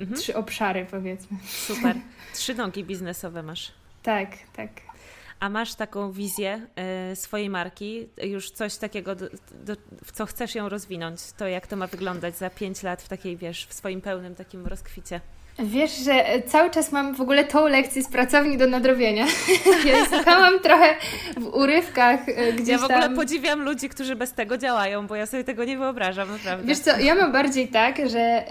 mhm. 0.00 0.20
trzy 0.20 0.36
obszary, 0.36 0.86
powiedzmy. 0.90 1.36
Super. 1.48 1.96
Trzy 2.34 2.54
nogi 2.54 2.84
biznesowe 2.84 3.42
masz. 3.42 3.72
Tak, 4.02 4.28
tak. 4.56 4.70
A 5.40 5.48
masz 5.48 5.74
taką 5.74 6.12
wizję 6.12 6.66
y, 7.12 7.16
swojej 7.16 7.50
marki, 7.50 8.08
już 8.22 8.50
coś 8.50 8.76
takiego, 8.76 9.14
do, 9.14 9.26
do, 9.64 9.74
w 10.04 10.12
co 10.12 10.26
chcesz 10.26 10.54
ją 10.54 10.68
rozwinąć? 10.68 11.20
To 11.36 11.48
jak 11.48 11.66
to 11.66 11.76
ma 11.76 11.86
wyglądać 11.86 12.36
za 12.36 12.50
pięć 12.50 12.82
lat 12.82 13.02
w 13.02 13.08
takiej, 13.08 13.36
wiesz, 13.36 13.66
w 13.66 13.74
swoim 13.74 14.00
pełnym 14.00 14.34
takim 14.34 14.66
rozkwicie? 14.66 15.20
Wiesz, 15.58 15.96
że 15.96 16.24
cały 16.46 16.70
czas 16.70 16.92
mam 16.92 17.14
w 17.14 17.20
ogóle 17.20 17.44
tą 17.44 17.68
lekcję 17.68 18.02
z 18.02 18.08
pracowni 18.08 18.58
do 18.58 18.66
nadrobienia. 18.66 19.26
ja 19.86 20.06
słuchałam 20.06 20.60
trochę 20.60 20.94
w 21.36 21.46
urywkach 21.46 22.28
y, 22.28 22.52
gdzieś 22.52 22.68
Ja 22.68 22.78
w 22.78 22.84
ogóle 22.84 23.00
tam... 23.00 23.16
podziwiam 23.16 23.62
ludzi, 23.62 23.88
którzy 23.88 24.16
bez 24.16 24.32
tego 24.32 24.58
działają, 24.58 25.06
bo 25.06 25.16
ja 25.16 25.26
sobie 25.26 25.44
tego 25.44 25.64
nie 25.64 25.78
wyobrażam, 25.78 26.30
naprawdę. 26.30 26.66
Wiesz 26.66 26.78
co, 26.78 26.98
ja 26.98 27.14
mam 27.14 27.32
bardziej 27.32 27.68
tak, 27.68 27.96
że 28.10 28.44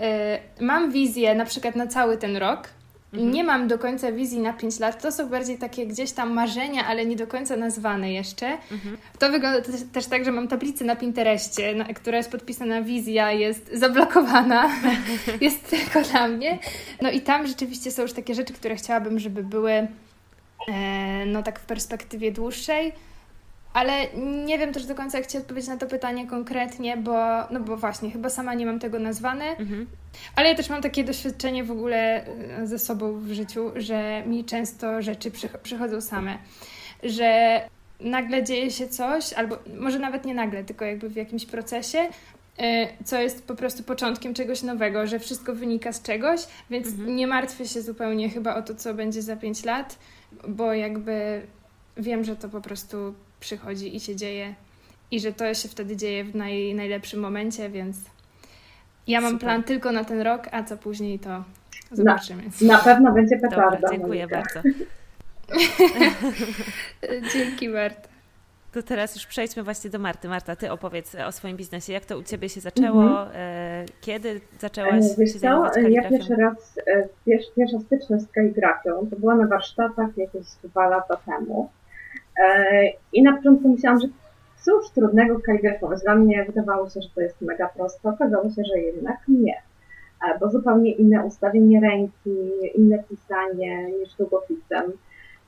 y, 0.60 0.64
mam 0.64 0.92
wizję 0.92 1.36
na 1.36 1.46
przykład 1.46 1.76
na 1.76 1.88
cały 1.88 2.18
ten 2.18 2.38
rok, 2.38 2.70
Mhm. 3.14 3.32
Nie 3.32 3.44
mam 3.44 3.68
do 3.68 3.80
końca 3.80 4.12
wizji 4.12 4.40
na 4.40 4.54
5 4.54 4.80
lat. 4.80 5.02
To 5.02 5.12
są 5.12 5.30
bardziej 5.30 5.58
takie 5.58 5.88
gdzieś 5.88 6.12
tam 6.12 6.34
marzenia, 6.34 6.86
ale 6.86 7.06
nie 7.06 7.16
do 7.16 7.28
końca 7.28 7.56
nazwane 7.56 8.14
jeszcze. 8.14 8.48
Mhm. 8.72 8.98
To 9.20 9.32
wygląda 9.32 9.62
też, 9.62 9.76
też, 9.94 10.06
tak, 10.06 10.26
że 10.26 10.32
mam 10.32 10.48
tablicę 10.48 10.86
na 10.86 10.96
Pinterestie, 10.96 11.76
na, 11.76 11.86
która 11.86 12.18
jest 12.18 12.32
podpisana 12.32 12.82
wizja, 12.82 13.32
jest 13.32 13.70
zablokowana, 13.74 14.70
jest 15.42 15.70
tylko 15.70 16.02
dla 16.02 16.28
mnie. 16.28 16.60
No 17.02 17.12
i 17.12 17.22
tam 17.22 17.48
rzeczywiście 17.48 17.92
są 17.92 18.02
już 18.02 18.14
takie 18.14 18.36
rzeczy, 18.36 18.54
które 18.54 18.76
chciałabym, 18.76 19.20
żeby 19.20 19.44
były 19.44 19.72
e, 19.72 19.88
no 21.26 21.44
tak 21.44 21.60
w 21.60 21.66
perspektywie 21.66 22.32
dłuższej. 22.32 22.94
Ale 23.74 24.08
nie 24.46 24.58
wiem 24.58 24.74
też 24.74 24.86
do 24.86 24.96
końca, 24.96 25.18
jak 25.18 25.28
Ci 25.28 25.38
odpowiedzieć 25.38 25.70
na 25.70 25.78
to 25.78 25.88
pytanie 25.88 26.28
konkretnie, 26.28 26.98
bo, 26.98 27.48
no 27.52 27.60
bo 27.60 27.78
właśnie, 27.78 28.12
chyba 28.12 28.30
sama 28.30 28.54
nie 28.54 28.66
mam 28.66 28.80
tego 28.80 29.00
nazwane. 29.00 29.46
Mhm. 29.46 29.88
Ale 30.36 30.50
ja 30.50 30.56
też 30.56 30.70
mam 30.70 30.82
takie 30.82 31.04
doświadczenie 31.04 31.64
w 31.64 31.72
ogóle 31.72 32.26
e, 32.26 32.68
ze 32.68 32.80
sobą 32.80 33.20
w 33.20 33.32
życiu, 33.32 33.72
że 33.76 34.24
mi 34.26 34.46
często 34.46 35.02
rzeczy 35.02 35.32
przychodzą 35.64 36.02
same. 36.02 36.38
Że 37.04 37.62
nagle 38.00 38.44
dzieje 38.44 38.72
się 38.72 38.88
coś, 38.88 39.34
albo 39.34 39.58
może 39.80 40.00
nawet 40.00 40.26
nie 40.26 40.34
nagle, 40.34 40.64
tylko 40.64 40.86
jakby 40.86 41.10
w 41.10 41.16
jakimś 41.16 41.46
procesie, 41.46 42.00
e, 42.58 42.88
co 43.04 43.22
jest 43.22 43.48
po 43.48 43.56
prostu 43.56 43.84
początkiem 43.84 44.34
czegoś 44.34 44.64
nowego, 44.64 45.08
że 45.08 45.20
wszystko 45.20 45.56
wynika 45.56 45.94
z 45.94 46.02
czegoś, 46.02 46.42
więc 46.70 46.88
mhm. 46.88 47.16
nie 47.16 47.28
martwię 47.28 47.68
się 47.68 47.82
zupełnie 47.82 48.30
chyba 48.30 48.56
o 48.56 48.62
to, 48.62 48.76
co 48.76 48.94
będzie 48.94 49.22
za 49.22 49.36
5 49.36 49.66
lat, 49.66 50.00
bo 50.48 50.74
jakby 50.74 51.42
wiem, 51.98 52.24
że 52.24 52.36
to 52.36 52.50
po 52.50 52.62
prostu 52.62 53.14
przychodzi 53.40 53.96
i 53.96 54.00
się 54.00 54.16
dzieje 54.16 54.56
i 55.12 55.20
że 55.20 55.34
to 55.34 55.54
się 55.54 55.70
wtedy 55.70 55.96
dzieje 55.96 56.24
w 56.24 56.36
naj, 56.36 56.76
najlepszym 56.76 57.20
momencie, 57.20 57.70
więc 57.70 57.98
ja 59.08 59.22
mam 59.22 59.32
Super. 59.32 59.48
plan 59.48 59.64
tylko 59.64 59.92
na 59.92 60.04
ten 60.04 60.22
rok, 60.22 60.48
a 60.52 60.64
co 60.64 60.78
później 60.78 61.20
to 61.20 61.44
zobaczymy. 61.92 62.44
Na, 62.62 62.74
na 62.74 62.84
pewno 62.84 63.14
będzie 63.14 63.38
petarda. 63.38 63.72
Dobra, 63.72 63.90
dziękuję 63.92 64.28
bardzo. 64.28 64.62
Dzięki 67.34 67.70
Marta. 67.70 68.10
To 68.72 68.84
teraz 68.84 69.16
już 69.16 69.26
przejdźmy 69.26 69.64
właśnie 69.64 69.90
do 69.90 70.00
Marty. 70.00 70.28
Marta, 70.28 70.56
ty 70.56 70.72
opowiedz 70.72 71.16
o 71.16 71.32
swoim 71.32 71.58
biznesie. 71.58 71.94
Jak 71.94 72.06
to 72.06 72.18
u 72.18 72.24
ciebie 72.24 72.50
się 72.50 72.62
zaczęło? 72.62 73.04
Mhm. 73.04 73.86
Kiedy 74.02 74.42
zaczęłaś 74.60 75.06
e, 75.06 75.16
Wiesz 75.18 75.34
się 75.34 75.40
co, 75.40 75.80
ja 75.80 76.10
pierwszy 76.10 76.36
raz, 76.36 76.80
e, 76.88 77.08
pierwsza 77.56 77.80
styczność 77.80 78.24
z 78.24 78.32
kaligrafią 78.32 79.08
to 79.10 79.16
była 79.16 79.36
na 79.36 79.48
warsztatach 79.48 80.18
jakieś 80.18 80.46
dwa 80.64 80.90
lata 80.90 81.18
temu. 81.26 81.70
E, 82.40 82.84
I 83.14 83.24
na 83.24 83.38
początku 83.38 83.70
myślałam, 83.70 84.00
że 84.00 84.08
cóż 84.58 84.92
trudnego 84.92 85.40
kaligrafować. 85.40 86.02
Dla 86.02 86.16
mnie 86.16 86.46
wydawało 86.46 86.90
się, 86.90 87.02
że 87.02 87.10
to 87.16 87.22
jest 87.22 87.42
mega 87.42 87.68
prosto. 87.68 88.10
Okazało 88.10 88.50
się, 88.50 88.64
że 88.74 88.80
jednak 88.80 89.18
nie. 89.28 89.56
E, 89.56 90.40
bo 90.40 90.50
zupełnie 90.50 90.92
inne 90.92 91.26
ustawienie 91.26 91.82
ręki, 91.82 92.52
inne 92.76 93.04
pisanie 93.04 93.92
niż 94.00 94.16
długopisem. 94.16 94.92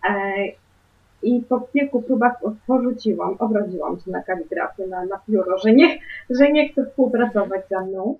E, 0.09 0.33
I 1.23 1.41
po 1.49 1.59
kilku 1.59 2.01
próbach 2.01 2.33
porzuciłam, 2.67 3.35
obrodziłam 3.39 3.99
się 3.99 4.11
na 4.11 4.23
kaligrafię, 4.23 4.87
na, 4.87 5.05
na 5.05 5.17
pióro, 5.27 5.57
że 5.57 5.73
nie, 5.73 5.99
że 6.29 6.51
nie 6.51 6.69
chcę 6.69 6.85
współpracować 6.85 7.61
ze 7.69 7.81
mną. 7.81 8.15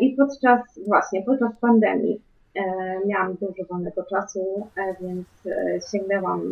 I 0.00 0.16
podczas, 0.16 0.60
właśnie, 0.86 1.22
podczas 1.22 1.52
pandemii 1.60 2.20
miałam 3.06 3.34
dużo 3.34 3.64
wolnego 3.70 4.02
czasu, 4.02 4.68
więc 5.00 5.26
sięgnęłam 5.92 6.42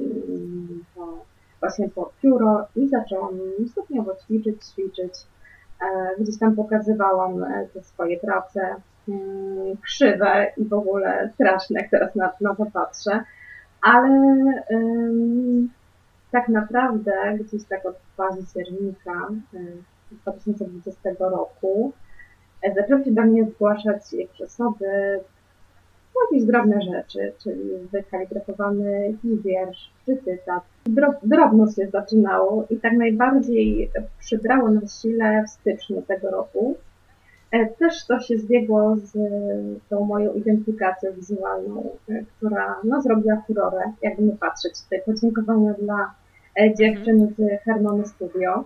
po 0.94 1.29
właśnie 1.60 1.88
po 1.88 2.12
pióro 2.22 2.66
i 2.76 2.88
zaczęłam 2.88 3.38
stopniowo 3.72 4.14
ćwiczyć, 4.14 4.64
ćwiczyć. 4.64 5.12
E, 5.82 6.22
gdzieś 6.22 6.38
tam 6.38 6.56
pokazywałam 6.56 7.44
e, 7.44 7.66
te 7.74 7.82
swoje 7.82 8.20
prace 8.20 8.74
mm, 9.08 9.76
krzywe 9.76 10.52
i 10.56 10.64
w 10.64 10.72
ogóle 10.72 11.30
straszne, 11.34 11.80
jak 11.80 11.90
teraz 11.90 12.14
na, 12.14 12.32
na 12.40 12.54
to 12.54 12.66
patrzę, 12.72 13.24
ale 13.82 14.36
tak 16.30 16.48
naprawdę 16.48 17.12
gdzieś 17.40 17.64
tak 17.64 17.86
od 17.86 17.96
fazy 18.16 18.42
siernika 18.54 19.28
2020 20.12 21.10
roku 21.18 21.92
e, 22.62 22.74
zaczęły 22.74 23.04
się 23.04 23.12
do 23.12 23.22
mnie 23.22 23.44
zgłaszać 23.44 24.12
jakieś 24.12 24.40
osoby, 24.40 25.20
jakieś 26.30 26.46
drobne 26.46 26.82
rzeczy, 26.82 27.32
czyli 27.42 27.70
wykaligrafowany 27.92 29.06
jakiś 29.06 29.42
wiersz 29.42 29.90
czy 30.06 30.16
cytat. 30.16 30.62
drobno 31.22 31.70
się 31.70 31.86
zaczynało 31.86 32.66
i 32.70 32.76
tak 32.76 32.92
najbardziej 32.92 33.90
przybrało 34.18 34.70
na 34.70 34.80
sile 34.86 35.44
w 35.46 35.50
styczniu 35.50 36.02
tego 36.02 36.30
roku. 36.30 36.76
E, 37.50 37.66
też 37.66 38.06
to 38.06 38.20
się 38.20 38.38
zbiegło 38.38 38.96
z 38.96 39.12
tą 39.88 40.04
moją 40.04 40.34
identyfikacją 40.34 41.12
wizualną, 41.12 41.90
e, 42.10 42.22
która 42.36 42.76
no, 42.84 43.02
zrobiła 43.02 43.42
furorę, 43.46 43.92
jakby 44.02 44.22
nie 44.22 44.36
patrzeć. 44.36 44.82
Tutaj 44.84 45.02
podziękowania 45.06 45.74
dla 45.74 46.14
e, 46.60 46.74
dziewczyn 46.74 47.34
z 47.38 47.64
Harmony 47.64 48.06
Studio. 48.06 48.64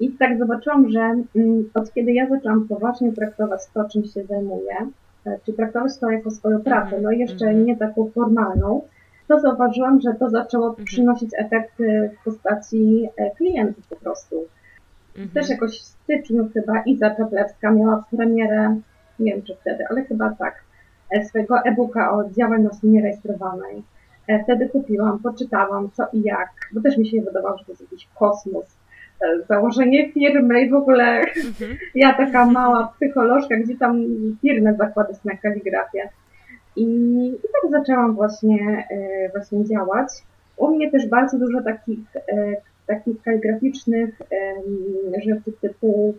I 0.00 0.10
tak 0.10 0.38
zobaczyłam, 0.38 0.90
że 0.90 1.00
mm, 1.36 1.70
od 1.74 1.92
kiedy 1.92 2.12
ja 2.12 2.28
zaczęłam 2.28 2.68
poważnie 2.68 3.12
traktować 3.12 3.60
to, 3.74 3.88
czym 3.88 4.04
się 4.04 4.24
zajmuję, 4.24 4.76
E, 4.76 5.03
czy 5.46 5.52
traktować 5.52 5.98
to 5.98 6.10
jako 6.10 6.30
swoją 6.30 6.60
pracę, 6.60 7.00
no 7.00 7.10
jeszcze 7.10 7.46
mhm. 7.46 7.66
nie 7.66 7.76
taką 7.76 8.10
formalną, 8.10 8.82
to 9.28 9.40
zauważyłam, 9.40 10.00
że 10.00 10.14
to 10.14 10.30
zaczęło 10.30 10.68
mhm. 10.68 10.84
przynosić 10.84 11.30
efekty 11.38 12.10
w 12.20 12.24
postaci 12.24 13.08
e, 13.16 13.30
klientów 13.30 13.86
po 13.88 13.96
prostu. 13.96 14.36
Mhm. 15.08 15.28
Też 15.28 15.50
jakoś 15.50 15.80
w 15.80 15.84
styczniu 15.84 16.48
chyba 16.54 16.82
Iza 16.82 17.14
Czaplewska 17.14 17.70
miała 17.70 18.04
premierę, 18.16 18.76
nie 19.18 19.32
wiem 19.32 19.42
czy 19.42 19.56
wtedy, 19.60 19.84
ale 19.90 20.04
chyba 20.04 20.30
tak, 20.30 20.64
e, 21.10 21.24
swojego 21.24 21.58
e-booka 21.64 22.12
o 22.12 22.30
działalności 22.30 22.86
nierejestrowanej. 22.86 23.82
Wtedy 24.44 24.68
kupiłam, 24.68 25.18
poczytałam 25.18 25.90
co 25.90 26.06
i 26.12 26.22
jak, 26.22 26.50
bo 26.72 26.80
też 26.80 26.98
mi 26.98 27.08
się 27.08 27.22
wydawało, 27.22 27.58
że 27.58 27.64
to 27.64 27.72
jest 27.72 27.82
jakiś 27.82 28.08
kosmos 28.14 28.76
założenie 29.48 30.12
firmy 30.12 30.60
i 30.60 30.70
w 30.70 30.74
ogóle 30.74 31.20
mhm. 31.20 31.76
ja 31.94 32.14
taka 32.14 32.46
mała 32.46 32.92
psycholożka, 32.96 33.56
gdzie 33.56 33.76
tam 33.76 34.04
firmę 34.42 34.74
zakładać 34.74 35.16
na 35.24 35.36
kaligrafię. 35.36 36.08
I, 36.76 36.84
I 37.28 37.48
tak 37.52 37.70
zaczęłam 37.70 38.14
właśnie, 38.14 38.86
e, 38.90 39.28
właśnie 39.28 39.64
działać. 39.64 40.08
U 40.56 40.76
mnie 40.76 40.90
też 40.90 41.08
bardzo 41.08 41.38
dużo 41.38 41.62
takich, 41.62 42.16
e, 42.16 42.56
takich 42.86 43.22
kaligraficznych 43.22 44.22
rzeczy 45.26 45.52
typu 45.60 46.14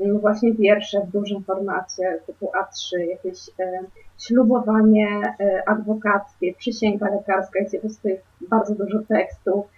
no 0.00 0.18
właśnie 0.18 0.54
wiersze 0.54 1.00
w 1.00 1.10
dużym 1.10 1.44
formacie, 1.44 2.18
typu 2.26 2.46
A3, 2.46 2.98
jakieś 2.98 3.38
e, 3.60 3.80
ślubowanie 4.18 5.34
adwokackie, 5.66 6.54
przysięga 6.54 7.10
lekarska, 7.10 7.60
gdzie 7.60 7.78
po 7.78 7.86
prostu 7.86 8.08
jest 8.08 8.24
bardzo 8.50 8.74
dużo 8.74 8.98
tekstu, 9.08 9.64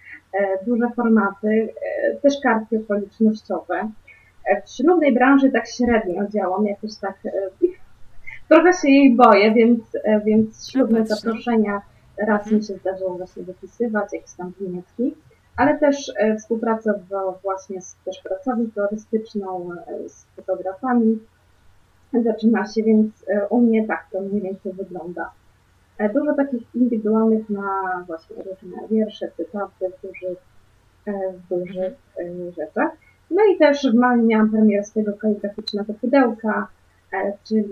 duże 0.65 0.89
formaty, 0.95 1.73
e, 2.03 2.15
też 2.15 2.33
kartki 2.43 2.77
okolicznościowe. 2.77 3.91
E, 4.45 4.61
w 4.61 4.69
ślubnej 4.69 5.13
branży 5.13 5.51
tak 5.51 5.67
średnio 5.67 6.27
działam, 6.27 6.65
jakoś 6.65 6.95
tak 6.95 7.19
trochę 8.49 8.73
się 8.73 8.89
jej 8.89 9.15
boję, 9.15 9.53
więc, 9.53 9.81
więc 10.25 10.71
ślubne 10.71 11.05
zaproszenia 11.05 11.81
raz 12.17 12.41
mhm. 12.41 12.55
mi 12.55 12.63
się 12.63 12.73
zdarzyło 12.73 13.15
właśnie 13.17 13.43
wypisywać, 13.43 14.13
jakieś 14.13 14.33
tam 14.33 14.53
winietki, 14.59 15.15
ale 15.57 15.77
też 15.77 16.13
współpraca 16.39 16.93
właśnie 17.43 17.81
z 17.81 17.95
też 18.05 18.21
pracownią 18.23 18.71
turystyczną, 18.75 19.69
z 20.07 20.25
fotografami 20.35 21.19
zaczyna 22.23 22.65
się, 22.65 22.83
więc 22.83 23.25
u 23.49 23.61
mnie 23.61 23.87
tak 23.87 24.07
to 24.11 24.21
mniej 24.21 24.41
więcej 24.41 24.73
wygląda. 24.73 25.31
E, 25.97 26.09
dużo 26.09 26.33
takich 26.33 26.75
indywidualnych 26.75 27.49
na 27.49 28.03
właśnie 28.07 28.35
różne 28.35 28.87
wiersze, 28.91 29.31
cytaty 29.37 29.89
w 29.97 30.01
dużych, 30.01 30.37
e, 31.05 31.33
w 31.33 31.47
dużych 31.49 31.93
e, 32.19 32.51
rzeczach. 32.51 32.91
No 33.31 33.41
i 33.55 33.57
też 33.57 33.91
w 33.91 33.95
maju 33.95 34.23
miałam 34.23 34.51
premierę 34.51 34.83
swojego 34.83 35.13
kaligraficznego 35.13 35.93
pudełka, 35.93 36.67
czyli 37.43 37.67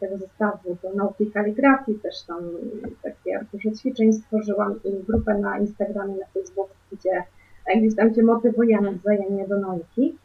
tego 0.00 0.18
zestawu 0.18 0.76
do 0.82 0.92
nauki 0.94 1.30
kaligrafii, 1.30 1.98
też 1.98 2.22
tam 2.22 2.38
takie 3.02 3.38
arkusze 3.38 3.72
ćwiczeń 3.72 4.12
stworzyłam 4.12 4.80
i 4.84 5.04
grupę 5.06 5.38
na 5.38 5.58
Instagramie, 5.58 6.14
na 6.14 6.26
Facebooku, 6.26 6.74
gdzie 6.92 7.22
gdzieś 7.76 7.96
tam 7.96 8.14
się 8.14 8.22
motywujemy 8.22 8.92
wzajemnie 8.92 9.48
do 9.48 9.58
nauki. 9.58 10.18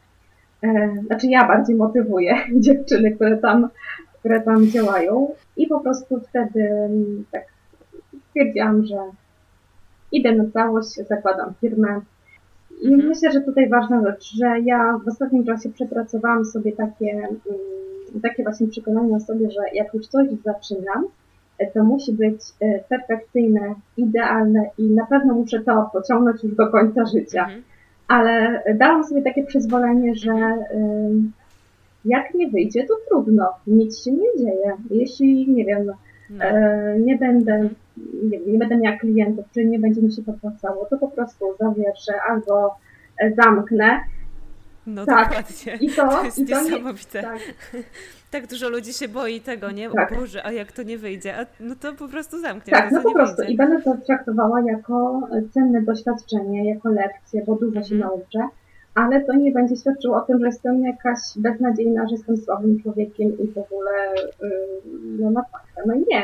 Znaczy 1.05 1.27
ja 1.27 1.47
bardziej 1.47 1.75
motywuję 1.75 2.35
dziewczyny, 2.65 3.11
które 3.11 3.37
tam, 3.37 3.69
które 4.19 4.41
tam 4.41 4.67
działają 4.67 5.33
i 5.57 5.67
po 5.67 5.79
prostu 5.79 6.19
wtedy 6.19 6.63
mm, 6.63 7.25
tak 7.31 7.43
stwierdziłam, 8.29 8.85
że 8.85 8.97
idę 10.11 10.35
na 10.35 10.51
całość, 10.51 10.95
zakładam 10.95 11.53
firmę. 11.61 12.01
I 12.81 12.87
mhm. 12.87 13.09
myślę, 13.09 13.31
że 13.31 13.41
tutaj 13.41 13.69
ważna 13.69 14.03
rzecz, 14.03 14.33
że 14.35 14.59
ja 14.59 14.99
w 15.05 15.07
ostatnim 15.07 15.45
czasie 15.45 15.69
przepracowałam 15.69 16.45
sobie 16.45 16.71
takie, 16.71 17.11
mm, 17.11 18.21
takie 18.21 18.43
właśnie 18.43 18.67
przekonanie 18.67 19.15
o 19.15 19.19
sobie, 19.19 19.51
że 19.51 19.61
jak 19.73 19.93
już 19.93 20.07
coś 20.07 20.27
zaczynam, 20.45 21.05
to 21.73 21.83
musi 21.83 22.13
być 22.13 22.41
e, 22.61 22.79
perfekcyjne, 22.79 23.75
idealne 23.97 24.69
i 24.77 24.83
na 24.83 25.05
pewno 25.05 25.33
muszę 25.33 25.59
to 25.59 25.89
pociągnąć 25.93 26.43
już 26.43 26.55
do 26.55 26.67
końca 26.67 27.05
życia. 27.05 27.43
Mhm. 27.43 27.63
Ale 28.07 28.63
dałam 28.75 29.03
sobie 29.03 29.21
takie 29.21 29.43
przyzwolenie, 29.43 30.15
że 30.15 30.31
jak 32.05 32.33
nie 32.33 32.49
wyjdzie, 32.49 32.85
to 32.87 32.93
trudno, 33.09 33.53
nic 33.67 34.03
się 34.03 34.11
nie 34.11 34.37
dzieje. 34.37 34.77
Jeśli, 34.89 35.51
nie 35.51 35.65
wiem, 35.65 35.85
no. 35.85 35.93
E, 36.39 36.99
nie 36.99 37.17
będę 37.17 37.69
nie, 38.23 38.39
nie 38.39 38.57
będę 38.57 38.77
miała 38.77 38.97
klientów, 38.97 39.45
czy 39.53 39.65
nie 39.65 39.79
będzie 39.79 40.01
mi 40.01 40.13
się 40.13 40.23
to 40.23 40.31
opłacało, 40.31 40.85
to 40.85 40.97
po 40.97 41.07
prostu 41.07 41.45
zawierszę 41.59 42.13
albo 42.29 42.75
e, 43.19 43.33
zamknę. 43.33 43.99
No 44.87 45.05
tak. 45.05 45.27
dokładnie. 45.27 45.77
I 45.81 45.89
to, 45.89 46.07
to 46.07 46.23
jest 46.23 46.39
i 46.39 46.45
to 46.45 46.63
niesamowite. 46.63 47.21
Nie, 47.21 47.27
tak. 47.27 47.39
tak. 48.31 48.47
dużo 48.47 48.69
ludzi 48.69 48.93
się 48.93 49.07
boi 49.07 49.41
tego, 49.41 49.71
nie? 49.71 49.89
Tak. 49.89 50.11
O 50.11 50.15
Boże, 50.15 50.45
a 50.45 50.51
jak 50.51 50.71
to 50.71 50.83
nie 50.83 50.97
wyjdzie? 50.97 51.37
A, 51.37 51.45
no 51.59 51.75
to 51.75 51.93
po 51.93 52.07
prostu 52.07 52.39
zamknie. 52.39 52.73
Tak, 52.73 52.91
no 52.91 53.01
po 53.01 53.13
prostu. 53.13 53.37
Wyjdzie. 53.37 53.53
I 53.53 53.57
będę 53.57 53.81
to 53.81 53.97
traktowała 54.07 54.61
jako 54.61 55.21
cenne 55.53 55.81
doświadczenie, 55.81 56.69
jako 56.69 56.89
lekcję, 56.89 57.43
bo 57.47 57.55
dużo 57.55 57.83
się 57.83 57.95
mhm. 57.95 57.99
nauczę 57.99 58.39
ale 58.95 59.21
to 59.25 59.33
nie 59.33 59.51
będzie 59.51 59.75
świadczyło 59.75 60.17
o 60.17 60.21
tym, 60.21 60.39
że 60.39 60.45
jestem 60.45 60.85
jakaś 60.85 61.19
beznadziejna, 61.35 62.07
że 62.07 62.15
jestem 62.15 62.37
słabym 62.37 62.79
człowiekiem 62.81 63.37
i 63.39 63.47
w 63.47 63.57
ogóle 63.57 63.91
no 65.19 65.31
na 65.31 65.43
faktę. 65.43 65.81
No 65.85 65.93
nie. 65.95 66.23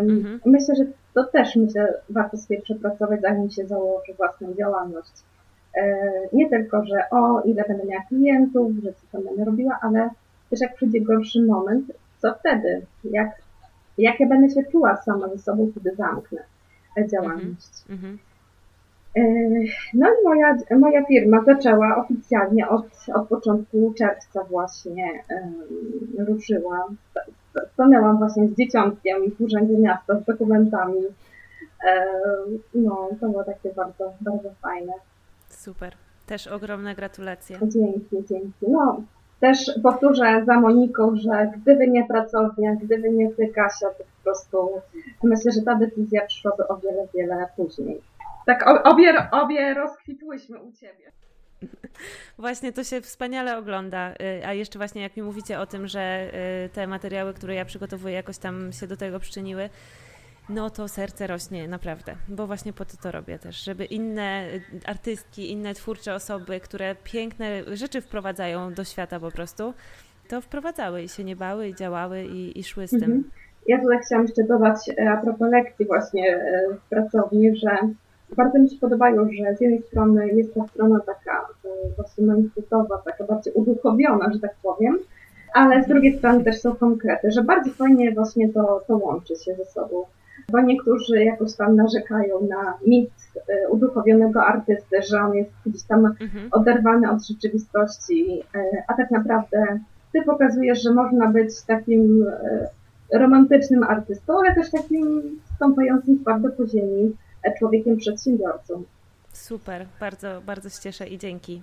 Mhm. 0.00 0.40
Myślę, 0.46 0.74
że 0.76 0.84
to 1.14 1.24
też 1.24 1.56
myślę, 1.56 1.94
warto 2.10 2.36
sobie 2.36 2.62
przepracować, 2.62 3.20
zanim 3.20 3.50
się 3.50 3.66
założy 3.66 4.14
własną 4.16 4.54
działalność. 4.54 5.12
Nie 6.32 6.50
tylko, 6.50 6.84
że 6.84 7.10
o, 7.10 7.42
ile 7.42 7.64
będę 7.68 7.84
miała 7.84 8.02
klientów, 8.08 8.72
że 8.84 8.92
co 8.92 9.06
tam 9.12 9.24
będę 9.24 9.44
robiła, 9.44 9.78
ale 9.82 10.10
też 10.50 10.60
jak 10.60 10.74
przyjdzie 10.74 11.00
gorszy 11.00 11.42
moment, 11.42 11.92
co 12.18 12.34
wtedy? 12.34 12.82
Jak, 13.04 13.30
jak 13.98 14.20
ja 14.20 14.28
będę 14.28 14.54
się 14.54 14.64
czuła 14.72 14.96
sama 14.96 15.28
ze 15.28 15.38
sobą, 15.38 15.72
kiedy 15.74 15.96
zamknę 15.96 16.38
działalność. 17.12 17.70
Mhm. 17.90 18.18
No 19.94 20.06
i 20.08 20.24
moja, 20.24 20.56
moja 20.78 21.04
firma 21.04 21.44
zaczęła 21.44 21.96
oficjalnie 21.96 22.68
od, 22.68 22.86
od 23.14 23.28
początku 23.28 23.94
czerwca 23.98 24.44
właśnie 24.44 25.22
um, 25.30 26.26
ruszyła 26.26 26.88
stanęłam 27.72 28.18
właśnie 28.18 28.48
z 28.48 28.56
dzieciątkiem 28.56 29.30
w 29.30 29.40
urzędzie 29.40 29.78
miasta, 29.78 30.20
z 30.20 30.24
dokumentami. 30.24 31.02
E, 31.86 32.06
no, 32.74 33.08
to 33.20 33.28
było 33.28 33.44
takie 33.44 33.74
bardzo, 33.74 34.12
bardzo 34.20 34.50
fajne. 34.62 34.92
Super. 35.48 35.92
Też 36.26 36.46
ogromne 36.46 36.94
gratulacje. 36.94 37.58
Dzięki, 37.62 38.16
dzięki. 38.28 38.66
No, 38.68 39.02
też 39.40 39.58
powtórzę 39.82 40.44
za 40.46 40.60
Moniką, 40.60 41.16
że 41.16 41.52
gdyby 41.56 41.88
nie 41.88 42.06
pracownia, 42.06 42.74
gdyby 42.74 43.10
nie 43.10 43.30
ty, 43.30 43.48
Kasia, 43.48 43.86
to 43.86 44.04
po 44.04 44.24
prostu 44.24 44.70
myślę, 45.22 45.52
że 45.52 45.62
ta 45.62 45.74
decyzja 45.74 46.26
przyszłaby 46.26 46.68
o 46.68 46.76
wiele, 46.76 47.06
wiele 47.14 47.46
później. 47.56 48.00
Tak, 48.46 48.64
obie, 48.84 49.30
obie 49.30 49.74
rozkwitłyśmy 49.74 50.58
u 50.62 50.72
ciebie. 50.72 51.12
Właśnie 52.38 52.72
to 52.72 52.84
się 52.84 53.00
wspaniale 53.00 53.58
ogląda. 53.58 54.12
Y, 54.12 54.46
a 54.46 54.52
jeszcze 54.52 54.78
właśnie 54.78 55.02
jak 55.02 55.16
mi 55.16 55.22
mówicie 55.22 55.60
o 55.60 55.66
tym, 55.66 55.86
że 55.86 56.30
y, 56.64 56.68
te 56.68 56.86
materiały, 56.86 57.34
które 57.34 57.54
ja 57.54 57.64
przygotowuję, 57.64 58.14
jakoś 58.14 58.38
tam 58.38 58.72
się 58.72 58.86
do 58.86 58.96
tego 58.96 59.20
przyczyniły, 59.20 59.70
no 60.48 60.70
to 60.70 60.88
serce 60.88 61.26
rośnie 61.26 61.68
naprawdę, 61.68 62.14
bo 62.28 62.46
właśnie 62.46 62.72
po 62.72 62.84
to 62.84 62.96
to 63.02 63.12
robię 63.12 63.38
też, 63.38 63.64
żeby 63.64 63.84
inne 63.84 64.48
y, 64.54 64.62
artystki, 64.86 65.50
inne 65.50 65.74
twórcze 65.74 66.14
osoby, 66.14 66.60
które 66.60 66.94
piękne 67.04 67.76
rzeczy 67.76 68.00
wprowadzają 68.00 68.74
do 68.74 68.84
świata 68.84 69.20
po 69.20 69.30
prostu, 69.30 69.74
to 70.28 70.40
wprowadzały 70.40 71.02
i 71.02 71.08
się 71.08 71.24
nie 71.24 71.36
bały, 71.36 71.68
i 71.68 71.74
działały, 71.74 72.24
i, 72.24 72.58
i 72.58 72.64
szły 72.64 72.86
z 72.86 72.90
tym. 72.90 73.02
Mhm. 73.02 73.30
Ja 73.66 73.80
tutaj 73.80 73.98
chciałam 74.06 74.24
jeszcze 74.26 74.44
dodać 74.44 74.76
a 75.08 75.16
propos 75.16 75.50
lekcji 75.50 75.86
właśnie 75.86 76.40
w 76.86 76.88
pracowni, 76.88 77.56
że 77.56 77.78
bardzo 78.36 78.58
mi 78.58 78.70
się 78.70 78.76
podobają, 78.78 79.24
że 79.24 79.56
z 79.56 79.60
jednej 79.60 79.82
strony 79.82 80.28
jest 80.28 80.54
ta 80.54 80.66
strona 80.66 81.00
taka 81.00 81.46
e, 81.64 81.68
właśnie 81.96 82.26
manifestowa, 82.26 83.02
taka 83.04 83.24
bardziej 83.24 83.52
uduchowiona, 83.52 84.32
że 84.32 84.40
tak 84.40 84.54
powiem, 84.62 84.98
ale 85.54 85.84
z 85.84 85.88
drugiej 85.88 86.18
strony 86.18 86.44
też 86.44 86.60
są 86.60 86.76
konkrety, 86.76 87.30
że 87.30 87.42
bardzo 87.42 87.70
fajnie 87.70 88.12
właśnie 88.12 88.52
to, 88.52 88.80
to 88.86 88.96
łączy 88.96 89.36
się 89.36 89.54
ze 89.54 89.64
sobą. 89.64 90.04
Bo 90.52 90.60
niektórzy 90.60 91.24
jakoś 91.24 91.54
tam 91.54 91.76
narzekają 91.76 92.46
na 92.48 92.78
mit 92.86 93.10
e, 93.48 93.68
uduchowionego 93.68 94.44
artysty, 94.44 95.02
że 95.10 95.20
on 95.20 95.34
jest 95.34 95.50
gdzieś 95.66 95.82
tam 95.82 96.06
mhm. 96.06 96.48
oderwany 96.52 97.10
od 97.10 97.26
rzeczywistości, 97.26 98.42
e, 98.54 98.82
a 98.88 98.94
tak 98.94 99.10
naprawdę 99.10 99.78
ty 100.12 100.22
pokazujesz, 100.22 100.82
że 100.82 100.94
można 100.94 101.28
być 101.28 101.62
takim 101.62 102.26
romantycznym 103.12 103.82
artystą, 103.82 104.38
ale 104.38 104.54
też 104.54 104.70
takim 104.70 105.22
stąpającym 105.56 106.18
twardo 106.18 106.48
po 106.48 106.66
ziemi, 106.66 107.16
człowiekiem 107.58 107.96
przedsiębiorcą. 107.96 108.84
Super, 109.36 109.86
bardzo, 110.00 110.40
bardzo 110.40 110.70
się 110.70 110.80
cieszę 110.82 111.06
i 111.06 111.18
dzięki. 111.18 111.62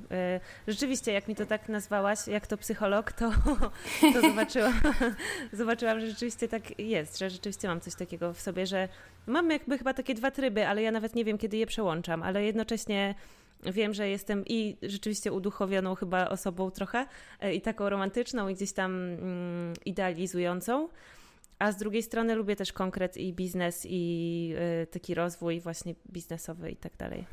Y, 0.68 0.72
rzeczywiście, 0.72 1.12
jak 1.12 1.28
mi 1.28 1.36
to 1.36 1.46
tak 1.46 1.70
nazwałaś, 1.70 2.28
jak 2.28 2.48
to 2.48 2.58
psycholog, 2.58 3.12
to, 3.12 3.32
to 4.14 4.22
zobaczyłam, 4.22 4.74
zobaczyłam, 5.54 6.00
że 6.00 6.08
rzeczywiście 6.08 6.48
tak 6.48 6.80
jest, 6.80 7.20
że 7.20 7.30
rzeczywiście 7.30 7.68
mam 7.68 7.82
coś 7.82 7.96
takiego 7.96 8.34
w 8.34 8.42
sobie, 8.42 8.68
że 8.68 8.88
mam 9.28 9.52
jakby 9.52 9.78
chyba 9.78 9.94
takie 9.94 10.16
dwa 10.16 10.32
tryby, 10.32 10.68
ale 10.68 10.82
ja 10.82 10.92
nawet 10.92 11.16
nie 11.16 11.26
wiem, 11.26 11.38
kiedy 11.38 11.58
je 11.58 11.66
przełączam, 11.66 12.24
ale 12.24 12.44
jednocześnie 12.44 13.16
wiem, 13.66 13.94
że 13.94 14.10
jestem 14.10 14.44
i 14.46 14.78
rzeczywiście 14.82 15.32
uduchowioną 15.32 15.96
chyba 15.96 16.30
osobą 16.30 16.72
trochę 16.72 17.06
y, 17.44 17.54
i 17.54 17.62
taką 17.62 17.90
romantyczną 17.90 18.48
i 18.48 18.56
gdzieś 18.56 18.72
tam 18.74 18.92
mm, 18.92 19.74
idealizującą 19.86 20.90
a 21.64 21.72
z 21.72 21.78
drugiej 21.78 22.04
strony 22.04 22.36
lubię 22.36 22.56
też 22.56 22.74
konkret 22.74 23.18
i 23.18 23.34
biznes 23.34 23.88
i 23.90 24.56
y, 24.84 24.88
taki 24.88 25.14
rozwój 25.14 25.60
właśnie 25.60 25.96
biznesowy 26.12 26.72
i 26.72 26.76
tak 26.76 26.98
dalej. 26.98 27.26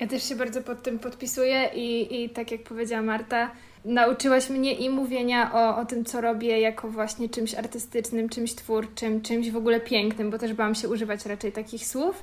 Ja 0.00 0.06
też 0.06 0.28
się 0.28 0.36
bardzo 0.36 0.62
pod 0.62 0.82
tym 0.82 0.98
podpisuję 0.98 1.70
i, 1.74 2.22
i 2.24 2.30
tak 2.30 2.50
jak 2.52 2.62
powiedziała 2.62 3.02
Marta, 3.02 3.50
nauczyłaś 3.84 4.50
mnie 4.50 4.74
i 4.74 4.90
mówienia 4.90 5.52
o, 5.54 5.76
o 5.76 5.84
tym, 5.84 6.04
co 6.04 6.20
robię 6.20 6.60
jako 6.60 6.88
właśnie 6.88 7.28
czymś 7.28 7.54
artystycznym, 7.54 8.28
czymś 8.28 8.54
twórczym, 8.54 9.22
czymś 9.22 9.50
w 9.50 9.56
ogóle 9.56 9.80
pięknym, 9.80 10.30
bo 10.30 10.38
też 10.38 10.52
bałam 10.52 10.74
się 10.74 10.88
używać 10.88 11.26
raczej 11.26 11.52
takich 11.52 11.86
słów, 11.86 12.22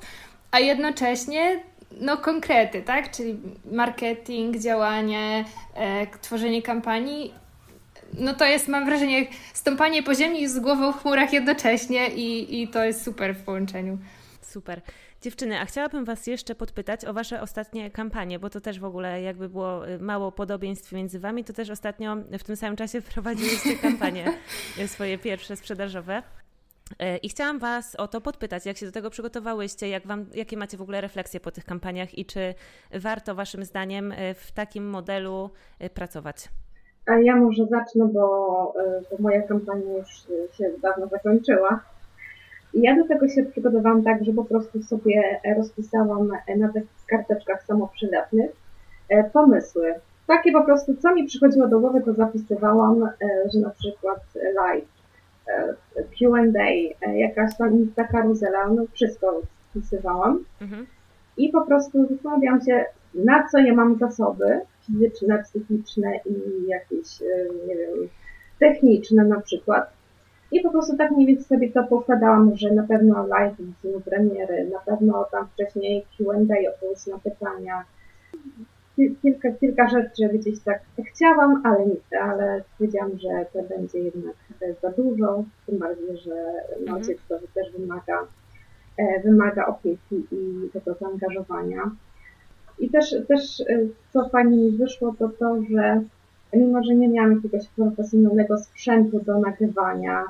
a 0.51 0.59
jednocześnie 0.59 1.63
no 2.01 2.17
konkrety, 2.17 2.81
tak? 2.81 3.11
Czyli 3.11 3.37
marketing, 3.71 4.57
działanie, 4.57 5.45
e, 5.75 6.07
tworzenie 6.21 6.61
kampanii 6.61 7.44
no 8.19 8.33
to 8.33 8.45
jest, 8.45 8.67
mam 8.67 8.85
wrażenie, 8.85 9.27
stąpanie 9.53 10.03
po 10.03 10.15
ziemi 10.15 10.47
z 10.47 10.59
głową 10.59 10.93
w 10.93 11.01
chmurach 11.01 11.33
jednocześnie 11.33 12.09
i, 12.09 12.61
i 12.61 12.67
to 12.67 12.83
jest 12.83 13.03
super 13.03 13.35
w 13.35 13.43
połączeniu. 13.43 13.97
Super. 14.41 14.81
Dziewczyny, 15.21 15.59
a 15.59 15.65
chciałabym 15.65 16.05
Was 16.05 16.27
jeszcze 16.27 16.55
podpytać 16.55 17.05
o 17.05 17.13
Wasze 17.13 17.41
ostatnie 17.41 17.91
kampanie, 17.91 18.39
bo 18.39 18.49
to 18.49 18.61
też 18.61 18.79
w 18.79 18.85
ogóle 18.85 19.21
jakby 19.21 19.49
było 19.49 19.89
y, 19.89 19.99
mało 19.99 20.31
podobieństw 20.31 20.91
między 20.91 21.19
Wami, 21.19 21.43
to 21.43 21.53
też 21.53 21.69
ostatnio 21.69 22.15
w 22.15 22.43
tym 22.43 22.55
samym 22.55 22.75
czasie 22.75 23.01
wprowadziłyście 23.11 23.75
kampanie 23.75 24.33
y, 24.79 24.87
swoje 24.87 25.17
pierwsze 25.17 25.55
sprzedażowe. 25.55 26.23
Y, 26.91 27.17
I 27.17 27.29
chciałam 27.29 27.59
Was 27.59 27.95
o 27.95 28.07
to 28.07 28.21
podpytać, 28.21 28.65
jak 28.65 28.77
się 28.77 28.85
do 28.85 28.91
tego 28.91 29.09
przygotowałyście, 29.09 29.89
jak 29.89 30.07
wam, 30.07 30.25
jakie 30.33 30.57
macie 30.57 30.77
w 30.77 30.81
ogóle 30.81 31.01
refleksje 31.01 31.39
po 31.39 31.51
tych 31.51 31.65
kampaniach 31.65 32.17
i 32.17 32.25
czy 32.25 32.53
warto 32.91 33.35
Waszym 33.35 33.65
zdaniem 33.65 34.13
w 34.35 34.51
takim 34.51 34.89
modelu 34.89 35.51
pracować? 35.93 36.49
A 37.05 37.15
ja 37.19 37.35
może 37.35 37.65
zacznę, 37.65 38.05
bo, 38.05 38.73
e, 38.85 39.01
bo 39.11 39.23
moja 39.23 39.41
kampania 39.41 39.97
już 39.97 40.09
się 40.57 40.71
dawno 40.81 41.07
zakończyła. 41.07 41.79
Ja 42.73 42.95
do 42.95 43.07
tego 43.07 43.27
się 43.27 43.43
przygotowałam 43.43 44.03
tak, 44.03 44.25
że 44.25 44.33
po 44.33 44.45
prostu 44.45 44.83
sobie 44.83 45.39
rozpisałam 45.57 46.31
na 46.57 46.73
tych 46.73 46.83
karteczkach 47.07 47.63
samoprzylepnych 47.63 48.51
e, 49.09 49.23
pomysły. 49.23 49.93
Takie 50.27 50.51
po 50.51 50.63
prostu, 50.63 50.95
co 50.95 51.15
mi 51.15 51.27
przychodziło 51.27 51.67
do 51.67 51.79
głowy, 51.79 52.01
to 52.01 52.13
zapisywałam, 52.13 53.03
e, 53.03 53.11
że 53.53 53.59
na 53.59 53.69
przykład 53.69 54.19
live, 54.55 54.95
Q&A, 56.17 57.07
jakaś 57.11 57.57
tam 57.57 57.87
ta 57.95 58.03
karuzela, 58.03 58.67
no 58.67 58.83
wszystko 58.93 59.41
spisywałam. 59.69 60.43
Mhm. 60.61 60.85
I 61.37 61.49
po 61.49 61.61
prostu 61.61 62.07
zastanawiałam 62.07 62.61
się, 62.61 62.85
na 63.15 63.47
co 63.51 63.57
ja 63.57 63.73
mam 63.73 63.97
zasoby, 63.97 64.61
fizyczne, 64.85 65.43
psychiczne 65.43 66.19
i 66.25 66.67
jakieś, 66.67 67.21
e, 67.21 67.25
nie 67.67 67.75
wiem, 67.75 68.09
techniczne 68.59 69.25
na 69.25 69.41
przykład. 69.41 69.93
I 70.51 70.61
po 70.61 70.71
prostu 70.71 70.97
tak 70.97 71.11
mniej 71.11 71.27
więcej 71.27 71.45
sobie 71.45 71.71
to 71.71 71.83
pokładałam, 71.83 72.55
że 72.55 72.73
na 72.73 72.83
pewno 72.83 73.27
live 73.27 73.57
z 73.83 74.03
premiery, 74.03 74.69
na 74.73 74.79
pewno 74.79 75.27
tam 75.31 75.47
wcześniej 75.47 76.05
Q&A, 76.17 76.69
odpowiedź 76.69 77.07
na 77.07 77.19
pytania. 77.19 77.83
Kilka, 79.21 79.51
kilka 79.51 79.87
rzeczy 79.87 80.29
gdzieś 80.33 80.59
tak 80.59 80.81
chciałam, 81.13 81.61
ale, 81.65 81.85
ale 82.21 82.63
powiedziałam, 82.77 83.11
że 83.17 83.45
to 83.53 83.63
będzie 83.63 83.99
jednak 83.99 84.35
za 84.81 84.89
dużo, 84.89 85.43
tym 85.65 85.77
bardziej, 85.77 86.17
że 86.17 86.35
no, 86.79 86.95
mhm. 86.95 87.03
dziecko 87.03 87.35
też 87.53 87.71
wymaga, 87.77 88.27
e, 88.97 89.21
wymaga 89.21 89.65
opieki 89.65 90.23
i 90.31 90.69
tego 90.73 90.93
zaangażowania. 90.93 91.91
I 92.79 92.89
też, 92.89 93.15
też 93.27 93.61
e, 93.61 93.79
co 94.13 94.29
fajnie 94.29 94.57
mi 94.57 94.71
wyszło, 94.71 95.15
to 95.19 95.29
to, 95.39 95.61
że 95.71 96.01
mimo, 96.53 96.83
że 96.83 96.95
nie 96.95 97.07
miałam 97.07 97.35
jakiegoś 97.35 97.67
profesjonalnego 97.67 98.57
sprzętu 98.57 99.19
do 99.19 99.39
nagrywania, 99.39 100.23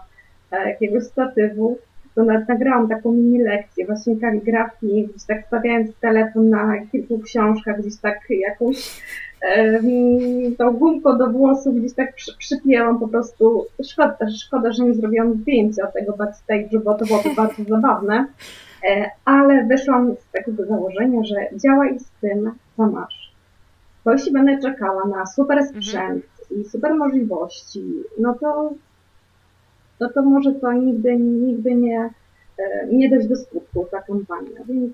e, 0.52 0.70
jakiegoś 0.70 1.04
statywu, 1.04 1.78
to 2.16 2.24
nawet 2.24 2.48
nagrałam 2.48 2.90
taką 2.90 3.12
mini 3.12 3.40
lekcję 3.40 3.86
właśnie 3.86 4.18
kaligrafii, 4.18 5.08
gdzieś 5.08 5.24
tak 5.24 5.48
stawiając 5.48 5.96
telefon 5.96 6.50
na 6.50 6.86
kilku 6.92 7.20
książkach, 7.20 7.82
gdzieś 7.82 7.98
tak 7.98 8.20
jakąś 8.30 9.02
e, 9.42 9.82
tą 10.58 10.72
gumką 10.72 11.18
do 11.18 11.30
włosów 11.30 11.76
gdzieś 11.76 11.94
tak 11.94 12.16
przy, 12.16 12.38
przypięłam 12.38 13.00
po 13.00 13.08
prostu. 13.08 13.66
Szkoda, 13.84 14.18
szkoda, 14.46 14.72
że 14.72 14.84
nie 14.84 14.94
zrobiłam 14.94 15.34
zdjęcia 15.34 15.88
tego 15.88 16.14
backstage'u, 16.14 16.84
bo 16.84 16.94
to 16.94 17.06
byłoby 17.06 17.30
bardzo 17.36 17.64
zabawne. 17.64 18.28
E, 18.90 19.12
ale 19.26 19.64
wyszłam 19.64 20.16
z 20.16 20.32
takiego 20.32 20.66
założenia, 20.66 21.24
że 21.24 21.60
działaj 21.60 22.00
z 22.00 22.12
tym, 22.22 22.52
co 22.78 22.88
masz. 22.88 23.36
Bo 24.06 24.12
jeśli 24.12 24.32
będę 24.32 24.60
czekała 24.62 25.08
na 25.08 25.26
super 25.26 25.58
mhm. 25.58 25.76
sprzęt 25.76 26.26
mhm. 26.42 26.62
i 26.62 26.70
super 26.70 26.96
możliwości, 26.96 27.84
no 28.20 28.34
to, 28.34 28.74
no 30.00 30.10
to 30.10 30.22
może 30.22 30.54
to 30.54 30.74
nigdy, 30.74 31.18
nigdy 31.18 31.76
nie, 31.76 32.10
e, 32.58 32.88
nie 32.88 33.10
dojść 33.10 33.28
do 33.28 33.36
skutku 33.36 33.88
ta 33.92 34.02
kampania. 34.02 34.64
Więc 34.68 34.94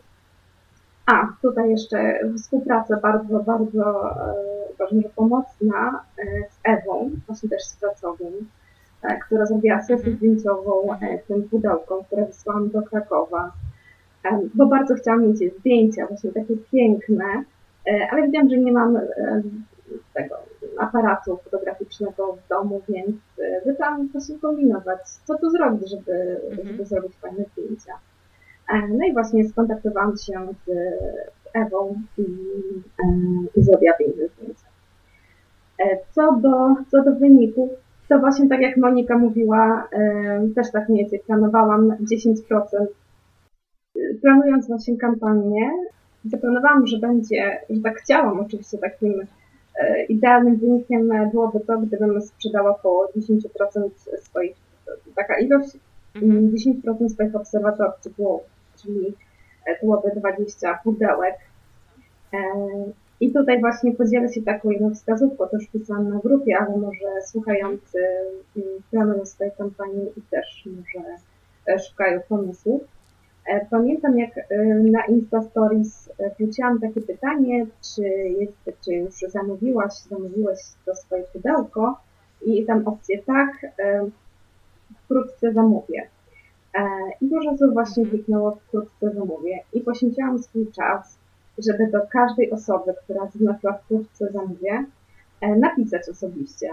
a, 1.06 1.28
tutaj 1.42 1.70
jeszcze 1.70 2.20
współpraca 2.38 2.98
bardzo, 2.98 3.40
bardzo 3.40 4.12
uważam, 4.74 5.02
że 5.02 5.10
pomocna 5.16 6.04
z 6.50 6.60
Ewą, 6.64 7.10
właśnie 7.28 7.50
też 7.50 7.64
z 7.64 7.76
pracownią, 7.76 8.32
która 9.26 9.46
zrobiła 9.46 9.80
sesję 9.80 9.96
mhm. 9.96 10.16
zdjęciową 10.16 10.88
tym 11.28 11.44
pudełką, 11.44 12.04
które 12.04 12.26
wysłałam 12.26 12.70
do 12.70 12.82
Krakowa 12.82 13.52
bo 14.54 14.66
bardzo 14.66 14.96
chciałam 14.96 15.28
mieć 15.28 15.38
zdjęcia 15.60 16.08
właśnie 16.08 16.32
takie 16.32 16.58
piękne, 16.72 17.44
e, 17.88 18.08
ale 18.12 18.22
wiedziałam, 18.22 18.50
że 18.50 18.58
nie 18.58 18.72
mam 18.72 19.00
tego 20.14 20.36
aparatu 20.78 21.38
fotograficznego 21.38 22.34
w 22.34 22.50
domu, 22.50 22.82
więc 22.90 23.16
e, 23.40 23.62
zaczęłam 23.66 24.08
właśnie 24.08 24.40
kombinować, 24.40 25.00
co 25.26 25.38
tu 25.38 25.50
zrobić, 25.50 25.90
żeby, 25.90 26.42
mhm. 26.50 26.68
żeby 26.68 26.86
zrobić 26.86 27.16
fajne 27.22 27.44
zdjęcia. 27.52 27.94
E, 28.74 28.88
no 28.88 29.06
i 29.06 29.14
właśnie 29.14 29.50
skontaktowałam 29.50 30.18
się 30.18 30.48
z, 30.66 30.72
Ewą 31.54 32.02
i, 32.18 32.26
i 33.56 33.64
zrobiła 33.64 33.94
piękne 33.94 34.28
zdjęcia. 34.28 34.66
Co 36.12 36.36
do, 36.36 36.76
co 36.92 37.04
do 37.04 37.16
wyników, 37.16 37.70
to 38.10 38.20
właśnie 38.20 38.50
tak 38.50 38.62
jak 38.62 38.78
Monika 38.78 39.18
mówiła, 39.18 39.90
też 40.56 40.72
tak 40.72 40.90
mniej 40.90 41.04
więcej 41.04 41.20
planowałam 41.20 41.90
10% 41.90 42.86
planując 44.22 44.68
właśnie 44.68 44.98
kampanię, 44.98 45.72
zaplanowałam, 46.26 46.88
że 46.88 47.00
będzie, 47.00 47.60
że 47.70 47.82
tak 47.82 47.98
chciałam 47.98 48.40
oczywiście 48.40 48.78
takim 48.78 49.22
e, 49.76 50.04
idealnym 50.04 50.58
wynikiem 50.58 51.10
byłoby 51.32 51.60
to, 51.60 51.78
gdybym 51.78 52.22
sprzedała 52.22 52.70
około 52.70 53.08
10% 53.18 53.90
swoich, 54.22 54.56
taka 55.16 55.40
ilość, 55.40 55.78
mhm. 56.16 56.52
10% 56.52 57.10
swoich 57.10 57.36
obserwatorów, 57.36 57.94
było, 58.18 58.44
czyli 58.84 59.14
to 59.66 59.72
byłoby 59.82 60.12
20 60.16 60.80
pudełek. 60.84 61.36
E, 62.34 62.38
I 63.20 63.34
tutaj 63.34 63.60
właśnie 63.60 63.94
podzielę 63.94 64.34
się 64.34 64.42
taką 64.42 64.72
jedną 64.72 64.94
wskazówką, 64.94 65.46
już 65.54 65.68
pisałam 65.68 66.10
na 66.10 66.20
grupie, 66.20 66.58
ale 66.58 66.78
może 66.78 67.22
słuchający 67.26 68.00
planują 68.92 69.26
swoje 69.26 69.52
kampanii 69.52 70.08
i 70.18 70.22
też 70.22 70.66
może 70.66 71.08
e, 71.68 71.80
szukają 71.80 72.20
pomysłów. 72.30 72.82
E, 73.46 73.66
pamiętam, 73.66 74.20
jak 74.20 74.38
e, 74.38 74.44
na 74.92 75.06
Insta 75.06 75.42
Stories 75.42 76.10
e, 76.20 76.36
wrzuciłam 76.36 76.80
takie 76.80 77.02
pytanie, 77.02 77.66
czy, 77.96 78.02
jest, 78.40 78.84
czy 78.86 78.94
już 78.94 79.16
zamówiłaś, 79.28 79.94
zamówiłeś 79.94 80.60
to 80.86 80.96
swoje 80.96 81.24
pudełko? 81.24 82.00
I 82.46 82.66
tam 82.66 82.88
opcję 82.88 83.24
tak, 83.24 83.52
wkrótce 85.04 85.54
zamówię. 85.54 86.08
I 87.22 87.28
dużo 87.28 87.52
osób 87.52 87.74
właśnie 87.74 88.06
kliknęło 88.06 88.52
wkrótce 88.52 89.12
zamówię. 89.14 89.60
I 89.74 89.82
poświęciłam 89.82 90.40
swój 90.40 90.72
czas, 90.72 91.18
żeby 91.58 91.88
do 91.88 92.00
każdej 92.12 92.52
osoby, 92.52 92.94
która 93.04 93.28
zaznaczyła 93.28 93.74
wkrótce 93.74 94.32
zamówię, 94.32 94.86
napisać 95.42 96.10
osobiście. 96.10 96.68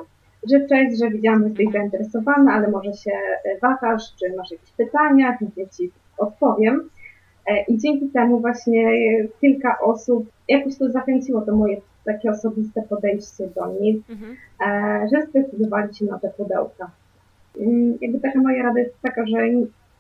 Że 0.51 0.67
cześć, 0.67 0.99
że 0.99 1.11
widziałam, 1.11 1.43
że 1.43 1.49
jesteś 1.49 1.73
zainteresowana, 1.73 2.53
ale 2.53 2.69
może 2.69 2.93
się 2.93 3.13
wahasz, 3.63 4.15
czy 4.21 4.37
masz 4.37 4.51
jakieś 4.51 4.73
pytania, 4.73 5.37
chętnie 5.37 5.69
Ci 5.69 5.91
odpowiem. 6.19 6.89
E, 7.47 7.65
I 7.69 7.79
dzięki 7.79 8.09
temu 8.09 8.41
właśnie 8.41 8.93
kilka 9.41 9.81
osób, 9.81 10.29
jakoś 10.49 10.79
to 10.79 10.91
zachęciło 10.91 11.41
to 11.41 11.57
moje 11.57 11.77
takie 12.05 12.31
osobiste 12.31 12.83
podejście 12.83 13.49
do 13.57 13.81
nich, 13.81 14.11
mhm. 14.11 14.37
E, 14.67 15.09
że 15.13 15.27
zdecydowali 15.27 15.95
się 15.95 16.05
na 16.05 16.19
te 16.19 16.31
pudełka. 16.31 16.91
Mm, 17.61 17.99
jakby 18.01 18.21
taka 18.21 18.41
moja 18.41 18.63
rada 18.63 18.81
jest 18.81 19.03
taka, 19.03 19.27
że 19.27 19.39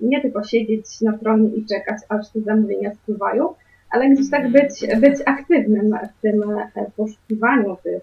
nie 0.00 0.22
tylko 0.22 0.44
siedzieć 0.44 1.00
na 1.00 1.16
stronie 1.16 1.48
i 1.48 1.64
czekać, 1.64 1.96
aż 2.08 2.28
te 2.28 2.40
zamówienia 2.40 2.94
spływają, 2.94 3.54
ale 3.90 4.10
gdzieś 4.10 4.30
tak 4.30 4.44
mhm. 4.44 4.66
być, 4.66 5.00
być 5.00 5.22
aktywnym 5.26 5.98
w 6.18 6.22
tym 6.22 6.42
e, 6.50 6.90
poszukiwaniu 6.96 7.76
tych, 7.82 8.02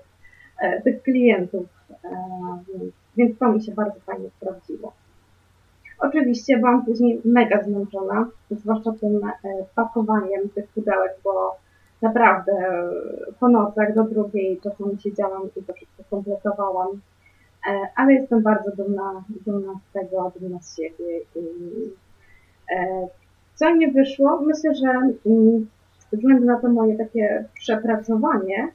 tych 0.83 1.03
klientów. 1.03 1.65
Więc 3.17 3.37
to 3.37 3.53
mi 3.53 3.63
się 3.63 3.71
bardzo 3.71 3.99
fajnie 3.99 4.29
sprawdziło. 4.29 4.93
Oczywiście 5.99 6.57
byłam 6.57 6.85
później 6.85 7.21
mega 7.25 7.63
zmęczona, 7.63 8.29
zwłaszcza 8.51 8.91
tym 9.01 9.23
e, 9.23 9.31
pakowaniem 9.75 10.49
tych 10.49 10.67
pudełek, 10.67 11.11
bo 11.23 11.55
naprawdę 12.01 12.51
e, 12.51 12.91
po 13.39 13.49
nocach 13.49 13.95
do 13.95 14.03
drugiej 14.03 14.59
czasami 14.63 14.99
siedziałam 14.99 15.41
i 15.55 15.63
to 15.63 15.73
wszystko 15.73 16.03
kompletowałam. 16.09 16.87
E, 17.69 17.87
ale 17.95 18.13
jestem 18.13 18.41
bardzo 18.41 18.71
dumna, 18.71 19.23
dumna 19.45 19.73
z 19.89 19.93
tego, 19.93 20.31
dumna 20.39 20.59
z 20.61 20.75
siebie. 20.75 21.19
Co 23.55 23.75
nie 23.75 23.91
wyszło? 23.91 24.41
Myślę, 24.41 24.75
że 24.75 24.89
mm, 25.25 25.67
ze 26.11 26.17
względu 26.17 26.45
na 26.45 26.59
to 26.59 26.69
moje 26.69 26.97
takie 26.97 27.45
przepracowanie, 27.53 28.67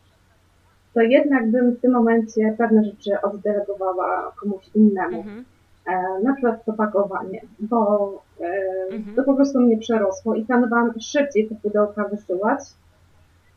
to 0.95 1.01
jednak 1.01 1.51
bym 1.51 1.71
w 1.71 1.81
tym 1.81 1.93
momencie 1.93 2.55
pewne 2.59 2.85
rzeczy 2.85 3.21
oddelegowała 3.23 4.33
komuś 4.41 4.65
innemu. 4.75 5.19
Mhm. 5.19 5.45
E, 5.87 6.21
na 6.23 6.33
przykład 6.33 6.65
to 6.65 6.73
pakowanie, 6.73 7.41
bo 7.59 8.23
e, 8.41 8.95
mhm. 8.95 9.17
to 9.17 9.25
po 9.25 9.35
prostu 9.35 9.61
mnie 9.61 9.79
przerosło 9.79 10.35
i 10.35 10.45
planowałam 10.45 10.93
szybciej 11.01 11.49
te 11.49 11.55
pudełka 11.55 12.09
wysyłać. 12.09 12.61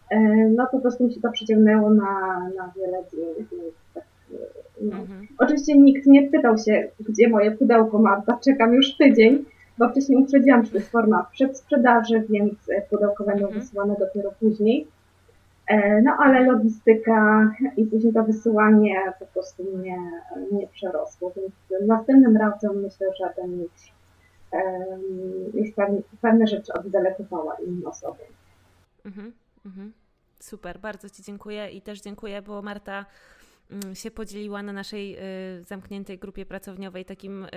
E, 0.09 0.19
no 0.49 0.67
po 0.71 0.79
prostu 0.79 1.03
mi 1.03 1.13
się 1.13 1.21
to 1.21 1.31
przyciągnęło 1.31 1.89
na, 1.89 2.39
na 2.57 2.71
wiele 2.75 3.03
dni. 3.13 3.45
Tak, 3.93 4.03
no. 4.81 4.97
mhm. 4.97 5.27
Oczywiście 5.37 5.77
nikt 5.77 6.05
nie 6.05 6.29
pytał 6.29 6.57
się, 6.57 6.87
gdzie 6.99 7.29
moje 7.29 7.51
pudełko 7.51 7.99
Marta, 7.99 8.39
czekam 8.45 8.73
już 8.73 8.97
tydzień, 8.97 9.45
bo 9.77 9.89
wcześniej 9.89 10.23
uprzedziłam, 10.23 10.65
że 10.65 10.71
to 10.71 10.77
jest 10.77 10.91
forma 10.91 11.27
przedsprzedaży, 11.31 12.23
więc 12.29 12.53
pudełko 12.89 13.23
będą 13.23 13.45
mhm. 13.45 13.61
wysyłane 13.61 13.95
dopiero 13.99 14.31
później. 14.39 14.87
E, 15.67 16.01
no 16.01 16.11
ale 16.19 16.45
logistyka 16.45 17.51
i 17.77 17.85
później 17.85 18.13
to 18.13 18.23
wysyłanie 18.23 19.13
po 19.19 19.25
prostu 19.25 19.63
mnie, 19.63 19.97
nie 20.51 20.67
przerosło, 20.67 21.31
więc 21.35 21.53
następnym 21.87 22.37
razem 22.37 22.81
myślę, 22.81 23.07
że 23.19 23.33
będę 23.37 23.63
już, 23.63 23.93
już 25.53 25.75
pewne, 25.75 26.01
pewne 26.21 26.47
rzeczy 26.47 26.73
oddelegowała 26.73 27.55
innym 27.55 27.87
osobom. 27.87 28.27
Mhm, 29.05 29.33
mhm. 29.65 29.93
Super, 30.39 30.79
bardzo 30.79 31.09
Ci 31.09 31.23
dziękuję 31.23 31.69
i 31.69 31.81
też 31.81 32.01
dziękuję, 32.01 32.41
bo 32.41 32.61
Marta 32.61 33.05
mm, 33.71 33.95
się 33.95 34.11
podzieliła 34.11 34.63
na 34.63 34.73
naszej 34.73 35.17
y, 35.59 35.63
zamkniętej 35.63 36.19
grupie 36.19 36.45
pracowniowej 36.45 37.05
takim 37.05 37.47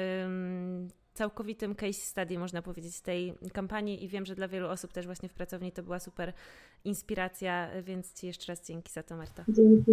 całkowitym 1.16 1.74
case 1.74 2.00
study, 2.00 2.38
można 2.38 2.62
powiedzieć, 2.62 3.00
tej 3.00 3.34
kampanii 3.52 4.04
i 4.04 4.08
wiem, 4.08 4.26
że 4.26 4.34
dla 4.34 4.48
wielu 4.48 4.68
osób 4.68 4.92
też 4.92 5.06
właśnie 5.06 5.28
w 5.28 5.34
pracowni 5.34 5.72
to 5.72 5.82
była 5.82 5.98
super 5.98 6.32
inspiracja, 6.84 7.68
więc 7.82 8.14
Ci 8.14 8.26
jeszcze 8.26 8.52
raz 8.52 8.66
dzięki 8.66 8.92
za 8.92 9.02
to, 9.02 9.16
Marta. 9.16 9.44
Dzięki. 9.48 9.92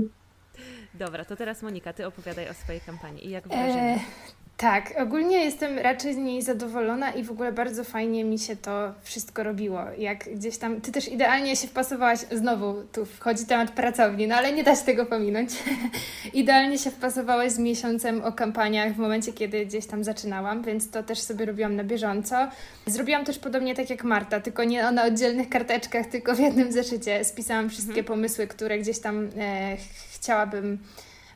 Dobra, 0.93 1.26
to 1.26 1.36
teraz 1.36 1.61
Monika, 1.61 1.93
Ty 1.93 2.07
opowiadaj 2.07 2.49
o 2.49 2.53
swojej 2.53 2.82
kampanii 2.82 3.28
i 3.28 3.30
jak 3.30 3.47
wrażenie. 3.47 3.95
E, 3.95 4.43
Tak, 4.58 4.93
ogólnie 5.01 5.45
jestem 5.45 5.80
raczej 5.80 6.14
z 6.14 6.18
niej 6.18 6.41
zadowolona 6.41 7.12
i 7.12 7.24
w 7.24 7.32
ogóle 7.32 7.51
bardzo 7.51 7.84
fajnie 7.84 8.24
mi 8.24 8.39
się 8.39 8.56
to 8.56 8.93
wszystko 9.04 9.43
robiło. 9.43 9.82
Jak 9.97 10.36
gdzieś 10.36 10.58
tam, 10.58 10.82
ty 10.82 10.91
też 10.91 11.08
idealnie 11.08 11.56
się 11.56 11.68
wpasowałaś, 11.68 12.20
znowu 12.32 12.84
tu 12.91 13.06
wchodzi 13.06 13.45
temat 13.45 13.72
pracowni, 13.72 14.28
no 14.28 14.36
ale 14.36 14.51
nie 14.54 14.64
da 14.64 14.76
się 14.76 14.86
tego 14.86 15.06
pominąć. 15.06 15.49
idealnie 16.34 16.78
się 16.78 16.91
wpasowałaś 16.91 17.51
z 17.51 17.60
miesiącem 17.60 18.22
o 18.22 18.32
kampaniach 18.32 18.93
w 18.93 18.97
momencie, 18.97 19.34
kiedy 19.34 19.66
gdzieś 19.66 19.86
tam 19.86 20.04
zaczynałam, 20.04 20.64
więc 20.64 20.89
to 20.89 21.04
też 21.04 21.20
sobie 21.20 21.45
robiłam 21.45 21.76
na 21.76 21.84
bieżąco. 21.84 22.47
Zrobiłam 22.88 23.26
też 23.26 23.39
podobnie 23.39 23.76
tak 23.76 23.89
jak 23.89 24.04
Marta, 24.04 24.39
tylko 24.39 24.64
nie 24.64 24.91
na 24.91 25.06
oddzielnych 25.06 25.49
karteczkach, 25.49 26.06
tylko 26.06 26.36
w 26.36 26.39
jednym 26.39 26.72
zeszycie. 26.72 27.26
Spisałam 27.26 27.70
wszystkie 27.70 27.99
mhm. 27.99 28.06
pomysły, 28.06 28.47
które 28.47 28.80
gdzieś 28.80 28.99
tam 28.99 29.30
e, 29.38 29.78
chciałabym 30.14 30.78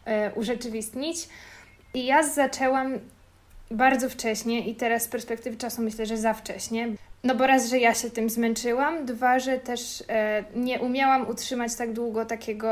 e, 0.05 0.31
urzeczywistnić. 0.33 1.27
I 1.97 2.05
ja 2.05 2.23
zaczęłam 2.23 2.99
bardzo 3.71 4.09
wcześnie 4.09 4.67
i 4.67 4.75
teraz 4.75 5.03
z 5.03 5.07
perspektywy 5.07 5.57
czasu 5.57 5.81
myślę, 5.81 6.05
że 6.05 6.17
za 6.17 6.33
wcześnie. 6.33 6.87
No 7.23 7.35
bo 7.35 7.47
raz, 7.47 7.69
że 7.69 7.79
ja 7.79 7.93
się 7.93 8.09
tym 8.09 8.29
zmęczyłam, 8.29 9.05
dwa, 9.05 9.39
że 9.39 9.57
też 9.57 10.03
e, 10.09 10.43
nie 10.55 10.79
umiałam 10.79 11.29
utrzymać 11.29 11.75
tak 11.75 11.93
długo 11.93 12.25
takiego 12.25 12.69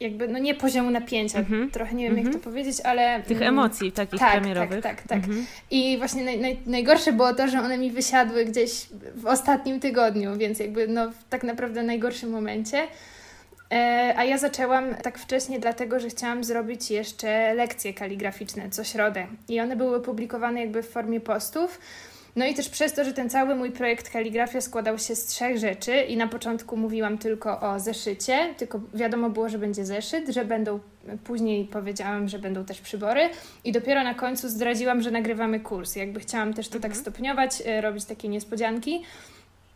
jakby, 0.00 0.28
no 0.28 0.38
nie 0.38 0.54
poziomu 0.54 0.90
napięcia, 0.90 1.42
mm-hmm. 1.42 1.70
trochę 1.70 1.94
nie 1.94 2.04
wiem 2.04 2.12
mm-hmm. 2.12 2.16
jak 2.16 2.26
mhm. 2.26 2.42
to 2.44 2.50
powiedzieć, 2.50 2.80
ale... 2.84 3.22
Tych 3.22 3.36
mm, 3.36 3.48
emocji 3.48 3.92
takich 3.92 4.20
tak, 4.20 4.32
premierowych. 4.32 4.82
Tak, 4.82 5.02
tak, 5.02 5.08
tak. 5.08 5.22
Mm-hmm. 5.22 5.42
I 5.70 5.98
właśnie 5.98 6.24
naj, 6.24 6.40
naj, 6.40 6.58
najgorsze 6.66 7.12
było 7.12 7.34
to, 7.34 7.48
że 7.48 7.58
one 7.58 7.78
mi 7.78 7.90
wysiadły 7.90 8.44
gdzieś 8.44 8.86
w 9.14 9.26
ostatnim 9.26 9.80
tygodniu, 9.80 10.36
więc 10.36 10.58
jakby 10.58 10.88
no 10.88 11.10
w 11.10 11.24
tak 11.30 11.44
naprawdę 11.44 11.82
najgorszym 11.82 12.30
momencie. 12.30 12.86
E, 13.72 14.14
a 14.16 14.24
ja 14.24 14.38
zaczęłam 14.38 14.94
tak 14.94 15.18
wcześnie, 15.18 15.60
dlatego 15.60 16.00
że 16.00 16.08
chciałam 16.08 16.44
zrobić 16.44 16.90
jeszcze 16.90 17.54
lekcje 17.54 17.94
kaligraficzne 17.94 18.70
co 18.70 18.84
środę. 18.84 19.26
I 19.48 19.60
one 19.60 19.76
były 19.76 20.00
publikowane 20.00 20.60
jakby 20.60 20.82
w 20.82 20.88
formie 20.88 21.20
postów. 21.20 21.80
No 22.36 22.46
i 22.46 22.54
też 22.54 22.68
przez 22.68 22.92
to, 22.92 23.04
że 23.04 23.12
ten 23.12 23.30
cały 23.30 23.54
mój 23.54 23.70
projekt 23.70 24.10
kaligrafia 24.10 24.60
składał 24.60 24.98
się 24.98 25.16
z 25.16 25.26
trzech 25.26 25.58
rzeczy 25.58 26.00
i 26.00 26.16
na 26.16 26.28
początku 26.28 26.76
mówiłam 26.76 27.18
tylko 27.18 27.60
o 27.60 27.80
zeszycie, 27.80 28.54
tylko 28.56 28.80
wiadomo 28.94 29.30
było, 29.30 29.48
że 29.48 29.58
będzie 29.58 29.84
zeszyt, 29.84 30.28
że 30.28 30.44
będą, 30.44 30.80
później 31.24 31.64
powiedziałam, 31.64 32.28
że 32.28 32.38
będą 32.38 32.64
też 32.64 32.80
przybory 32.80 33.30
i 33.64 33.72
dopiero 33.72 34.04
na 34.04 34.14
końcu 34.14 34.48
zdradziłam, 34.48 35.02
że 35.02 35.10
nagrywamy 35.10 35.60
kurs. 35.60 35.96
Jakby 35.96 36.20
chciałam 36.20 36.54
też 36.54 36.68
to 36.68 36.72
tak 36.72 36.84
mhm. 36.84 36.92
tak 36.92 37.00
stopniować, 37.02 37.62
e, 37.66 37.80
robić 37.80 38.04
takie 38.04 38.28
niespodzianki. 38.28 39.02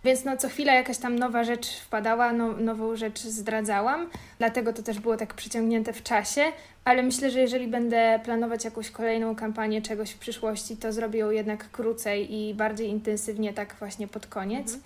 Więc 0.04 0.24
no 0.24 0.36
co 0.36 0.48
chwila 0.48 0.74
jakaś 0.74 0.98
tam 0.98 1.18
nowa 1.18 1.44
rzecz 1.44 1.80
wpadała, 1.80 2.32
no, 2.32 2.52
nową 2.52 2.96
rzecz 2.96 3.20
zdradzałam, 3.20 4.10
dlatego 4.38 4.72
to 4.72 4.82
też 4.82 4.98
było 4.98 5.16
tak 5.16 5.34
przyciągnięte 5.34 5.92
w 5.92 6.02
czasie, 6.02 6.42
ale 6.84 7.02
myślę, 7.02 7.30
że 7.30 7.40
jeżeli 7.40 7.68
będę 7.68 8.20
planować 8.24 8.64
jakąś 8.64 8.90
kolejną 8.90 9.36
kampanię 9.36 9.82
czegoś 9.82 10.10
w 10.10 10.18
przyszłości, 10.18 10.76
to 10.76 10.92
zrobię 10.92 11.18
ją 11.18 11.30
jednak 11.30 11.70
krócej 11.70 12.34
i 12.34 12.54
bardziej 12.54 12.88
intensywnie 12.88 13.52
tak 13.52 13.76
właśnie 13.78 14.08
pod 14.08 14.26
koniec. 14.26 14.74
Mhm. 14.74 14.82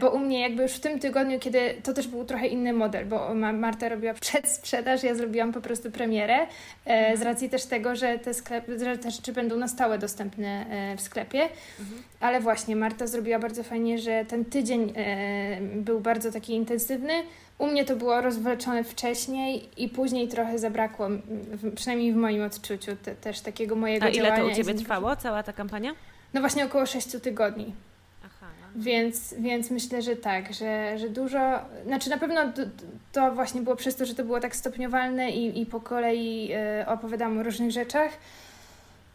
Bo 0.00 0.10
u 0.10 0.18
mnie 0.18 0.40
jakby 0.40 0.62
już 0.62 0.72
w 0.72 0.80
tym 0.80 0.98
tygodniu, 0.98 1.38
kiedy 1.38 1.74
to 1.82 1.92
też 1.92 2.08
był 2.08 2.24
trochę 2.24 2.46
inny 2.46 2.72
model, 2.72 3.06
bo 3.06 3.34
Marta 3.34 3.88
robiła 3.88 4.14
przedsprzedaż, 4.14 5.02
ja 5.02 5.14
zrobiłam 5.14 5.52
po 5.52 5.60
prostu 5.60 5.90
premierę, 5.90 6.34
e, 6.34 6.46
mhm. 6.86 7.16
z 7.16 7.22
racji 7.22 7.50
też 7.50 7.64
tego, 7.64 7.96
że 7.96 8.18
te, 8.18 8.34
sklep, 8.34 8.64
że 8.78 8.98
te 8.98 9.10
rzeczy 9.10 9.32
będą 9.32 9.56
na 9.56 9.68
stałe 9.68 9.98
dostępne 9.98 10.66
e, 10.70 10.96
w 10.96 11.00
sklepie. 11.00 11.42
Mhm. 11.80 12.02
Ale 12.20 12.40
właśnie 12.40 12.76
Marta 12.76 13.06
zrobiła 13.06 13.38
bardzo 13.38 13.62
fajnie, 13.62 13.98
że 13.98 14.24
ten 14.24 14.44
tydzień 14.44 14.92
e, 14.96 15.60
był 15.60 16.00
bardzo 16.00 16.32
taki 16.32 16.54
intensywny. 16.54 17.12
U 17.58 17.66
mnie 17.66 17.84
to 17.84 17.96
było 17.96 18.20
rozwleczone 18.20 18.84
wcześniej 18.84 19.68
i 19.76 19.88
później 19.88 20.28
trochę 20.28 20.58
zabrakło, 20.58 21.08
przynajmniej 21.74 22.12
w 22.12 22.16
moim 22.16 22.42
odczuciu, 22.42 22.96
te, 23.02 23.14
też 23.14 23.40
takiego 23.40 23.76
mojego. 23.76 24.06
A 24.06 24.08
ile 24.08 24.36
to 24.36 24.46
u 24.46 24.54
Ciebie 24.54 24.74
trwało, 24.74 25.16
cała 25.16 25.42
ta 25.42 25.52
kampania? 25.52 25.92
No 26.34 26.40
właśnie 26.40 26.64
około 26.64 26.86
6 26.86 27.08
tygodni. 27.22 27.72
Więc, 28.76 29.34
więc 29.38 29.70
myślę, 29.70 30.02
że 30.02 30.16
tak, 30.16 30.52
że, 30.54 30.98
że 30.98 31.08
dużo, 31.08 31.38
znaczy 31.86 32.10
na 32.10 32.18
pewno 32.18 32.40
to, 33.12 33.32
właśnie 33.32 33.62
było 33.62 33.76
przez 33.76 33.96
to, 33.96 34.06
że 34.06 34.14
to 34.14 34.24
było 34.24 34.40
tak 34.40 34.56
stopniowalne 34.56 35.30
i, 35.30 35.60
i 35.60 35.66
po 35.66 35.80
kolei 35.80 36.52
y, 36.82 36.86
opowiadam 36.86 37.38
o 37.38 37.42
różnych 37.42 37.70
rzeczach. 37.70 38.10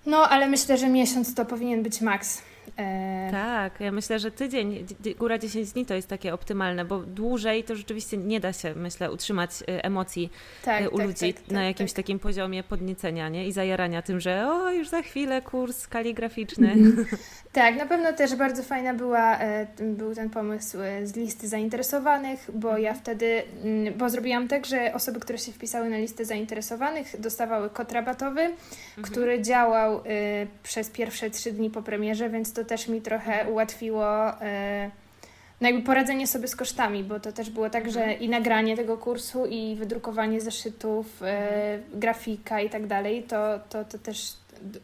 No, 0.06 0.30
ale 0.30 0.48
myślę, 0.48 0.78
że 0.78 0.90
miesiąc 0.90 1.36
to 1.36 1.46
powinien 1.46 1.84
być 1.84 2.02
maks. 2.02 2.42
E, 2.78 3.28
tak, 3.32 3.80
ja 3.80 3.92
myślę, 3.92 4.20
że 4.20 4.32
tydzień, 4.32 4.86
góra 5.20 5.38
10 5.38 5.72
dni 5.72 5.86
to 5.86 5.94
jest 5.94 6.08
takie 6.08 6.34
optymalne, 6.34 6.86
bo 6.86 7.00
dłużej 7.00 7.64
to 7.64 7.76
rzeczywiście 7.76 8.18
nie 8.18 8.40
da 8.40 8.54
się, 8.54 8.76
myślę, 8.76 9.12
utrzymać 9.12 9.52
e, 9.62 9.86
emocji 9.86 10.32
tak, 10.66 10.82
e, 10.82 10.90
u 10.90 10.98
tak, 10.98 11.08
ludzi 11.08 11.34
tak, 11.34 11.48
na 11.48 11.60
tak, 11.60 11.66
jakimś 11.66 11.92
tak. 11.92 11.98
takim 11.98 12.20
poziomie 12.20 12.64
podniecenia 12.64 13.30
nie? 13.30 13.48
i 13.48 13.52
zajarania 13.52 14.02
tym, 14.02 14.20
że 14.20 14.48
o, 14.50 14.72
już 14.72 14.90
za 14.90 15.02
chwilę 15.02 15.42
kurs 15.42 15.88
kaligraficzny. 15.88 16.72
Mhm. 16.72 17.06
Tak, 17.56 17.76
na 17.78 17.86
pewno 17.86 18.14
też 18.14 18.36
bardzo 18.36 18.64
fajna 18.64 18.94
była, 18.94 19.40
był 19.80 20.16
ten 20.16 20.30
pomysł 20.30 20.78
z 21.04 21.16
listy 21.16 21.48
zainteresowanych, 21.48 22.50
bo 22.54 22.78
ja 22.78 22.94
wtedy, 22.94 23.44
mm, 23.64 23.94
bo 23.94 24.10
zrobiłam 24.10 24.48
tak, 24.48 24.66
że 24.66 24.94
osoby, 24.94 25.20
które 25.20 25.38
się 25.38 25.52
wpisały 25.52 25.90
na 25.90 25.98
listę 25.98 26.26
zainteresowanych 26.26 27.22
dostawały 27.22 27.70
kod 27.70 27.92
rabatowy, 27.92 28.42
mhm. 28.42 28.58
który 29.04 29.42
działał 29.42 30.04
przez 30.64 30.90
pierwsze 30.90 31.30
trzy 31.30 31.52
dni 31.52 31.70
po 31.70 31.82
premierze, 31.82 32.30
więc 32.30 32.54
to 32.56 32.66
też 32.66 32.88
mi 32.88 33.02
trochę 33.02 33.50
ułatwiło 33.50 34.42
e, 34.42 34.92
no 35.62 35.68
jakby 35.68 35.84
poradzenie 35.84 36.28
sobie 36.28 36.48
z 36.48 36.56
kosztami, 36.56 37.04
bo 37.04 37.20
to 37.20 37.32
też 37.32 37.50
było 37.50 37.70
tak, 37.70 37.92
że 37.92 38.00
mhm. 38.00 38.20
i 38.20 38.30
nagranie 38.30 38.76
tego 38.76 38.98
kursu, 38.98 39.46
i 39.46 39.76
wydrukowanie 39.76 40.42
zeszytów, 40.42 41.06
e, 41.24 41.80
grafika 41.94 42.62
i 42.62 42.70
tak 42.70 42.88
dalej, 42.88 43.24
to, 43.24 43.60
to, 43.70 43.86
to 43.86 44.00
też 44.00 44.34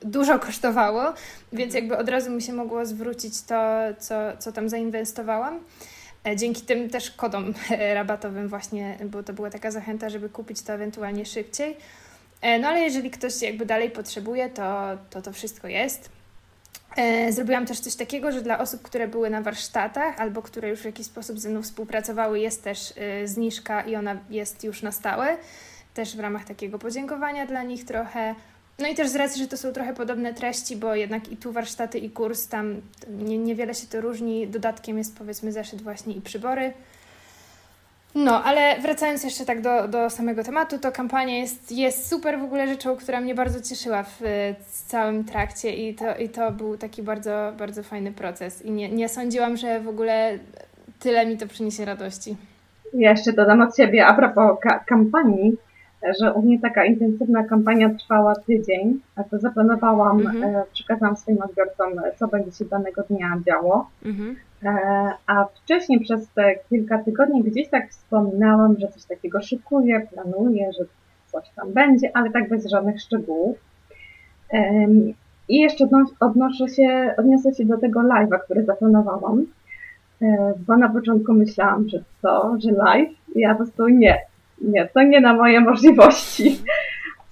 dużo 0.01 0.39
kosztowało, 0.39 1.13
więc 1.53 1.75
mhm. 1.75 1.83
jakby 1.83 1.97
od 1.97 2.09
razu 2.09 2.31
mi 2.31 2.41
się 2.41 2.53
mogło 2.53 2.85
zwrócić 2.85 3.41
to, 3.41 3.55
co, 3.99 4.15
co 4.39 4.51
tam 4.51 4.69
zainwestowałam. 4.69 5.59
E, 6.27 6.35
dzięki 6.35 6.61
tym 6.61 6.89
też 6.89 7.11
kodom 7.11 7.53
rabatowym 7.93 8.47
właśnie, 8.47 8.97
bo 9.05 9.23
to 9.23 9.33
była 9.33 9.49
taka 9.49 9.71
zachęta, 9.71 10.09
żeby 10.09 10.29
kupić 10.29 10.61
to 10.61 10.73
ewentualnie 10.73 11.25
szybciej. 11.25 11.77
No 12.59 12.67
ale 12.67 12.79
jeżeli 12.79 13.11
ktoś 13.11 13.41
jakby 13.41 13.65
dalej 13.65 13.89
potrzebuje, 13.89 14.49
to 14.49 14.97
to, 15.09 15.21
to 15.21 15.33
wszystko 15.33 15.67
jest. 15.67 16.09
E, 16.95 17.31
zrobiłam 17.31 17.65
też 17.65 17.79
coś 17.79 17.95
takiego, 17.95 18.31
że 18.31 18.41
dla 18.41 18.59
osób, 18.59 18.81
które 18.81 19.07
były 19.07 19.29
na 19.29 19.41
warsztatach 19.41 20.19
albo 20.19 20.41
które 20.41 20.69
już 20.69 20.79
w 20.79 20.85
jakiś 20.85 21.05
sposób 21.05 21.39
ze 21.39 21.49
mną 21.49 21.61
współpracowały, 21.61 22.39
jest 22.39 22.63
też 22.63 22.93
e, 22.97 23.27
zniżka 23.27 23.81
i 23.81 23.95
ona 23.95 24.17
jest 24.29 24.63
już 24.63 24.81
na 24.81 24.91
stałe. 24.91 25.37
Też 25.93 26.15
w 26.15 26.19
ramach 26.19 26.45
takiego 26.45 26.79
podziękowania 26.79 27.45
dla 27.45 27.63
nich 27.63 27.85
trochę. 27.85 28.35
No 28.79 28.87
i 28.87 28.95
też 28.95 29.09
z 29.09 29.15
racji, 29.15 29.41
że 29.41 29.47
to 29.47 29.57
są 29.57 29.73
trochę 29.73 29.93
podobne 29.93 30.33
treści, 30.33 30.75
bo 30.75 30.95
jednak 30.95 31.31
i 31.31 31.37
tu 31.37 31.51
warsztaty 31.51 31.99
i 31.99 32.09
kurs, 32.09 32.47
tam 32.47 32.81
nie, 33.09 33.37
niewiele 33.37 33.75
się 33.75 33.87
to 33.87 34.01
różni. 34.01 34.47
Dodatkiem 34.47 34.97
jest 34.97 35.17
powiedzmy 35.17 35.51
zeszyt 35.51 35.81
właśnie 35.81 36.13
i 36.13 36.21
przybory. 36.21 36.73
No, 38.15 38.43
ale 38.43 38.79
wracając 38.79 39.23
jeszcze 39.23 39.45
tak 39.45 39.61
do, 39.61 39.87
do 39.87 40.09
samego 40.09 40.43
tematu, 40.43 40.79
to 40.79 40.91
kampania 40.91 41.37
jest, 41.37 41.71
jest 41.71 42.09
super 42.09 42.39
w 42.39 42.43
ogóle 42.43 42.67
rzeczą, 42.67 42.95
która 42.95 43.21
mnie 43.21 43.35
bardzo 43.35 43.61
cieszyła 43.61 44.03
w, 44.03 44.21
w 44.67 44.85
całym 44.87 45.23
trakcie 45.23 45.89
i 45.89 45.95
to, 45.95 46.15
i 46.15 46.29
to 46.29 46.51
był 46.51 46.77
taki 46.77 47.03
bardzo, 47.03 47.53
bardzo 47.57 47.83
fajny 47.83 48.11
proces 48.11 48.65
i 48.65 48.71
nie, 48.71 48.89
nie 48.89 49.09
sądziłam, 49.09 49.57
że 49.57 49.79
w 49.79 49.87
ogóle 49.87 50.39
tyle 50.99 51.25
mi 51.25 51.37
to 51.37 51.47
przyniesie 51.47 51.85
radości. 51.85 52.35
Ja 52.93 53.11
jeszcze 53.11 53.33
dodam 53.33 53.61
od 53.61 53.77
siebie 53.77 54.05
a 54.05 54.13
propos 54.13 54.59
ka 54.61 54.79
kampanii, 54.79 55.57
że 56.19 56.33
u 56.33 56.41
mnie 56.41 56.59
taka 56.59 56.85
intensywna 56.85 57.43
kampania 57.43 57.89
trwała 57.89 58.35
tydzień, 58.35 58.99
a 59.15 59.23
to 59.23 59.39
zaplanowałam, 59.39 60.19
mhm. 60.19 60.43
e, 60.43 60.63
przekazałam 60.73 61.15
swoim 61.15 61.41
odbiorcom, 61.41 61.93
co 62.19 62.27
będzie 62.27 62.51
się 62.51 62.65
danego 62.65 63.03
dnia 63.09 63.41
działo. 63.47 63.89
Mhm. 64.05 64.35
E, 64.63 64.67
a 65.27 65.45
wcześniej 65.45 65.99
przez 65.99 66.27
te 66.27 66.55
kilka 66.69 67.03
tygodni 67.03 67.43
gdzieś 67.43 67.69
tak 67.69 67.89
wspominałam, 67.89 68.75
że 68.79 68.87
coś 68.87 69.05
takiego 69.05 69.41
szykuję, 69.41 70.07
planuję, 70.13 70.71
że 70.79 70.85
coś 71.31 71.49
tam 71.55 71.73
będzie, 71.73 72.11
ale 72.13 72.31
tak 72.31 72.49
bez 72.49 72.65
żadnych 72.65 73.01
szczegółów. 73.01 73.57
I 75.49 75.59
jeszcze 75.59 75.87
odnoszę 76.19 76.67
się, 76.67 77.13
odniosę 77.17 77.53
się 77.53 77.65
do 77.65 77.77
tego 77.77 77.99
live'a, 77.99 78.39
który 78.45 78.65
zaplanowałam, 78.65 79.45
e, 80.21 80.53
bo 80.67 80.77
na 80.77 80.89
początku 80.89 81.33
myślałam, 81.33 81.89
że 81.89 82.03
co, 82.21 82.57
że 82.59 82.71
live? 82.71 83.09
Ja 83.35 83.49
po 83.49 83.55
prostu 83.55 83.87
nie, 83.87 84.17
nie, 84.61 84.89
to 84.93 85.03
nie 85.03 85.21
na 85.21 85.33
moje 85.33 85.59
możliwości. 85.61 86.59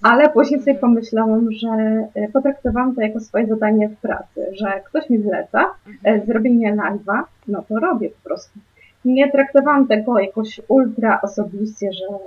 Ale 0.02 0.30
później 0.30 0.60
sobie 0.60 0.74
pomyślałam, 0.74 1.52
że 1.52 1.68
e, 2.14 2.28
potraktowałam 2.32 2.94
to 2.94 3.00
jako 3.00 3.20
swoje 3.20 3.46
zadanie 3.46 3.88
w 3.88 3.96
pracy, 3.96 4.46
że 4.52 4.80
ktoś 4.84 5.10
mi 5.10 5.18
zleca 5.18 5.74
e, 6.04 6.20
zrobienie 6.26 6.76
live'a, 6.76 7.22
no 7.48 7.62
to 7.68 7.80
robię 7.80 8.10
po 8.10 8.28
prostu. 8.28 8.58
Nie 9.04 9.32
traktowałam 9.32 9.86
tego 9.86 10.18
jakoś 10.18 10.60
ultra 10.68 11.20
osobiście, 11.22 11.92
że 11.92 12.06
e, 12.06 12.18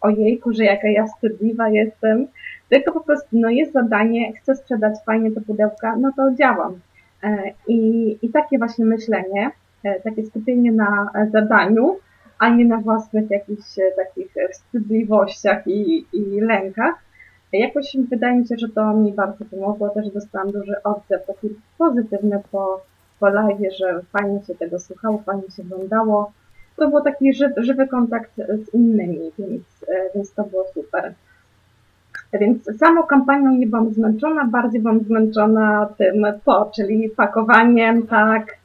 ojejku, 0.00 0.52
że 0.52 0.64
jaka 0.64 0.88
ja 0.88 1.06
wstydliwa 1.06 1.68
jestem, 1.68 2.26
tylko 2.68 2.92
po 2.92 3.00
prostu 3.00 3.28
no 3.32 3.50
jest 3.50 3.72
zadanie, 3.72 4.32
chcę 4.32 4.56
sprzedać 4.56 4.94
fajnie 5.06 5.30
te 5.30 5.40
pudełka, 5.40 5.96
no 5.96 6.12
to 6.16 6.34
działam. 6.34 6.80
I, 7.68 8.18
i 8.22 8.28
takie 8.28 8.58
właśnie 8.58 8.84
myślenie, 8.84 9.50
takie 10.04 10.24
skupienie 10.24 10.72
na 10.72 11.10
zadaniu, 11.32 11.96
a 12.38 12.48
nie 12.48 12.64
na 12.64 12.76
własnych 12.76 13.30
jakichś 13.30 13.78
e, 13.78 13.82
takich 13.96 14.34
wstydliwościach 14.52 15.66
i, 15.66 16.06
i 16.12 16.40
lękach, 16.40 16.94
Jakoś 17.58 17.96
wydaje 18.10 18.38
mi 18.38 18.48
się, 18.48 18.54
że 18.58 18.68
to 18.68 18.94
mi 18.94 19.12
bardzo 19.12 19.44
pomogło. 19.44 19.88
Też 19.88 20.10
dostałam 20.10 20.52
duży 20.52 20.82
odzew 20.82 21.26
taki 21.26 21.48
pozytywny 21.78 22.42
po, 22.52 22.80
po 23.20 23.28
live, 23.28 23.76
że 23.78 24.02
fajnie 24.12 24.42
się 24.42 24.54
tego 24.54 24.78
słuchało, 24.78 25.22
fajnie 25.26 25.50
się 25.56 25.62
oglądało. 25.62 26.32
To 26.76 26.88
był 26.88 27.00
taki 27.00 27.32
żywy, 27.56 27.88
kontakt 27.88 28.30
z 28.36 28.74
innymi, 28.74 29.32
więc, 29.38 29.62
więc 30.14 30.32
to 30.32 30.44
było 30.44 30.64
super. 30.74 31.14
Więc 32.32 32.78
samą 32.78 33.02
kampanią 33.02 33.50
nie 33.50 33.66
byłam 33.66 33.94
zmęczona, 33.94 34.44
bardziej 34.44 34.80
byłam 34.80 35.00
zmęczona 35.00 35.88
tym 35.98 36.26
po, 36.44 36.70
czyli 36.76 37.10
pakowaniem, 37.10 38.06
tak, 38.06 38.56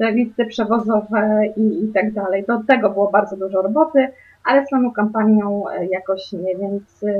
te 0.00 0.12
listy 0.12 0.46
przewozowe 0.46 1.42
i, 1.56 1.84
i 1.84 1.92
tak 1.92 2.12
dalej. 2.12 2.44
Do 2.48 2.62
tego 2.68 2.90
było 2.90 3.10
bardzo 3.10 3.36
dużo 3.36 3.62
roboty, 3.62 4.08
ale 4.44 4.66
samą 4.66 4.92
kampanią 4.92 5.68
e, 5.68 5.86
jakoś 5.86 6.32
nie, 6.32 6.56
więc 6.56 7.04
e, 7.04 7.14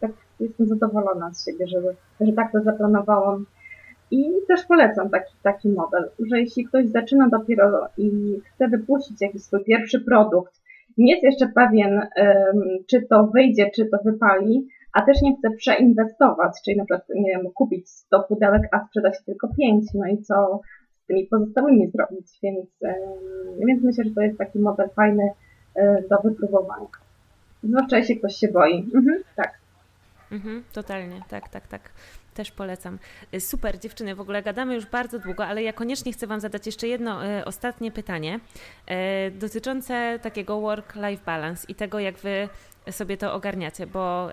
tak 0.00 0.10
jestem 0.40 0.66
zadowolona 0.66 1.34
z 1.34 1.44
siebie, 1.44 1.66
że, 1.66 1.80
że 2.20 2.32
tak 2.32 2.52
to 2.52 2.62
zaplanowałam. 2.62 3.46
I 4.10 4.32
też 4.48 4.64
polecam 4.64 5.10
taki, 5.10 5.34
taki 5.42 5.68
model, 5.68 6.10
że 6.30 6.40
jeśli 6.40 6.64
ktoś 6.64 6.88
zaczyna 6.88 7.28
dopiero 7.28 7.88
i 7.98 8.10
chce 8.44 8.68
wypuścić 8.68 9.20
jakiś 9.20 9.42
swój 9.42 9.64
pierwszy 9.64 10.00
produkt, 10.00 10.60
nie 10.98 11.12
jest 11.12 11.24
jeszcze 11.24 11.48
pewien, 11.54 12.00
czy 12.86 13.02
to 13.02 13.26
wyjdzie, 13.26 13.70
czy 13.74 13.86
to 13.86 13.98
wypali, 14.04 14.68
a 14.92 15.02
też 15.02 15.22
nie 15.22 15.36
chce 15.36 15.50
przeinwestować, 15.50 16.52
czyli 16.64 16.76
na 16.76 16.84
przykład, 16.84 17.08
nie 17.14 17.30
wiem, 17.30 17.52
kupić 17.54 17.88
100 17.88 18.22
pudełek, 18.22 18.62
a 18.72 18.86
sprzedać 18.86 19.24
tylko 19.26 19.48
5, 19.58 19.84
no 19.94 20.06
i 20.06 20.22
co 20.22 20.60
z 20.89 20.89
tymi 21.10 21.26
pozostałymi 21.26 21.90
zrobić, 21.90 22.26
więc, 22.42 22.66
więc 23.66 23.82
myślę, 23.82 24.04
że 24.04 24.10
to 24.10 24.20
jest 24.20 24.38
taki 24.38 24.58
model 24.58 24.88
fajny 24.96 25.30
e, 25.74 26.02
do 26.10 26.18
wypróbowania. 26.24 26.86
Zwłaszcza 27.62 27.98
jeśli 27.98 28.18
ktoś 28.18 28.36
się 28.36 28.48
boi. 28.48 28.90
Mhm, 28.94 29.22
tak. 29.36 29.58
Mhm, 30.32 30.64
totalnie, 30.72 31.20
tak, 31.28 31.48
tak, 31.48 31.66
tak. 31.66 31.90
Też 32.34 32.50
polecam. 32.50 32.98
Y, 33.34 33.40
super, 33.40 33.78
dziewczyny, 33.78 34.14
w 34.14 34.20
ogóle 34.20 34.42
gadamy 34.42 34.74
już 34.74 34.86
bardzo 34.86 35.18
długo, 35.18 35.46
ale 35.46 35.62
ja 35.62 35.72
koniecznie 35.72 36.12
chcę 36.12 36.26
Wam 36.26 36.40
zadać 36.40 36.66
jeszcze 36.66 36.88
jedno 36.88 37.26
y, 37.26 37.44
ostatnie 37.44 37.92
pytanie 37.92 38.40
dotyczące 39.32 40.18
takiego 40.22 40.60
work-life 40.60 41.24
balance 41.26 41.66
i 41.68 41.74
tego, 41.74 41.98
jak 41.98 42.18
Wy 42.18 42.48
sobie 42.90 43.16
to 43.16 43.34
ogarniacie, 43.34 43.86
bo 43.86 44.28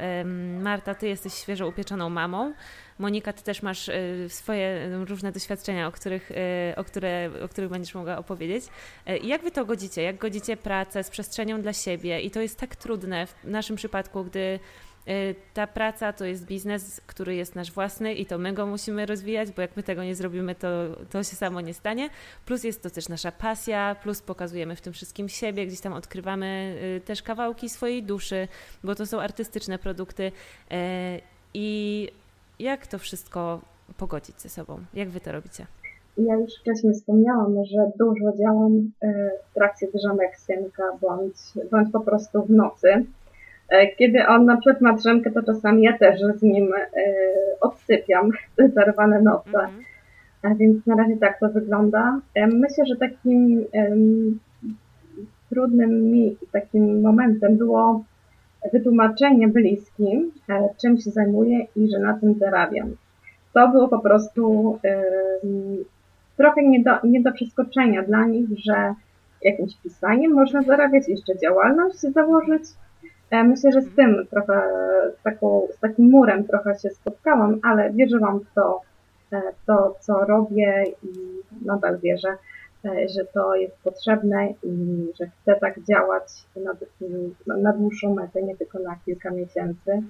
Marta, 0.62 0.96
Ty 0.96 1.08
jesteś 1.08 1.34
świeżo 1.34 1.68
upieczoną 1.68 2.10
mamą, 2.10 2.54
Monika, 3.00 3.34
Ty 3.34 3.44
też 3.44 3.62
masz 3.62 3.90
y, 3.90 4.26
swoje 4.30 4.90
różne 5.06 5.32
doświadczenia, 5.32 5.88
o 5.88 5.92
których, 5.92 6.32
y, 6.32 6.36
o, 6.76 6.84
które, 6.84 7.30
o 7.46 7.48
których 7.48 7.70
będziesz 7.70 7.96
mogła 7.96 8.18
opowiedzieć. 8.18 8.66
Jak 9.24 9.44
Wy 9.44 9.52
to 9.52 9.66
godzicie? 9.66 10.02
Jak 10.02 10.18
godzicie 10.18 10.58
pracę 10.58 11.04
z 11.04 11.10
przestrzenią 11.10 11.62
dla 11.62 11.74
siebie? 11.74 12.22
I 12.22 12.32
to 12.32 12.42
jest 12.42 12.60
tak 12.60 12.76
trudne 12.76 13.28
w 13.28 13.36
naszym 13.44 13.76
przypadku, 13.76 14.24
gdy 14.24 14.60
ta 15.54 15.68
praca 15.68 16.14
to 16.14 16.26
jest 16.26 16.46
biznes, 16.46 17.02
który 17.08 17.36
jest 17.36 17.56
nasz 17.56 17.72
własny 17.72 18.14
i 18.14 18.26
to 18.26 18.38
my 18.38 18.54
go 18.54 18.66
musimy 18.66 19.06
rozwijać, 19.06 19.52
bo 19.52 19.62
jak 19.62 19.78
my 19.78 19.84
tego 19.84 20.04
nie 20.04 20.16
zrobimy, 20.16 20.56
to, 20.56 20.68
to 21.10 21.24
się 21.24 21.36
samo 21.36 21.62
nie 21.62 21.74
stanie. 21.74 22.10
Plus 22.46 22.64
jest 22.64 22.84
to 22.84 22.90
też 22.90 23.10
nasza 23.10 23.32
pasja, 23.32 23.96
plus 24.04 24.22
pokazujemy 24.22 24.76
w 24.76 24.82
tym 24.82 24.94
wszystkim 24.94 25.30
siebie, 25.30 25.68
gdzieś 25.68 25.82
tam 25.82 25.94
odkrywamy 25.94 26.78
y, 26.98 27.02
też 27.02 27.22
kawałki 27.22 27.70
swojej 27.70 28.04
duszy, 28.04 28.48
bo 28.84 28.96
to 28.96 29.06
są 29.06 29.22
artystyczne 29.22 29.80
produkty. 29.80 30.24
Y, 30.24 30.32
I 31.54 32.10
jak 32.60 32.88
to 32.88 33.00
wszystko 33.00 33.62
pogodzić 33.98 34.42
ze 34.42 34.50
sobą? 34.50 34.80
Jak 34.94 35.10
wy 35.10 35.20
to 35.20 35.32
robicie? 35.32 35.66
Ja 36.18 36.36
już 36.36 36.52
wcześniej 36.62 36.94
wspomniałam, 36.94 37.66
że 37.66 37.92
dużo 38.00 38.38
działam 38.38 38.92
w 39.52 39.54
trakcie 39.54 39.88
drzemek 39.94 40.40
synka, 40.40 40.84
bądź, 41.02 41.36
bądź 41.72 41.92
po 41.92 42.00
prostu 42.00 42.46
w 42.46 42.50
nocy. 42.50 43.06
E, 43.70 43.88
kiedy 43.88 44.28
on 44.28 44.46
na 44.46 44.58
przykład 44.58 44.82
ma 44.82 44.94
drzemkę, 44.94 45.32
to 45.32 45.44
czasami 45.44 45.84
ja 45.84 45.98
też 45.98 46.22
z 46.22 46.42
nim 46.42 46.74
e, 46.74 46.88
odsypiam 47.62 48.32
zerwane 48.76 49.22
noce. 49.22 49.60
Mhm. 49.60 49.84
A 50.42 50.56
więc 50.56 50.86
na 50.86 50.96
razie 50.96 51.18
tak 51.18 51.40
to 51.40 51.50
wygląda. 51.50 52.20
E, 52.36 52.48
myślę, 52.48 52.86
że 52.86 52.96
takim 52.96 53.66
trudnym 55.50 56.12
mi 56.12 56.38
takim 56.52 57.02
momentem 57.02 57.58
było 57.58 58.04
wytłumaczenie 58.74 59.48
bliskim, 59.48 60.32
czym 60.82 60.98
się 60.98 61.12
zajmuję 61.12 61.66
i 61.76 61.90
że 61.92 62.00
na 62.00 62.14
tym 62.14 62.34
zarabiam. 62.34 62.96
To 63.54 63.68
było 63.68 63.88
po 63.88 64.00
prostu 64.00 64.80
trochę 66.38 66.64
nie 66.64 66.84
do, 66.84 66.92
nie 67.04 67.22
do 67.22 67.32
przeskoczenia 67.32 68.04
dla 68.04 68.26
nich, 68.26 68.50
że 68.66 68.94
jakimś 69.42 69.76
pisaniem 69.84 70.34
można 70.34 70.62
zarabiać, 70.62 71.08
jeszcze 71.08 71.38
działalność 71.38 72.00
założyć, 72.00 72.64
myślę, 73.32 73.72
że 73.72 73.82
z 73.82 73.96
tym 73.96 74.28
trochę, 74.30 74.62
z, 75.20 75.24
taką, 75.24 75.68
z 75.78 75.80
takim 75.80 76.10
murem 76.10 76.44
trochę 76.44 76.80
się 76.80 76.90
spotkałam, 76.90 77.60
ale 77.64 77.94
wierzyłam 77.94 78.40
w 78.40 78.54
to, 78.54 78.82
e, 79.34 79.42
to 79.66 79.96
co 80.00 80.26
robię 80.26 80.84
i 81.04 81.10
nadal 81.66 82.00
wierzę, 82.00 82.38
e, 82.86 83.08
że 83.10 83.26
to 83.34 83.56
jest 83.56 83.78
potrzebne 83.84 84.50
i 84.64 85.08
że 85.20 85.28
chcę 85.28 85.56
tak 85.56 85.84
działać 85.84 86.24
na, 86.56 86.74
na 87.58 87.74
dłuższą 87.74 88.16
metę, 88.16 88.44
nie 88.44 88.56
tylko 88.56 88.80
na 88.80 88.96
kilka 89.06 89.32
miesięcy. 89.32 90.02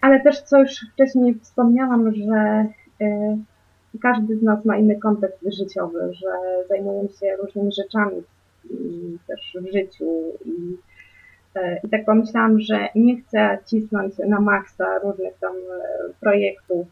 Ale 0.00 0.20
też, 0.20 0.42
co 0.42 0.60
już 0.60 0.86
wcześniej 0.92 1.34
wspomniałam, 1.34 2.14
że 2.14 2.66
każdy 4.02 4.36
z 4.36 4.42
nas 4.42 4.64
ma 4.64 4.76
inny 4.76 4.96
kontekst 4.96 5.38
życiowy, 5.58 6.14
że 6.14 6.28
zajmujemy 6.68 7.08
się 7.08 7.36
różnymi 7.42 7.72
rzeczami 7.72 8.22
też 9.26 9.56
w 9.60 9.72
życiu 9.72 10.04
i 10.44 10.76
E, 10.91 10.91
I 11.84 11.88
tak 11.88 12.04
pomyślałam, 12.04 12.60
że 12.60 12.88
nie 12.94 13.16
chcę 13.16 13.58
cisnąć 13.66 14.14
na 14.18 14.40
maksa 14.40 14.98
różnych 14.98 15.38
tam 15.38 15.52
e, 15.52 16.12
projektów 16.20 16.86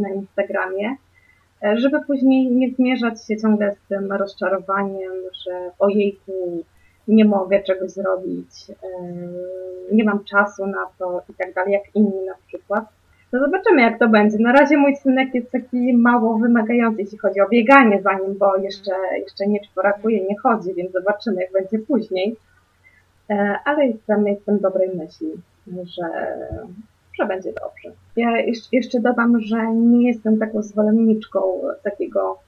na 0.00 0.08
Instagramie, 0.08 0.96
e, 1.62 1.76
żeby 1.78 2.04
później 2.06 2.50
nie 2.50 2.70
zmierzać 2.70 3.26
się 3.26 3.36
ciągle 3.36 3.72
z 3.72 3.88
tym 3.88 4.12
rozczarowaniem, 4.12 5.12
że 5.46 5.70
ojejku, 5.78 6.64
nie 7.08 7.24
mogę 7.24 7.62
czegoś 7.62 7.90
zrobić, 7.90 8.48
nie 9.92 10.04
mam 10.04 10.24
czasu 10.24 10.66
na 10.66 10.86
to 10.98 11.22
i 11.28 11.34
tak 11.34 11.54
dalej, 11.54 11.72
jak 11.72 11.82
inni 11.94 12.26
na 12.26 12.34
przykład. 12.46 12.84
To 13.30 13.40
zobaczymy, 13.40 13.82
jak 13.82 13.98
to 13.98 14.08
będzie. 14.08 14.38
Na 14.38 14.52
razie 14.52 14.76
mój 14.76 14.96
synek 14.96 15.34
jest 15.34 15.50
taki 15.50 15.94
mało 15.94 16.38
wymagający, 16.38 17.02
jeśli 17.02 17.18
chodzi 17.18 17.40
o 17.40 17.48
bieganie 17.48 18.02
za 18.02 18.12
nim, 18.12 18.38
bo 18.38 18.56
jeszcze, 18.56 18.92
jeszcze 19.18 19.46
nie 19.46 19.60
czworakuje, 19.60 20.24
nie 20.24 20.38
chodzi, 20.38 20.74
więc 20.74 20.92
zobaczymy, 20.92 21.40
jak 21.40 21.52
będzie 21.52 21.78
później. 21.78 22.36
E, 23.30 23.58
ale 23.64 23.86
jestem, 23.86 24.26
jestem 24.26 24.58
dobrej 24.58 24.96
myśli, 24.96 25.28
że, 25.66 26.36
że 27.18 27.26
będzie 27.26 27.52
dobrze. 27.52 27.96
Ja 28.16 28.30
jeszcze 28.72 29.00
dodam, 29.00 29.40
że 29.40 29.74
nie 29.74 30.08
jestem 30.08 30.38
taką 30.38 30.62
zwolenniczką 30.62 31.40
takiego 31.82 32.38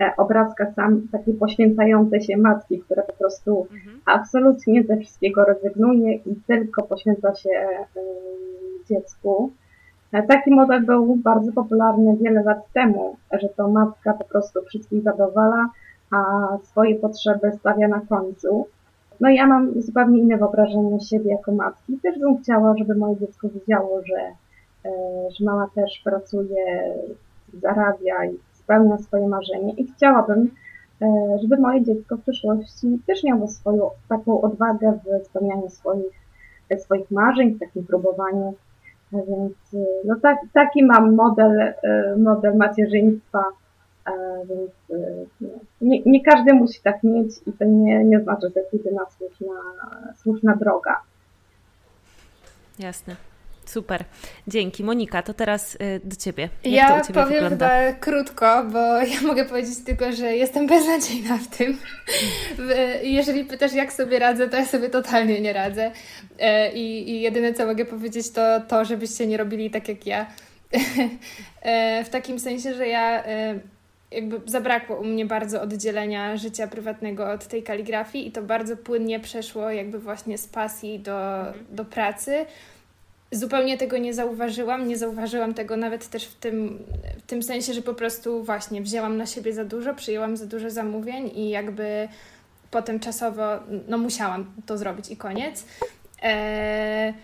e, 0.00 0.12
obrazka 0.16 0.72
sam, 0.72 1.08
takiej 1.12 1.34
poświęcającej 1.34 2.20
się 2.20 2.36
matki, 2.36 2.78
która 2.78 3.02
po 3.02 3.12
prostu 3.12 3.66
mhm. 3.72 4.00
absolutnie 4.06 4.82
ze 4.82 4.96
wszystkiego 4.96 5.44
rezygnuje 5.44 6.14
i 6.14 6.36
tylko 6.46 6.82
poświęca 6.82 7.34
się 7.34 7.50
e, 7.50 7.86
dziecku. 8.88 9.52
Taki 10.28 10.50
model 10.50 10.84
był 10.84 11.16
bardzo 11.16 11.52
popularny 11.52 12.16
wiele 12.16 12.42
lat 12.42 12.72
temu, 12.72 13.16
że 13.40 13.48
to 13.48 13.68
matka 13.68 14.12
po 14.12 14.24
prostu 14.24 14.62
wszystkich 14.62 15.02
zadowala, 15.02 15.68
a 16.10 16.48
swoje 16.62 16.94
potrzeby 16.94 17.52
stawia 17.52 17.88
na 17.88 18.00
końcu. 18.00 18.66
No 19.20 19.28
ja 19.28 19.46
mam 19.46 19.82
zupełnie 19.82 20.18
inne 20.18 20.36
wyobrażenie 20.36 21.00
siebie 21.00 21.30
jako 21.30 21.52
matki. 21.52 21.98
Też 22.02 22.18
bym 22.18 22.38
chciała, 22.38 22.76
żeby 22.76 22.94
moje 22.94 23.16
dziecko 23.16 23.48
widziało, 23.48 24.00
że, 24.04 24.20
e, 24.90 24.90
że 25.30 25.44
mama 25.44 25.68
też 25.74 26.00
pracuje, 26.04 26.94
zarabia 27.62 28.24
i 28.24 28.38
spełnia 28.52 28.98
swoje 28.98 29.28
marzenie 29.28 29.72
i 29.72 29.86
chciałabym, 29.86 30.50
e, 31.02 31.38
żeby 31.42 31.56
moje 31.56 31.84
dziecko 31.84 32.16
w 32.16 32.22
przyszłości 32.22 32.98
też 33.06 33.24
miało 33.24 33.48
swoją 33.48 33.90
taką 34.08 34.40
odwagę 34.40 34.98
w 35.04 35.26
spełnianiu 35.26 35.68
swoich, 35.68 36.24
swoich 36.78 37.10
marzeń, 37.10 37.54
w 37.54 37.60
takim 37.60 37.86
próbowaniu. 37.86 38.54
Więc 39.12 39.84
no 40.04 40.16
tak, 40.22 40.38
taki 40.52 40.84
mam 40.84 41.14
model, 41.14 41.60
e, 41.60 42.16
model 42.16 42.56
macierzyństwa 42.56 43.44
więc 44.48 44.70
y, 44.90 45.26
nie, 45.80 46.02
nie, 46.06 46.24
każdy 46.24 46.54
musi 46.54 46.80
tak 46.82 47.02
mieć 47.02 47.30
i 47.46 47.52
to 47.52 47.64
nie, 47.64 48.04
nie 48.04 48.20
znaczy, 48.20 48.46
że 48.46 48.50
to 48.50 48.60
jest 48.60 48.72
jedyna 48.72 49.06
słuszna, 49.18 49.54
słuszna 50.22 50.56
droga. 50.56 51.00
Jasne. 52.78 53.16
Super, 53.66 54.04
dzięki. 54.48 54.84
Monika, 54.84 55.22
to 55.22 55.34
teraz 55.34 55.74
y, 55.74 56.00
do 56.04 56.16
Ciebie. 56.16 56.48
Jak 56.64 56.74
ja 56.74 56.88
to 56.88 57.02
u 57.02 57.06
Ciebie 57.06 57.22
powiem 57.22 57.42
wygląda? 57.42 57.68
chyba 57.68 57.98
krótko, 58.00 58.64
bo 58.72 58.78
ja 59.14 59.20
mogę 59.22 59.44
powiedzieć 59.44 59.84
tylko, 59.84 60.12
że 60.12 60.36
jestem 60.36 60.66
beznadziejna 60.66 61.38
w 61.38 61.56
tym. 61.56 61.78
Jeżeli 63.02 63.44
pytasz, 63.44 63.72
jak 63.72 63.92
sobie 63.92 64.18
radzę, 64.18 64.48
to 64.48 64.56
ja 64.56 64.66
sobie 64.66 64.90
totalnie 64.90 65.40
nie 65.40 65.52
radzę. 65.52 65.90
E, 66.38 66.72
I, 66.72 67.10
i 67.10 67.20
jedyne, 67.20 67.54
co 67.54 67.66
mogę 67.66 67.84
powiedzieć, 67.84 68.30
to 68.30 68.60
to, 68.68 68.84
żebyście 68.84 69.26
nie 69.26 69.36
robili 69.36 69.70
tak 69.70 69.88
jak 69.88 70.06
ja. 70.06 70.26
E, 71.62 72.04
w 72.04 72.08
takim 72.08 72.38
sensie, 72.38 72.74
że 72.74 72.88
ja 72.88 73.24
e, 73.24 73.58
jakby 74.10 74.40
zabrakło 74.46 74.96
u 74.96 75.04
mnie 75.04 75.26
bardzo 75.26 75.62
oddzielenia 75.62 76.36
życia 76.36 76.66
prywatnego 76.66 77.30
od 77.30 77.46
tej 77.46 77.62
kaligrafii 77.62 78.26
i 78.28 78.32
to 78.32 78.42
bardzo 78.42 78.76
płynnie 78.76 79.20
przeszło 79.20 79.70
jakby 79.70 79.98
właśnie 79.98 80.38
z 80.38 80.46
pasji 80.46 80.98
do, 80.98 81.38
mhm. 81.38 81.66
do 81.70 81.84
pracy. 81.84 82.46
zupełnie 83.32 83.78
tego 83.78 83.98
nie 83.98 84.14
zauważyłam. 84.14 84.88
Nie 84.88 84.98
zauważyłam 84.98 85.54
tego 85.54 85.76
nawet 85.76 86.08
też 86.08 86.24
w 86.24 86.34
tym, 86.34 86.78
w 87.18 87.22
tym 87.22 87.42
sensie, 87.42 87.74
że 87.74 87.82
po 87.82 87.94
prostu 87.94 88.44
właśnie 88.44 88.82
wzięłam 88.82 89.16
na 89.16 89.26
siebie 89.26 89.52
za 89.52 89.64
dużo, 89.64 89.94
przyjęłam 89.94 90.36
za 90.36 90.46
dużo 90.46 90.70
zamówień 90.70 91.30
i 91.34 91.50
jakby 91.50 92.08
potem 92.70 93.00
czasowo 93.00 93.42
no 93.88 93.98
musiałam 93.98 94.52
to 94.66 94.78
zrobić 94.78 95.10
i 95.10 95.16
koniec. 95.16 95.64
Eee, 96.22 97.14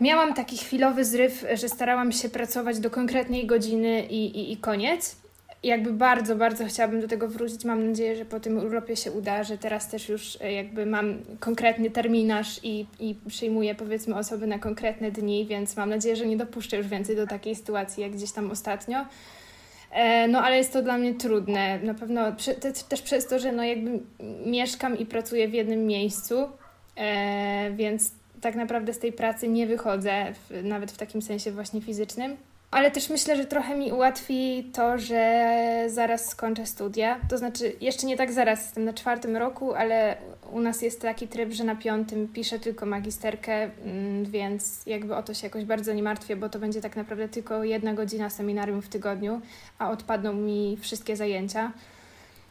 miałam 0.00 0.34
taki 0.34 0.56
chwilowy 0.58 1.04
zryw, 1.04 1.44
że 1.54 1.68
starałam 1.68 2.12
się 2.12 2.28
pracować 2.28 2.78
do 2.78 2.90
konkretnej 2.90 3.46
godziny 3.46 4.06
i, 4.06 4.24
i, 4.24 4.52
i 4.52 4.56
koniec 4.56 5.23
jakby 5.64 5.92
bardzo, 5.92 6.36
bardzo 6.36 6.66
chciałabym 6.66 7.00
do 7.00 7.08
tego 7.08 7.28
wrócić. 7.28 7.64
Mam 7.64 7.88
nadzieję, 7.88 8.16
że 8.16 8.24
po 8.24 8.40
tym 8.40 8.58
urlopie 8.58 8.96
się 8.96 9.12
uda, 9.12 9.44
że 9.44 9.58
teraz 9.58 9.88
też 9.88 10.08
już 10.08 10.38
e, 10.40 10.52
jakby 10.52 10.86
mam 10.86 11.18
konkretny 11.40 11.90
terminarz 11.90 12.60
i, 12.62 12.86
i 13.00 13.14
przyjmuję 13.28 13.74
powiedzmy 13.74 14.16
osoby 14.16 14.46
na 14.46 14.58
konkretne 14.58 15.10
dni, 15.10 15.46
więc 15.46 15.76
mam 15.76 15.90
nadzieję, 15.90 16.16
że 16.16 16.26
nie 16.26 16.36
dopuszczę 16.36 16.76
już 16.76 16.86
więcej 16.86 17.16
do 17.16 17.26
takiej 17.26 17.54
sytuacji 17.54 18.02
jak 18.02 18.12
gdzieś 18.12 18.32
tam 18.32 18.50
ostatnio. 18.50 19.06
E, 19.90 20.28
no, 20.28 20.42
ale 20.42 20.56
jest 20.56 20.72
to 20.72 20.82
dla 20.82 20.98
mnie 20.98 21.14
trudne. 21.14 21.78
Na 21.78 21.94
pewno 21.94 22.20
też 22.88 23.02
przez 23.02 23.26
to, 23.26 23.38
że 23.38 23.52
no 23.52 23.64
jakby 23.64 24.00
mieszkam 24.46 24.98
i 24.98 25.06
pracuję 25.06 25.48
w 25.48 25.54
jednym 25.54 25.86
miejscu, 25.86 26.48
e, 26.96 27.70
więc 27.76 28.10
tak 28.40 28.54
naprawdę 28.54 28.92
z 28.92 28.98
tej 28.98 29.12
pracy 29.12 29.48
nie 29.48 29.66
wychodzę, 29.66 30.32
nawet 30.62 30.92
w 30.92 30.96
takim 30.96 31.22
sensie 31.22 31.52
właśnie 31.52 31.80
fizycznym. 31.80 32.36
Ale 32.74 32.90
też 32.90 33.10
myślę, 33.10 33.36
że 33.36 33.44
trochę 33.44 33.76
mi 33.76 33.92
ułatwi 33.92 34.70
to, 34.72 34.98
że 34.98 35.84
zaraz 35.88 36.28
skończę 36.28 36.66
studia. 36.66 37.20
To 37.28 37.38
znaczy, 37.38 37.72
jeszcze 37.80 38.06
nie 38.06 38.16
tak 38.16 38.32
zaraz, 38.32 38.62
jestem 38.62 38.84
na 38.84 38.92
czwartym 38.92 39.36
roku, 39.36 39.74
ale 39.74 40.16
u 40.52 40.60
nas 40.60 40.82
jest 40.82 41.00
taki 41.00 41.28
tryb, 41.28 41.52
że 41.52 41.64
na 41.64 41.76
piątym 41.76 42.28
piszę 42.28 42.58
tylko 42.58 42.86
magisterkę, 42.86 43.70
mm, 43.84 44.24
więc 44.24 44.86
jakby 44.86 45.16
o 45.16 45.22
to 45.22 45.34
się 45.34 45.46
jakoś 45.46 45.64
bardzo 45.64 45.92
nie 45.92 46.02
martwię, 46.02 46.36
bo 46.36 46.48
to 46.48 46.58
będzie 46.58 46.80
tak 46.80 46.96
naprawdę 46.96 47.28
tylko 47.28 47.64
jedna 47.64 47.94
godzina 47.94 48.30
seminarium 48.30 48.82
w 48.82 48.88
tygodniu, 48.88 49.40
a 49.78 49.90
odpadną 49.90 50.32
mi 50.32 50.78
wszystkie 50.80 51.16
zajęcia. 51.16 51.72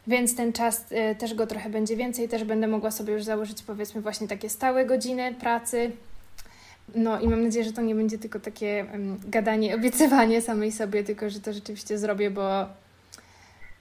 Więc 0.06 0.36
ten 0.36 0.52
czas 0.52 0.92
y, 0.92 1.14
też 1.14 1.34
go 1.34 1.46
trochę 1.46 1.70
będzie 1.70 1.96
więcej, 1.96 2.28
też 2.28 2.44
będę 2.44 2.66
mogła 2.66 2.90
sobie 2.90 3.12
już 3.12 3.22
założyć 3.22 3.62
powiedzmy 3.62 4.00
właśnie 4.00 4.28
takie 4.28 4.48
stałe 4.48 4.86
godziny 4.86 5.34
pracy, 5.34 5.90
no 6.94 7.20
i 7.20 7.28
mam 7.28 7.42
nadzieję, 7.42 7.64
że 7.64 7.72
to 7.72 7.82
nie 7.82 7.94
będzie 7.94 8.18
tylko 8.18 8.40
takie 8.40 8.86
um, 8.92 9.18
gadanie, 9.28 9.74
obiecywanie 9.76 10.40
samej 10.40 10.72
sobie, 10.72 11.04
tylko 11.04 11.30
że 11.30 11.40
to 11.40 11.52
rzeczywiście 11.52 11.98
zrobię, 11.98 12.30
bo, 12.30 12.66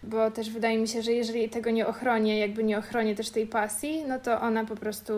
bo 0.04 0.32
też 0.32 0.49
wydaje 0.49 0.78
mi 0.78 0.88
się, 0.88 1.01
że 1.01 1.12
jeżeli 1.12 1.49
tego 1.49 1.72
nie 1.72 1.88
ochronię, 1.88 2.39
jakby 2.39 2.64
nie 2.64 2.78
ochronię 2.78 3.16
też 3.16 3.30
tej 3.30 3.47
pasji, 3.47 4.04
no 4.08 4.20
to 4.20 4.41
ona 4.41 4.66
po 4.66 4.76
prostu 4.76 5.14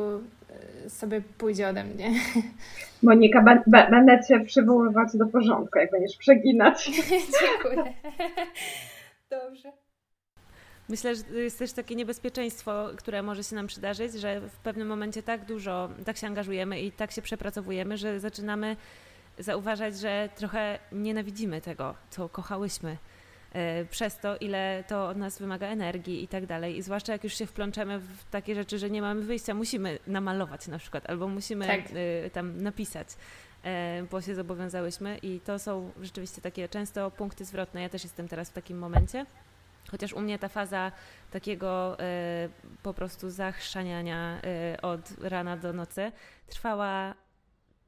e, 0.86 0.90
sobie 0.90 1.22
pójdzie 1.38 1.68
ode 1.68 1.84
mnie. 1.84 2.12
Monika, 3.04 3.62
będę 3.68 4.20
Cię 4.28 4.40
przywoływać 4.40 5.10
do 5.14 5.26
porządku, 5.26 5.80
jak 5.80 5.92
będziesz 5.92 6.18
przeginać. 6.18 6.92
Dziękuję. 7.42 7.94
Myślę, 10.90 11.16
że 11.16 11.24
jest 11.34 11.60
też 11.60 11.74
takie 11.74 11.96
niebezpieczeństwo, 11.96 12.90
które 12.98 13.24
może 13.24 13.44
się 13.44 13.56
nam 13.56 13.68
przydarzyć, 13.68 14.14
że 14.14 14.42
w 14.42 14.58
pewnym 14.58 14.88
momencie 14.88 15.24
tak 15.24 15.46
dużo, 15.46 15.90
tak 16.06 16.18
się 16.18 16.28
angażujemy 16.28 16.82
i 16.82 16.92
tak 16.92 17.12
się 17.12 17.22
przepracowujemy, 17.22 17.98
że 17.98 18.20
zaczynamy 18.20 18.76
zauważać, 19.40 20.00
że 20.00 20.30
trochę 20.36 20.80
nienawidzimy 20.92 21.62
tego, 21.62 21.96
co 22.10 22.30
kochałyśmy 22.30 22.98
e, 23.54 23.86
przez 23.86 24.20
to, 24.20 24.38
ile 24.38 24.84
to 24.88 25.08
od 25.08 25.18
nas 25.18 25.40
wymaga 25.40 25.68
energii 25.68 26.24
i 26.24 26.28
tak 26.28 26.46
dalej. 26.46 26.78
I 26.78 26.82
zwłaszcza 26.82 27.14
jak 27.14 27.24
już 27.24 27.38
się 27.38 27.46
wplączemy 27.46 28.00
w 28.00 28.24
takie 28.32 28.56
rzeczy, 28.56 28.80
że 28.80 28.90
nie 28.90 29.02
mamy 29.02 29.22
wyjścia, 29.22 29.54
musimy 29.54 30.00
namalować 30.08 30.68
na 30.68 30.80
przykład, 30.80 31.10
albo 31.10 31.28
musimy 31.28 31.68
tak. 31.68 31.82
E, 32.26 32.30
tam 32.30 32.62
napisać, 32.62 33.08
e, 33.64 34.04
bo 34.12 34.22
się 34.22 34.36
zobowiązałyśmy 34.36 35.18
i 35.18 35.40
to 35.40 35.60
są 35.60 35.92
rzeczywiście 36.02 36.42
takie 36.42 36.70
często 36.70 37.12
punkty 37.12 37.46
zwrotne. 37.46 37.82
Ja 37.82 37.90
też 37.90 38.04
jestem 38.04 38.28
teraz 38.28 38.50
w 38.50 38.54
takim 38.54 38.78
momencie. 38.78 39.26
Chociaż 39.92 40.14
u 40.14 40.22
mnie 40.22 40.40
ta 40.40 40.50
faza 40.50 40.92
takiego 41.32 42.00
y, 42.00 42.04
po 42.84 42.94
prostu 42.94 43.30
zachrzaniania 43.30 44.42
y, 44.76 44.82
od 44.82 45.12
rana 45.22 45.58
do 45.58 45.74
nocy 45.74 46.12
trwała 46.48 47.14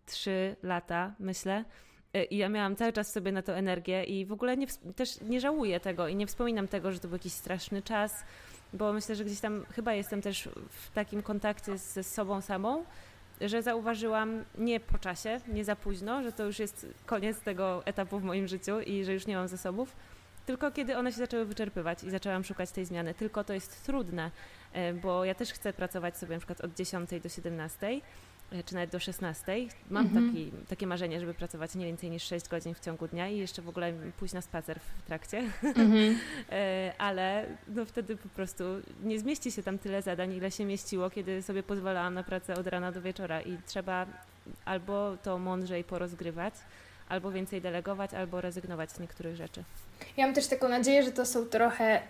trzy 0.06 0.56
lata, 0.64 1.14
myślę. 1.20 1.66
Y, 2.16 2.24
I 2.24 2.38
ja 2.38 2.50
miałam 2.50 2.76
cały 2.76 2.94
czas 2.94 3.12
sobie 3.12 3.32
na 3.32 3.42
to 3.42 3.56
energię 3.56 4.04
i 4.04 4.26
w 4.26 4.32
ogóle 4.32 4.58
nie, 4.58 4.68
też 4.96 5.22
nie 5.22 5.42
żałuję 5.42 5.80
tego 5.80 6.08
i 6.08 6.16
nie 6.16 6.28
wspominam 6.28 6.68
tego, 6.68 6.92
że 6.92 7.00
to 7.00 7.08
był 7.08 7.16
jakiś 7.16 7.34
straszny 7.34 7.82
czas, 7.82 8.24
bo 8.74 8.94
myślę, 8.94 9.16
że 9.16 9.26
gdzieś 9.26 9.40
tam 9.40 9.66
chyba 9.72 9.94
jestem 9.94 10.22
też 10.22 10.50
w 10.70 10.92
takim 10.92 11.24
kontakcie 11.24 11.78
ze 11.78 12.04
sobą 12.04 12.42
samą, 12.42 12.86
że 13.42 13.62
zauważyłam 13.62 14.46
nie 14.58 14.80
po 14.80 14.98
czasie, 14.98 15.42
nie 15.48 15.66
za 15.66 15.76
późno, 15.76 16.24
że 16.24 16.32
to 16.32 16.46
już 16.46 16.60
jest 16.60 16.88
koniec 17.06 17.42
tego 17.42 17.86
etapu 17.86 18.20
w 18.20 18.24
moim 18.24 18.48
życiu 18.48 18.82
i 18.82 19.04
że 19.04 19.14
już 19.14 19.28
nie 19.28 19.36
mam 19.36 19.48
zasobów 19.48 19.96
tylko 20.48 20.72
kiedy 20.72 20.98
one 20.98 21.12
się 21.12 21.18
zaczęły 21.18 21.46
wyczerpywać 21.46 22.04
i 22.04 22.10
zaczęłam 22.10 22.44
szukać 22.44 22.72
tej 22.72 22.86
zmiany. 22.86 23.14
Tylko 23.14 23.44
to 23.44 23.54
jest 23.54 23.86
trudne, 23.86 24.32
e, 24.74 24.94
bo 24.94 25.26
ja 25.26 25.36
też 25.36 25.54
chcę 25.54 25.74
pracować 25.74 26.18
sobie 26.18 26.34
na 26.34 26.40
przykład 26.40 26.62
od 26.62 26.76
10 26.76 27.10
do 27.24 27.30
17 27.30 27.88
e, 28.52 28.64
czy 28.64 28.76
nawet 28.76 28.90
do 28.90 29.00
16. 29.00 29.68
Mam 29.90 30.06
mhm. 30.06 30.28
taki, 30.28 30.52
takie 30.70 30.88
marzenie, 30.88 31.20
żeby 31.20 31.34
pracować 31.34 31.76
nie 31.76 31.86
więcej 31.86 32.10
niż 32.10 32.24
6 32.24 32.48
godzin 32.48 32.74
w 32.74 32.80
ciągu 32.80 33.08
dnia 33.08 33.30
i 33.30 33.38
jeszcze 33.38 33.62
w 33.62 33.70
ogóle 33.70 33.94
pójść 34.20 34.34
na 34.34 34.42
spacer 34.42 34.80
w 34.80 35.02
trakcie. 35.08 35.44
Mhm. 35.64 36.18
E, 36.52 36.94
ale 36.98 37.46
no 37.68 37.86
wtedy 37.86 38.18
po 38.18 38.30
prostu 38.30 38.64
nie 39.04 39.20
zmieści 39.20 39.52
się 39.52 39.64
tam 39.64 39.78
tyle 39.78 40.02
zadań, 40.02 40.34
ile 40.34 40.52
się 40.52 40.66
mieściło, 40.66 41.10
kiedy 41.10 41.42
sobie 41.42 41.64
pozwalałam 41.64 42.14
na 42.14 42.24
pracę 42.24 42.54
od 42.54 42.68
rana 42.68 42.92
do 42.92 43.02
wieczora 43.02 43.42
i 43.42 43.58
trzeba 43.66 44.06
albo 44.66 45.18
to 45.24 45.38
mądrzej 45.38 45.84
porozgrywać, 45.84 46.54
albo 47.10 47.32
więcej 47.32 47.62
delegować, 47.62 48.14
albo 48.14 48.42
rezygnować 48.42 48.92
z 48.92 49.00
niektórych 49.00 49.36
rzeczy. 49.36 49.64
Ja 50.18 50.26
mam 50.26 50.36
też 50.36 50.48
taką 50.48 50.70
nadzieję, 50.70 51.04
że 51.04 51.12
to 51.12 51.26
są 51.26 51.46
trochę, 51.46 52.02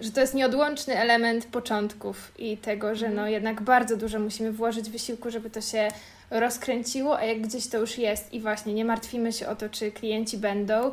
że 0.00 0.10
to 0.10 0.20
jest 0.20 0.34
nieodłączny 0.34 0.98
element 0.98 1.46
początków 1.46 2.32
i 2.38 2.56
tego, 2.56 2.94
że 2.94 3.06
no 3.06 3.12
mhm. 3.12 3.32
jednak 3.32 3.62
bardzo 3.62 3.96
dużo 3.96 4.18
musimy 4.18 4.52
włożyć 4.52 4.90
wysiłku, 4.90 5.30
żeby 5.30 5.50
to 5.50 5.60
się 5.60 5.88
rozkręciło, 6.30 7.18
a 7.18 7.24
jak 7.24 7.40
gdzieś 7.40 7.68
to 7.68 7.78
już 7.78 7.98
jest 7.98 8.32
i 8.32 8.40
właśnie 8.40 8.74
nie 8.74 8.84
martwimy 8.84 9.32
się 9.32 9.48
o 9.48 9.56
to, 9.56 9.68
czy 9.68 9.92
klienci 9.92 10.38
będą, 10.38 10.92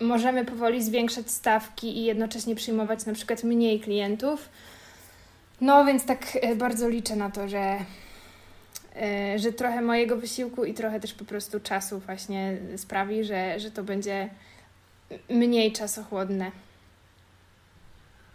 możemy 0.00 0.44
powoli 0.44 0.84
zwiększać 0.84 1.30
stawki 1.30 1.98
i 1.98 2.04
jednocześnie 2.04 2.54
przyjmować 2.54 3.06
na 3.06 3.12
przykład 3.12 3.44
mniej 3.44 3.80
klientów. 3.80 4.48
No 5.60 5.84
więc 5.84 6.06
tak 6.06 6.38
e, 6.40 6.56
bardzo 6.56 6.88
liczę 6.88 7.16
na 7.16 7.30
to, 7.30 7.48
że, 7.48 7.78
że 9.36 9.52
trochę 9.52 9.82
mojego 9.82 10.16
wysiłku 10.16 10.64
i 10.64 10.74
trochę 10.74 11.00
też 11.00 11.14
po 11.14 11.24
prostu 11.24 11.60
czasu 11.60 11.98
właśnie 11.98 12.56
sprawi, 12.76 13.24
że, 13.24 13.60
że 13.60 13.70
to 13.70 13.84
będzie 13.84 14.30
mniej 15.30 15.72
czasochłodne. 15.72 16.50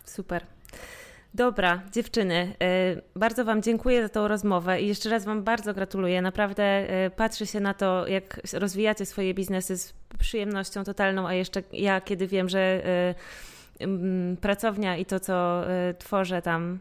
Super. 0.06 0.44
Dobra, 1.34 1.82
dziewczyny, 1.92 2.54
y, 2.96 3.02
bardzo 3.16 3.46
Wam 3.46 3.62
dziękuję 3.62 4.02
za 4.02 4.10
tą 4.10 4.28
rozmowę 4.28 4.82
i 4.82 4.88
jeszcze 4.88 5.10
raz 5.10 5.26
Wam 5.26 5.44
bardzo 5.44 5.74
gratuluję. 5.74 6.22
Naprawdę 6.22 6.88
y, 7.06 7.10
patrzę 7.10 7.46
się 7.46 7.60
na 7.60 7.74
to, 7.74 8.08
jak 8.08 8.40
rozwijacie 8.54 9.06
swoje 9.06 9.34
biznesy 9.34 9.78
z 9.78 9.94
przyjemnością 10.20 10.84
totalną, 10.84 11.28
a 11.28 11.34
jeszcze 11.34 11.64
ja, 11.74 12.02
kiedy 12.02 12.28
wiem, 12.28 12.50
że 12.50 12.82
pracownia 14.42 14.98
i 14.98 15.06
to, 15.06 15.20
co 15.20 15.64
tworzę 16.00 16.42
tam, 16.42 16.80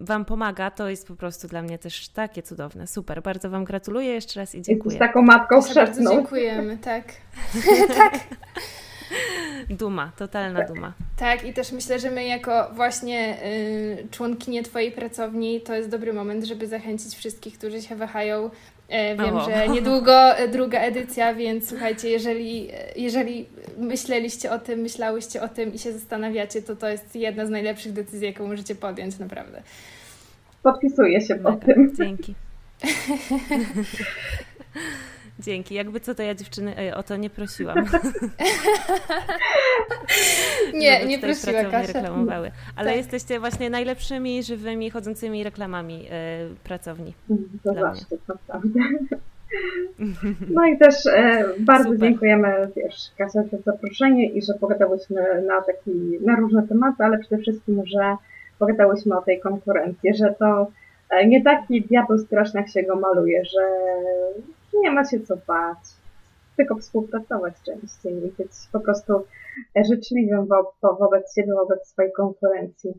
Wam 0.00 0.24
pomaga, 0.24 0.70
to 0.70 0.88
jest 0.88 1.08
po 1.08 1.16
prostu 1.16 1.48
dla 1.48 1.62
mnie 1.62 1.78
też 1.78 2.08
takie 2.08 2.42
cudowne. 2.42 2.86
Super, 2.86 3.22
bardzo 3.22 3.50
Wam 3.50 3.64
gratuluję 3.64 4.08
jeszcze 4.08 4.40
raz 4.40 4.54
i 4.54 4.62
dziękuję. 4.62 4.94
Jesteś 4.94 5.08
taką 5.08 5.22
matką 5.22 5.62
chrzestną. 5.62 6.10
Dziękujemy, 6.10 6.78
tak. 6.90 7.04
tak. 7.96 8.14
Duma, 9.70 10.12
totalna 10.16 10.64
duma. 10.64 10.92
Tak, 11.16 11.44
i 11.44 11.52
też 11.52 11.72
myślę, 11.72 11.98
że 11.98 12.10
my 12.10 12.24
jako 12.24 12.70
właśnie 12.74 13.38
y, 13.44 14.08
członkinie 14.10 14.62
Twojej 14.62 14.92
pracowni 14.92 15.60
to 15.60 15.74
jest 15.74 15.88
dobry 15.88 16.12
moment, 16.12 16.44
żeby 16.44 16.66
zachęcić 16.66 17.14
wszystkich, 17.14 17.58
którzy 17.58 17.82
się 17.82 17.96
wahają. 17.96 18.50
E, 18.90 19.16
wiem, 19.16 19.40
że 19.40 19.68
niedługo 19.68 20.36
e, 20.36 20.48
druga 20.48 20.80
edycja, 20.80 21.34
więc 21.34 21.68
słuchajcie, 21.68 22.10
jeżeli, 22.10 22.70
e, 22.70 22.74
jeżeli 22.96 23.46
myśleliście 23.78 24.50
o 24.50 24.58
tym, 24.58 24.80
myślałyście 24.80 25.42
o 25.42 25.48
tym 25.48 25.74
i 25.74 25.78
się 25.78 25.92
zastanawiacie, 25.92 26.62
to 26.62 26.76
to 26.76 26.88
jest 26.88 27.16
jedna 27.16 27.46
z 27.46 27.50
najlepszych 27.50 27.92
decyzji, 27.92 28.26
jaką 28.26 28.46
możecie 28.46 28.74
podjąć, 28.74 29.18
naprawdę. 29.18 29.62
Podpisuję 30.62 31.20
się 31.20 31.34
pod 31.34 31.60
tym. 31.60 31.92
Dzięki. 31.96 32.34
Dzięki. 35.40 35.74
Jakby 35.74 36.00
co 36.00 36.14
to 36.14 36.22
ja 36.22 36.34
dziewczyny 36.34 36.96
o 36.96 37.02
to 37.02 37.16
nie 37.16 37.30
prosiłam. 37.30 37.76
nie, 40.74 41.06
nie 41.06 41.18
prosiła 41.18 41.64
Kasia. 41.64 41.92
reklamowały. 41.92 42.50
Ale 42.76 42.88
tak. 42.88 42.96
jesteście 42.96 43.40
właśnie 43.40 43.70
najlepszymi, 43.70 44.42
żywymi, 44.42 44.90
chodzącymi 44.90 45.44
reklamami 45.44 46.06
y, 46.06 46.10
pracowni. 46.64 47.14
To 47.64 47.74
zawsze, 47.74 48.04
to 48.10 48.16
prawda. 48.46 48.58
No 50.50 50.66
i 50.66 50.78
też 50.78 51.06
e, 51.06 51.44
bardzo 51.58 51.84
Super. 51.84 52.00
dziękujemy 52.00 52.68
wiesz, 52.76 53.10
Kasia 53.18 53.42
za 53.42 53.58
zaproszenie 53.72 54.30
i 54.30 54.42
że 54.42 54.54
pogadałyśmy 54.54 55.42
na, 55.46 55.62
taki, 55.62 56.18
na 56.26 56.36
różne 56.36 56.68
tematy, 56.68 57.04
ale 57.04 57.18
przede 57.18 57.42
wszystkim, 57.42 57.82
że 57.86 58.16
pogadałyśmy 58.58 59.18
o 59.18 59.22
tej 59.22 59.40
konkurencji, 59.40 60.14
że 60.14 60.34
to 60.38 60.66
e, 61.10 61.26
nie 61.26 61.42
taki 61.42 61.82
diabeł 61.82 62.18
straszny, 62.18 62.60
jak 62.60 62.70
się 62.70 62.82
go 62.82 62.96
maluje, 62.96 63.44
że 63.44 63.60
nie 64.74 64.90
ma 64.90 65.04
się 65.04 65.20
co 65.20 65.36
bać. 65.36 65.78
Tylko 66.56 66.76
współpracować 66.76 67.54
częściej 67.66 68.24
i 68.24 68.30
być 68.38 68.52
po 68.72 68.80
prostu 68.80 69.24
życzliwym 69.88 70.46
wo 70.46 70.74
wobec 70.82 71.34
siebie, 71.34 71.54
wobec 71.54 71.88
swojej 71.88 72.12
konkurencji. 72.12 72.94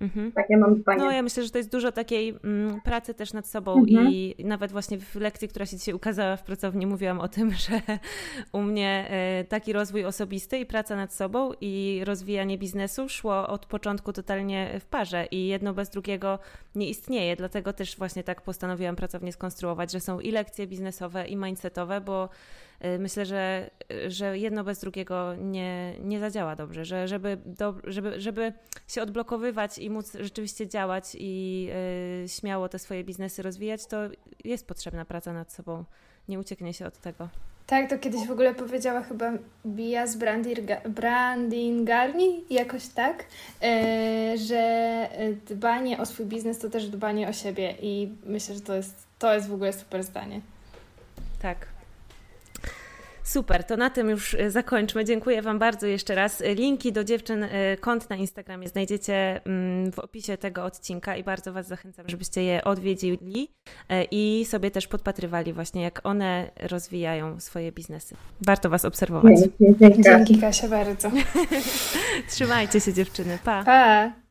Mhm. 0.00 0.32
Takie 0.32 0.56
mam 0.56 0.76
zdanie. 0.76 0.98
No 0.98 1.10
ja 1.10 1.22
myślę, 1.22 1.42
że 1.42 1.50
to 1.50 1.58
jest 1.58 1.72
dużo 1.72 1.92
takiej 1.92 2.34
mm, 2.44 2.80
pracy 2.80 3.14
też 3.14 3.32
nad 3.32 3.46
sobą 3.46 3.78
mhm. 3.78 4.08
i 4.08 4.34
nawet 4.44 4.72
właśnie 4.72 4.98
w 4.98 5.14
lekcji, 5.14 5.48
która 5.48 5.66
się 5.66 5.76
dzisiaj 5.76 5.94
ukazała 5.94 6.36
w 6.36 6.42
pracowni, 6.42 6.86
mówiłam 6.86 7.20
o 7.20 7.28
tym, 7.28 7.52
że 7.68 7.80
u 8.52 8.62
mnie 8.62 9.10
y, 9.40 9.44
taki 9.44 9.72
rozwój 9.72 10.04
osobisty 10.04 10.58
i 10.58 10.66
praca 10.66 10.96
nad 10.96 11.14
sobą 11.14 11.50
i 11.60 12.02
rozwijanie 12.04 12.58
biznesu 12.58 13.08
szło 13.08 13.48
od 13.48 13.66
początku 13.66 14.12
totalnie 14.12 14.80
w 14.80 14.84
parze 14.84 15.26
i 15.30 15.46
jedno 15.46 15.74
bez 15.74 15.90
drugiego 15.90 16.38
nie 16.74 16.88
istnieje, 16.88 17.36
dlatego 17.36 17.72
też 17.72 17.96
właśnie 17.96 18.24
tak 18.24 18.42
postanowiłam 18.42 18.96
pracownię 18.96 19.32
skonstruować, 19.32 19.92
że 19.92 20.00
są 20.00 20.20
i 20.20 20.30
lekcje 20.30 20.66
biznesowe 20.66 21.26
i 21.26 21.36
mindsetowe, 21.36 22.00
bo 22.00 22.28
myślę, 22.98 23.26
że, 23.26 23.70
że 24.08 24.38
jedno 24.38 24.64
bez 24.64 24.80
drugiego 24.80 25.34
nie, 25.34 25.94
nie 26.00 26.20
zadziała 26.20 26.56
dobrze, 26.56 26.84
że 26.84 27.08
żeby, 27.08 27.38
do, 27.46 27.74
żeby, 27.84 28.20
żeby 28.20 28.52
się 28.88 29.02
odblokowywać 29.02 29.78
i 29.78 29.90
móc 29.90 30.12
rzeczywiście 30.20 30.68
działać 30.68 31.04
i 31.18 31.68
y, 32.24 32.28
śmiało 32.28 32.68
te 32.68 32.78
swoje 32.78 33.04
biznesy 33.04 33.42
rozwijać, 33.42 33.86
to 33.86 33.96
jest 34.44 34.66
potrzebna 34.66 35.04
praca 35.04 35.32
nad 35.32 35.52
sobą. 35.52 35.84
Nie 36.28 36.38
ucieknie 36.38 36.74
się 36.74 36.86
od 36.86 36.98
tego. 36.98 37.28
Tak, 37.66 37.90
to 37.90 37.98
kiedyś 37.98 38.26
w 38.26 38.30
ogóle 38.30 38.54
powiedziała 38.54 39.02
chyba 39.02 39.32
Bia 39.66 40.06
z 40.06 40.16
Brandingarni, 40.88 42.44
jakoś 42.50 42.86
tak, 42.86 43.24
że 44.46 45.08
dbanie 45.46 45.98
o 45.98 46.06
swój 46.06 46.26
biznes 46.26 46.58
to 46.58 46.70
też 46.70 46.88
dbanie 46.88 47.28
o 47.28 47.32
siebie 47.32 47.74
i 47.82 48.12
myślę, 48.26 48.54
że 48.54 48.60
to 48.60 48.74
jest, 48.74 49.06
to 49.18 49.34
jest 49.34 49.48
w 49.48 49.54
ogóle 49.54 49.72
super 49.72 50.02
zdanie. 50.04 50.40
Tak, 51.42 51.66
Super, 53.28 53.64
to 53.64 53.76
na 53.76 53.90
tym 53.90 54.10
już 54.10 54.34
e, 54.34 54.50
zakończmy. 54.50 55.04
Dziękuję 55.04 55.42
Wam 55.42 55.58
bardzo 55.58 55.86
jeszcze 55.86 56.14
raz. 56.14 56.40
E, 56.40 56.54
linki 56.54 56.92
do 56.92 57.04
dziewczyn 57.04 57.44
e, 57.44 57.76
kont 57.76 58.10
na 58.10 58.16
Instagramie 58.16 58.68
znajdziecie 58.68 59.40
mm, 59.44 59.92
w 59.92 59.98
opisie 59.98 60.36
tego 60.36 60.64
odcinka 60.64 61.16
i 61.16 61.24
bardzo 61.24 61.52
Was 61.52 61.66
zachęcam, 61.66 62.08
żebyście 62.08 62.42
je 62.42 62.64
odwiedzili 62.64 63.48
i 64.10 64.44
sobie 64.48 64.70
też 64.70 64.86
podpatrywali 64.86 65.52
właśnie, 65.52 65.82
jak 65.82 66.00
one 66.06 66.50
rozwijają 66.60 67.40
swoje 67.40 67.72
biznesy. 67.72 68.16
Warto 68.40 68.70
Was 68.70 68.84
obserwować. 68.84 69.34
Dzięki, 69.60 70.02
dzięki 70.02 70.38
Kasia 70.38 70.68
bardzo. 70.68 71.10
Trzymajcie 72.30 72.80
się 72.80 72.92
dziewczyny. 72.92 73.38
Pa. 73.44 73.64
Pa. 73.64 74.27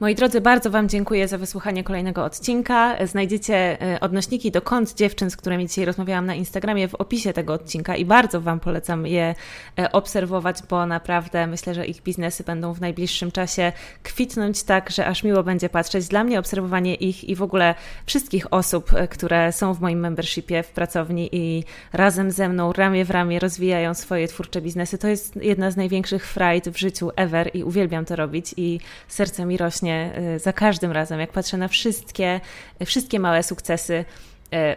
Moi 0.00 0.14
drodzy, 0.14 0.40
bardzo 0.40 0.70
Wam 0.70 0.88
dziękuję 0.88 1.28
za 1.28 1.38
wysłuchanie 1.38 1.84
kolejnego 1.84 2.24
odcinka. 2.24 3.06
Znajdziecie 3.06 3.82
e, 3.82 4.00
odnośniki 4.00 4.50
do 4.50 4.62
kont 4.62 4.94
dziewczyn, 4.94 5.30
z 5.30 5.36
którymi 5.36 5.68
dzisiaj 5.68 5.84
rozmawiałam 5.84 6.26
na 6.26 6.34
Instagramie 6.34 6.88
w 6.88 6.94
opisie 6.94 7.32
tego 7.32 7.52
odcinka 7.52 7.96
i 7.96 8.04
bardzo 8.04 8.40
Wam 8.40 8.60
polecam 8.60 9.06
je 9.06 9.34
e, 9.78 9.92
obserwować, 9.92 10.56
bo 10.70 10.86
naprawdę 10.86 11.46
myślę, 11.46 11.74
że 11.74 11.86
ich 11.86 12.02
biznesy 12.02 12.44
będą 12.44 12.72
w 12.72 12.80
najbliższym 12.80 13.32
czasie 13.32 13.72
kwitnąć 14.02 14.62
tak, 14.62 14.90
że 14.90 15.06
aż 15.06 15.22
miło 15.22 15.42
będzie 15.42 15.68
patrzeć. 15.68 16.08
Dla 16.08 16.24
mnie 16.24 16.38
obserwowanie 16.38 16.94
ich 16.94 17.24
i 17.24 17.34
w 17.34 17.42
ogóle 17.42 17.74
wszystkich 18.06 18.52
osób, 18.52 18.92
e, 18.94 19.08
które 19.08 19.52
są 19.52 19.74
w 19.74 19.80
moim 19.80 20.00
membershipie 20.00 20.62
w 20.62 20.70
pracowni 20.70 21.28
i 21.32 21.64
razem 21.92 22.30
ze 22.30 22.48
mną 22.48 22.72
ramię 22.72 23.04
w 23.04 23.10
ramię 23.10 23.38
rozwijają 23.38 23.94
swoje 23.94 24.28
twórcze 24.28 24.60
biznesy, 24.60 24.98
to 24.98 25.08
jest 25.08 25.36
jedna 25.36 25.70
z 25.70 25.76
największych 25.76 26.26
frajt 26.26 26.68
w 26.68 26.78
życiu 26.78 27.10
ever 27.16 27.50
i 27.54 27.64
uwielbiam 27.64 28.04
to 28.04 28.16
robić 28.16 28.54
i 28.56 28.80
serce 29.08 29.46
mi 29.46 29.56
rośnie 29.56 29.87
y, 29.94 30.38
za 30.38 30.52
każdym 30.52 30.92
razem, 30.92 31.20
jak 31.20 31.32
patrzę 31.32 31.56
na 31.56 31.68
wszystkie, 31.68 32.40
wszystkie 32.86 33.20
małe 33.20 33.42
sukcesy 33.42 34.04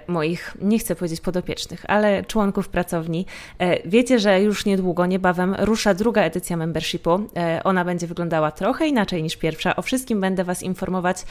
moich, 0.07 0.57
nie 0.61 0.79
chcę 0.79 0.95
powiedzieć 0.95 1.21
podopiecznych, 1.21 1.85
ale 1.87 2.23
członków 2.23 2.69
pracowni. 2.69 3.25
E, 3.59 3.89
wiecie, 3.89 4.19
że 4.19 4.41
już 4.41 4.65
niedługo, 4.65 5.05
niebawem 5.05 5.55
rusza 5.59 5.93
druga 5.93 6.21
edycja 6.21 6.57
membershipu. 6.57 7.19
E, 7.37 7.61
ona 7.63 7.85
będzie 7.85 8.07
wyglądała 8.07 8.51
trochę 8.51 8.87
inaczej 8.87 9.23
niż 9.23 9.35
pierwsza. 9.35 9.75
O 9.75 9.81
wszystkim 9.81 10.21
będę 10.21 10.43
Was 10.43 10.63
informować 10.63 11.25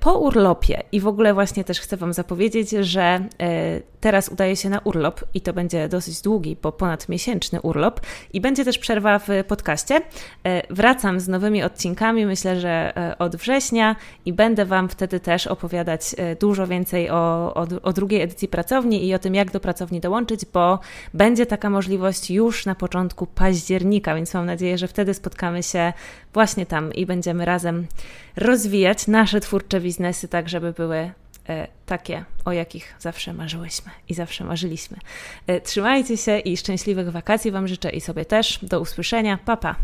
po 0.00 0.18
urlopie 0.18 0.82
i 0.92 1.00
w 1.00 1.06
ogóle 1.06 1.34
właśnie 1.34 1.64
też 1.64 1.80
chcę 1.80 1.96
Wam 1.96 2.12
zapowiedzieć, 2.12 2.70
że 2.70 3.20
teraz 4.00 4.28
udaję 4.28 4.56
się 4.56 4.68
na 4.68 4.78
urlop 4.78 5.20
i 5.34 5.40
to 5.40 5.52
będzie 5.52 5.88
dosyć 5.88 6.22
długi, 6.22 6.56
bo 6.62 6.72
ponad 6.72 7.08
miesięczny 7.08 7.60
urlop 7.60 8.00
i 8.32 8.40
będzie 8.40 8.64
też 8.64 8.78
przerwa 8.78 9.18
w 9.18 9.28
podcaście. 9.48 10.00
Wracam 10.70 11.20
z 11.20 11.28
nowymi 11.28 11.62
odcinkami, 11.62 12.26
myślę, 12.26 12.60
że 12.60 12.92
od 13.18 13.36
września 13.36 13.96
i 14.24 14.32
będę 14.32 14.64
Wam 14.64 14.88
wtedy 14.88 15.20
też 15.20 15.46
opowiadać 15.46 16.02
dużo 16.40 16.66
więcej 16.66 17.10
o, 17.10 17.54
o 17.54 17.61
o, 17.62 17.82
o 17.82 17.92
drugiej 17.92 18.20
edycji 18.20 18.48
pracowni 18.48 19.06
i 19.06 19.14
o 19.14 19.18
tym, 19.18 19.34
jak 19.34 19.50
do 19.50 19.60
pracowni 19.60 20.00
dołączyć, 20.00 20.44
bo 20.52 20.78
będzie 21.14 21.46
taka 21.46 21.70
możliwość 21.70 22.30
już 22.30 22.66
na 22.66 22.74
początku 22.74 23.26
października, 23.26 24.14
więc 24.14 24.34
mam 24.34 24.46
nadzieję, 24.46 24.78
że 24.78 24.88
wtedy 24.88 25.14
spotkamy 25.14 25.62
się 25.62 25.92
właśnie 26.34 26.66
tam 26.66 26.92
i 26.92 27.06
będziemy 27.06 27.44
razem 27.44 27.86
rozwijać 28.36 29.06
nasze 29.06 29.40
twórcze 29.40 29.80
biznesy, 29.80 30.28
tak 30.28 30.48
żeby 30.48 30.72
były 30.72 31.10
e, 31.48 31.68
takie, 31.86 32.24
o 32.44 32.52
jakich 32.52 32.94
zawsze 32.98 33.32
marzyłyśmy 33.32 33.90
i 34.08 34.14
zawsze 34.14 34.44
marzyliśmy. 34.44 34.96
E, 35.46 35.60
trzymajcie 35.60 36.16
się 36.16 36.38
i 36.38 36.56
szczęśliwych 36.56 37.10
wakacji 37.10 37.50
Wam 37.50 37.68
życzę 37.68 37.90
i 37.90 38.00
sobie 38.00 38.24
też. 38.24 38.58
Do 38.62 38.80
usłyszenia. 38.80 39.38
Pa, 39.44 39.56
pa. 39.56 39.76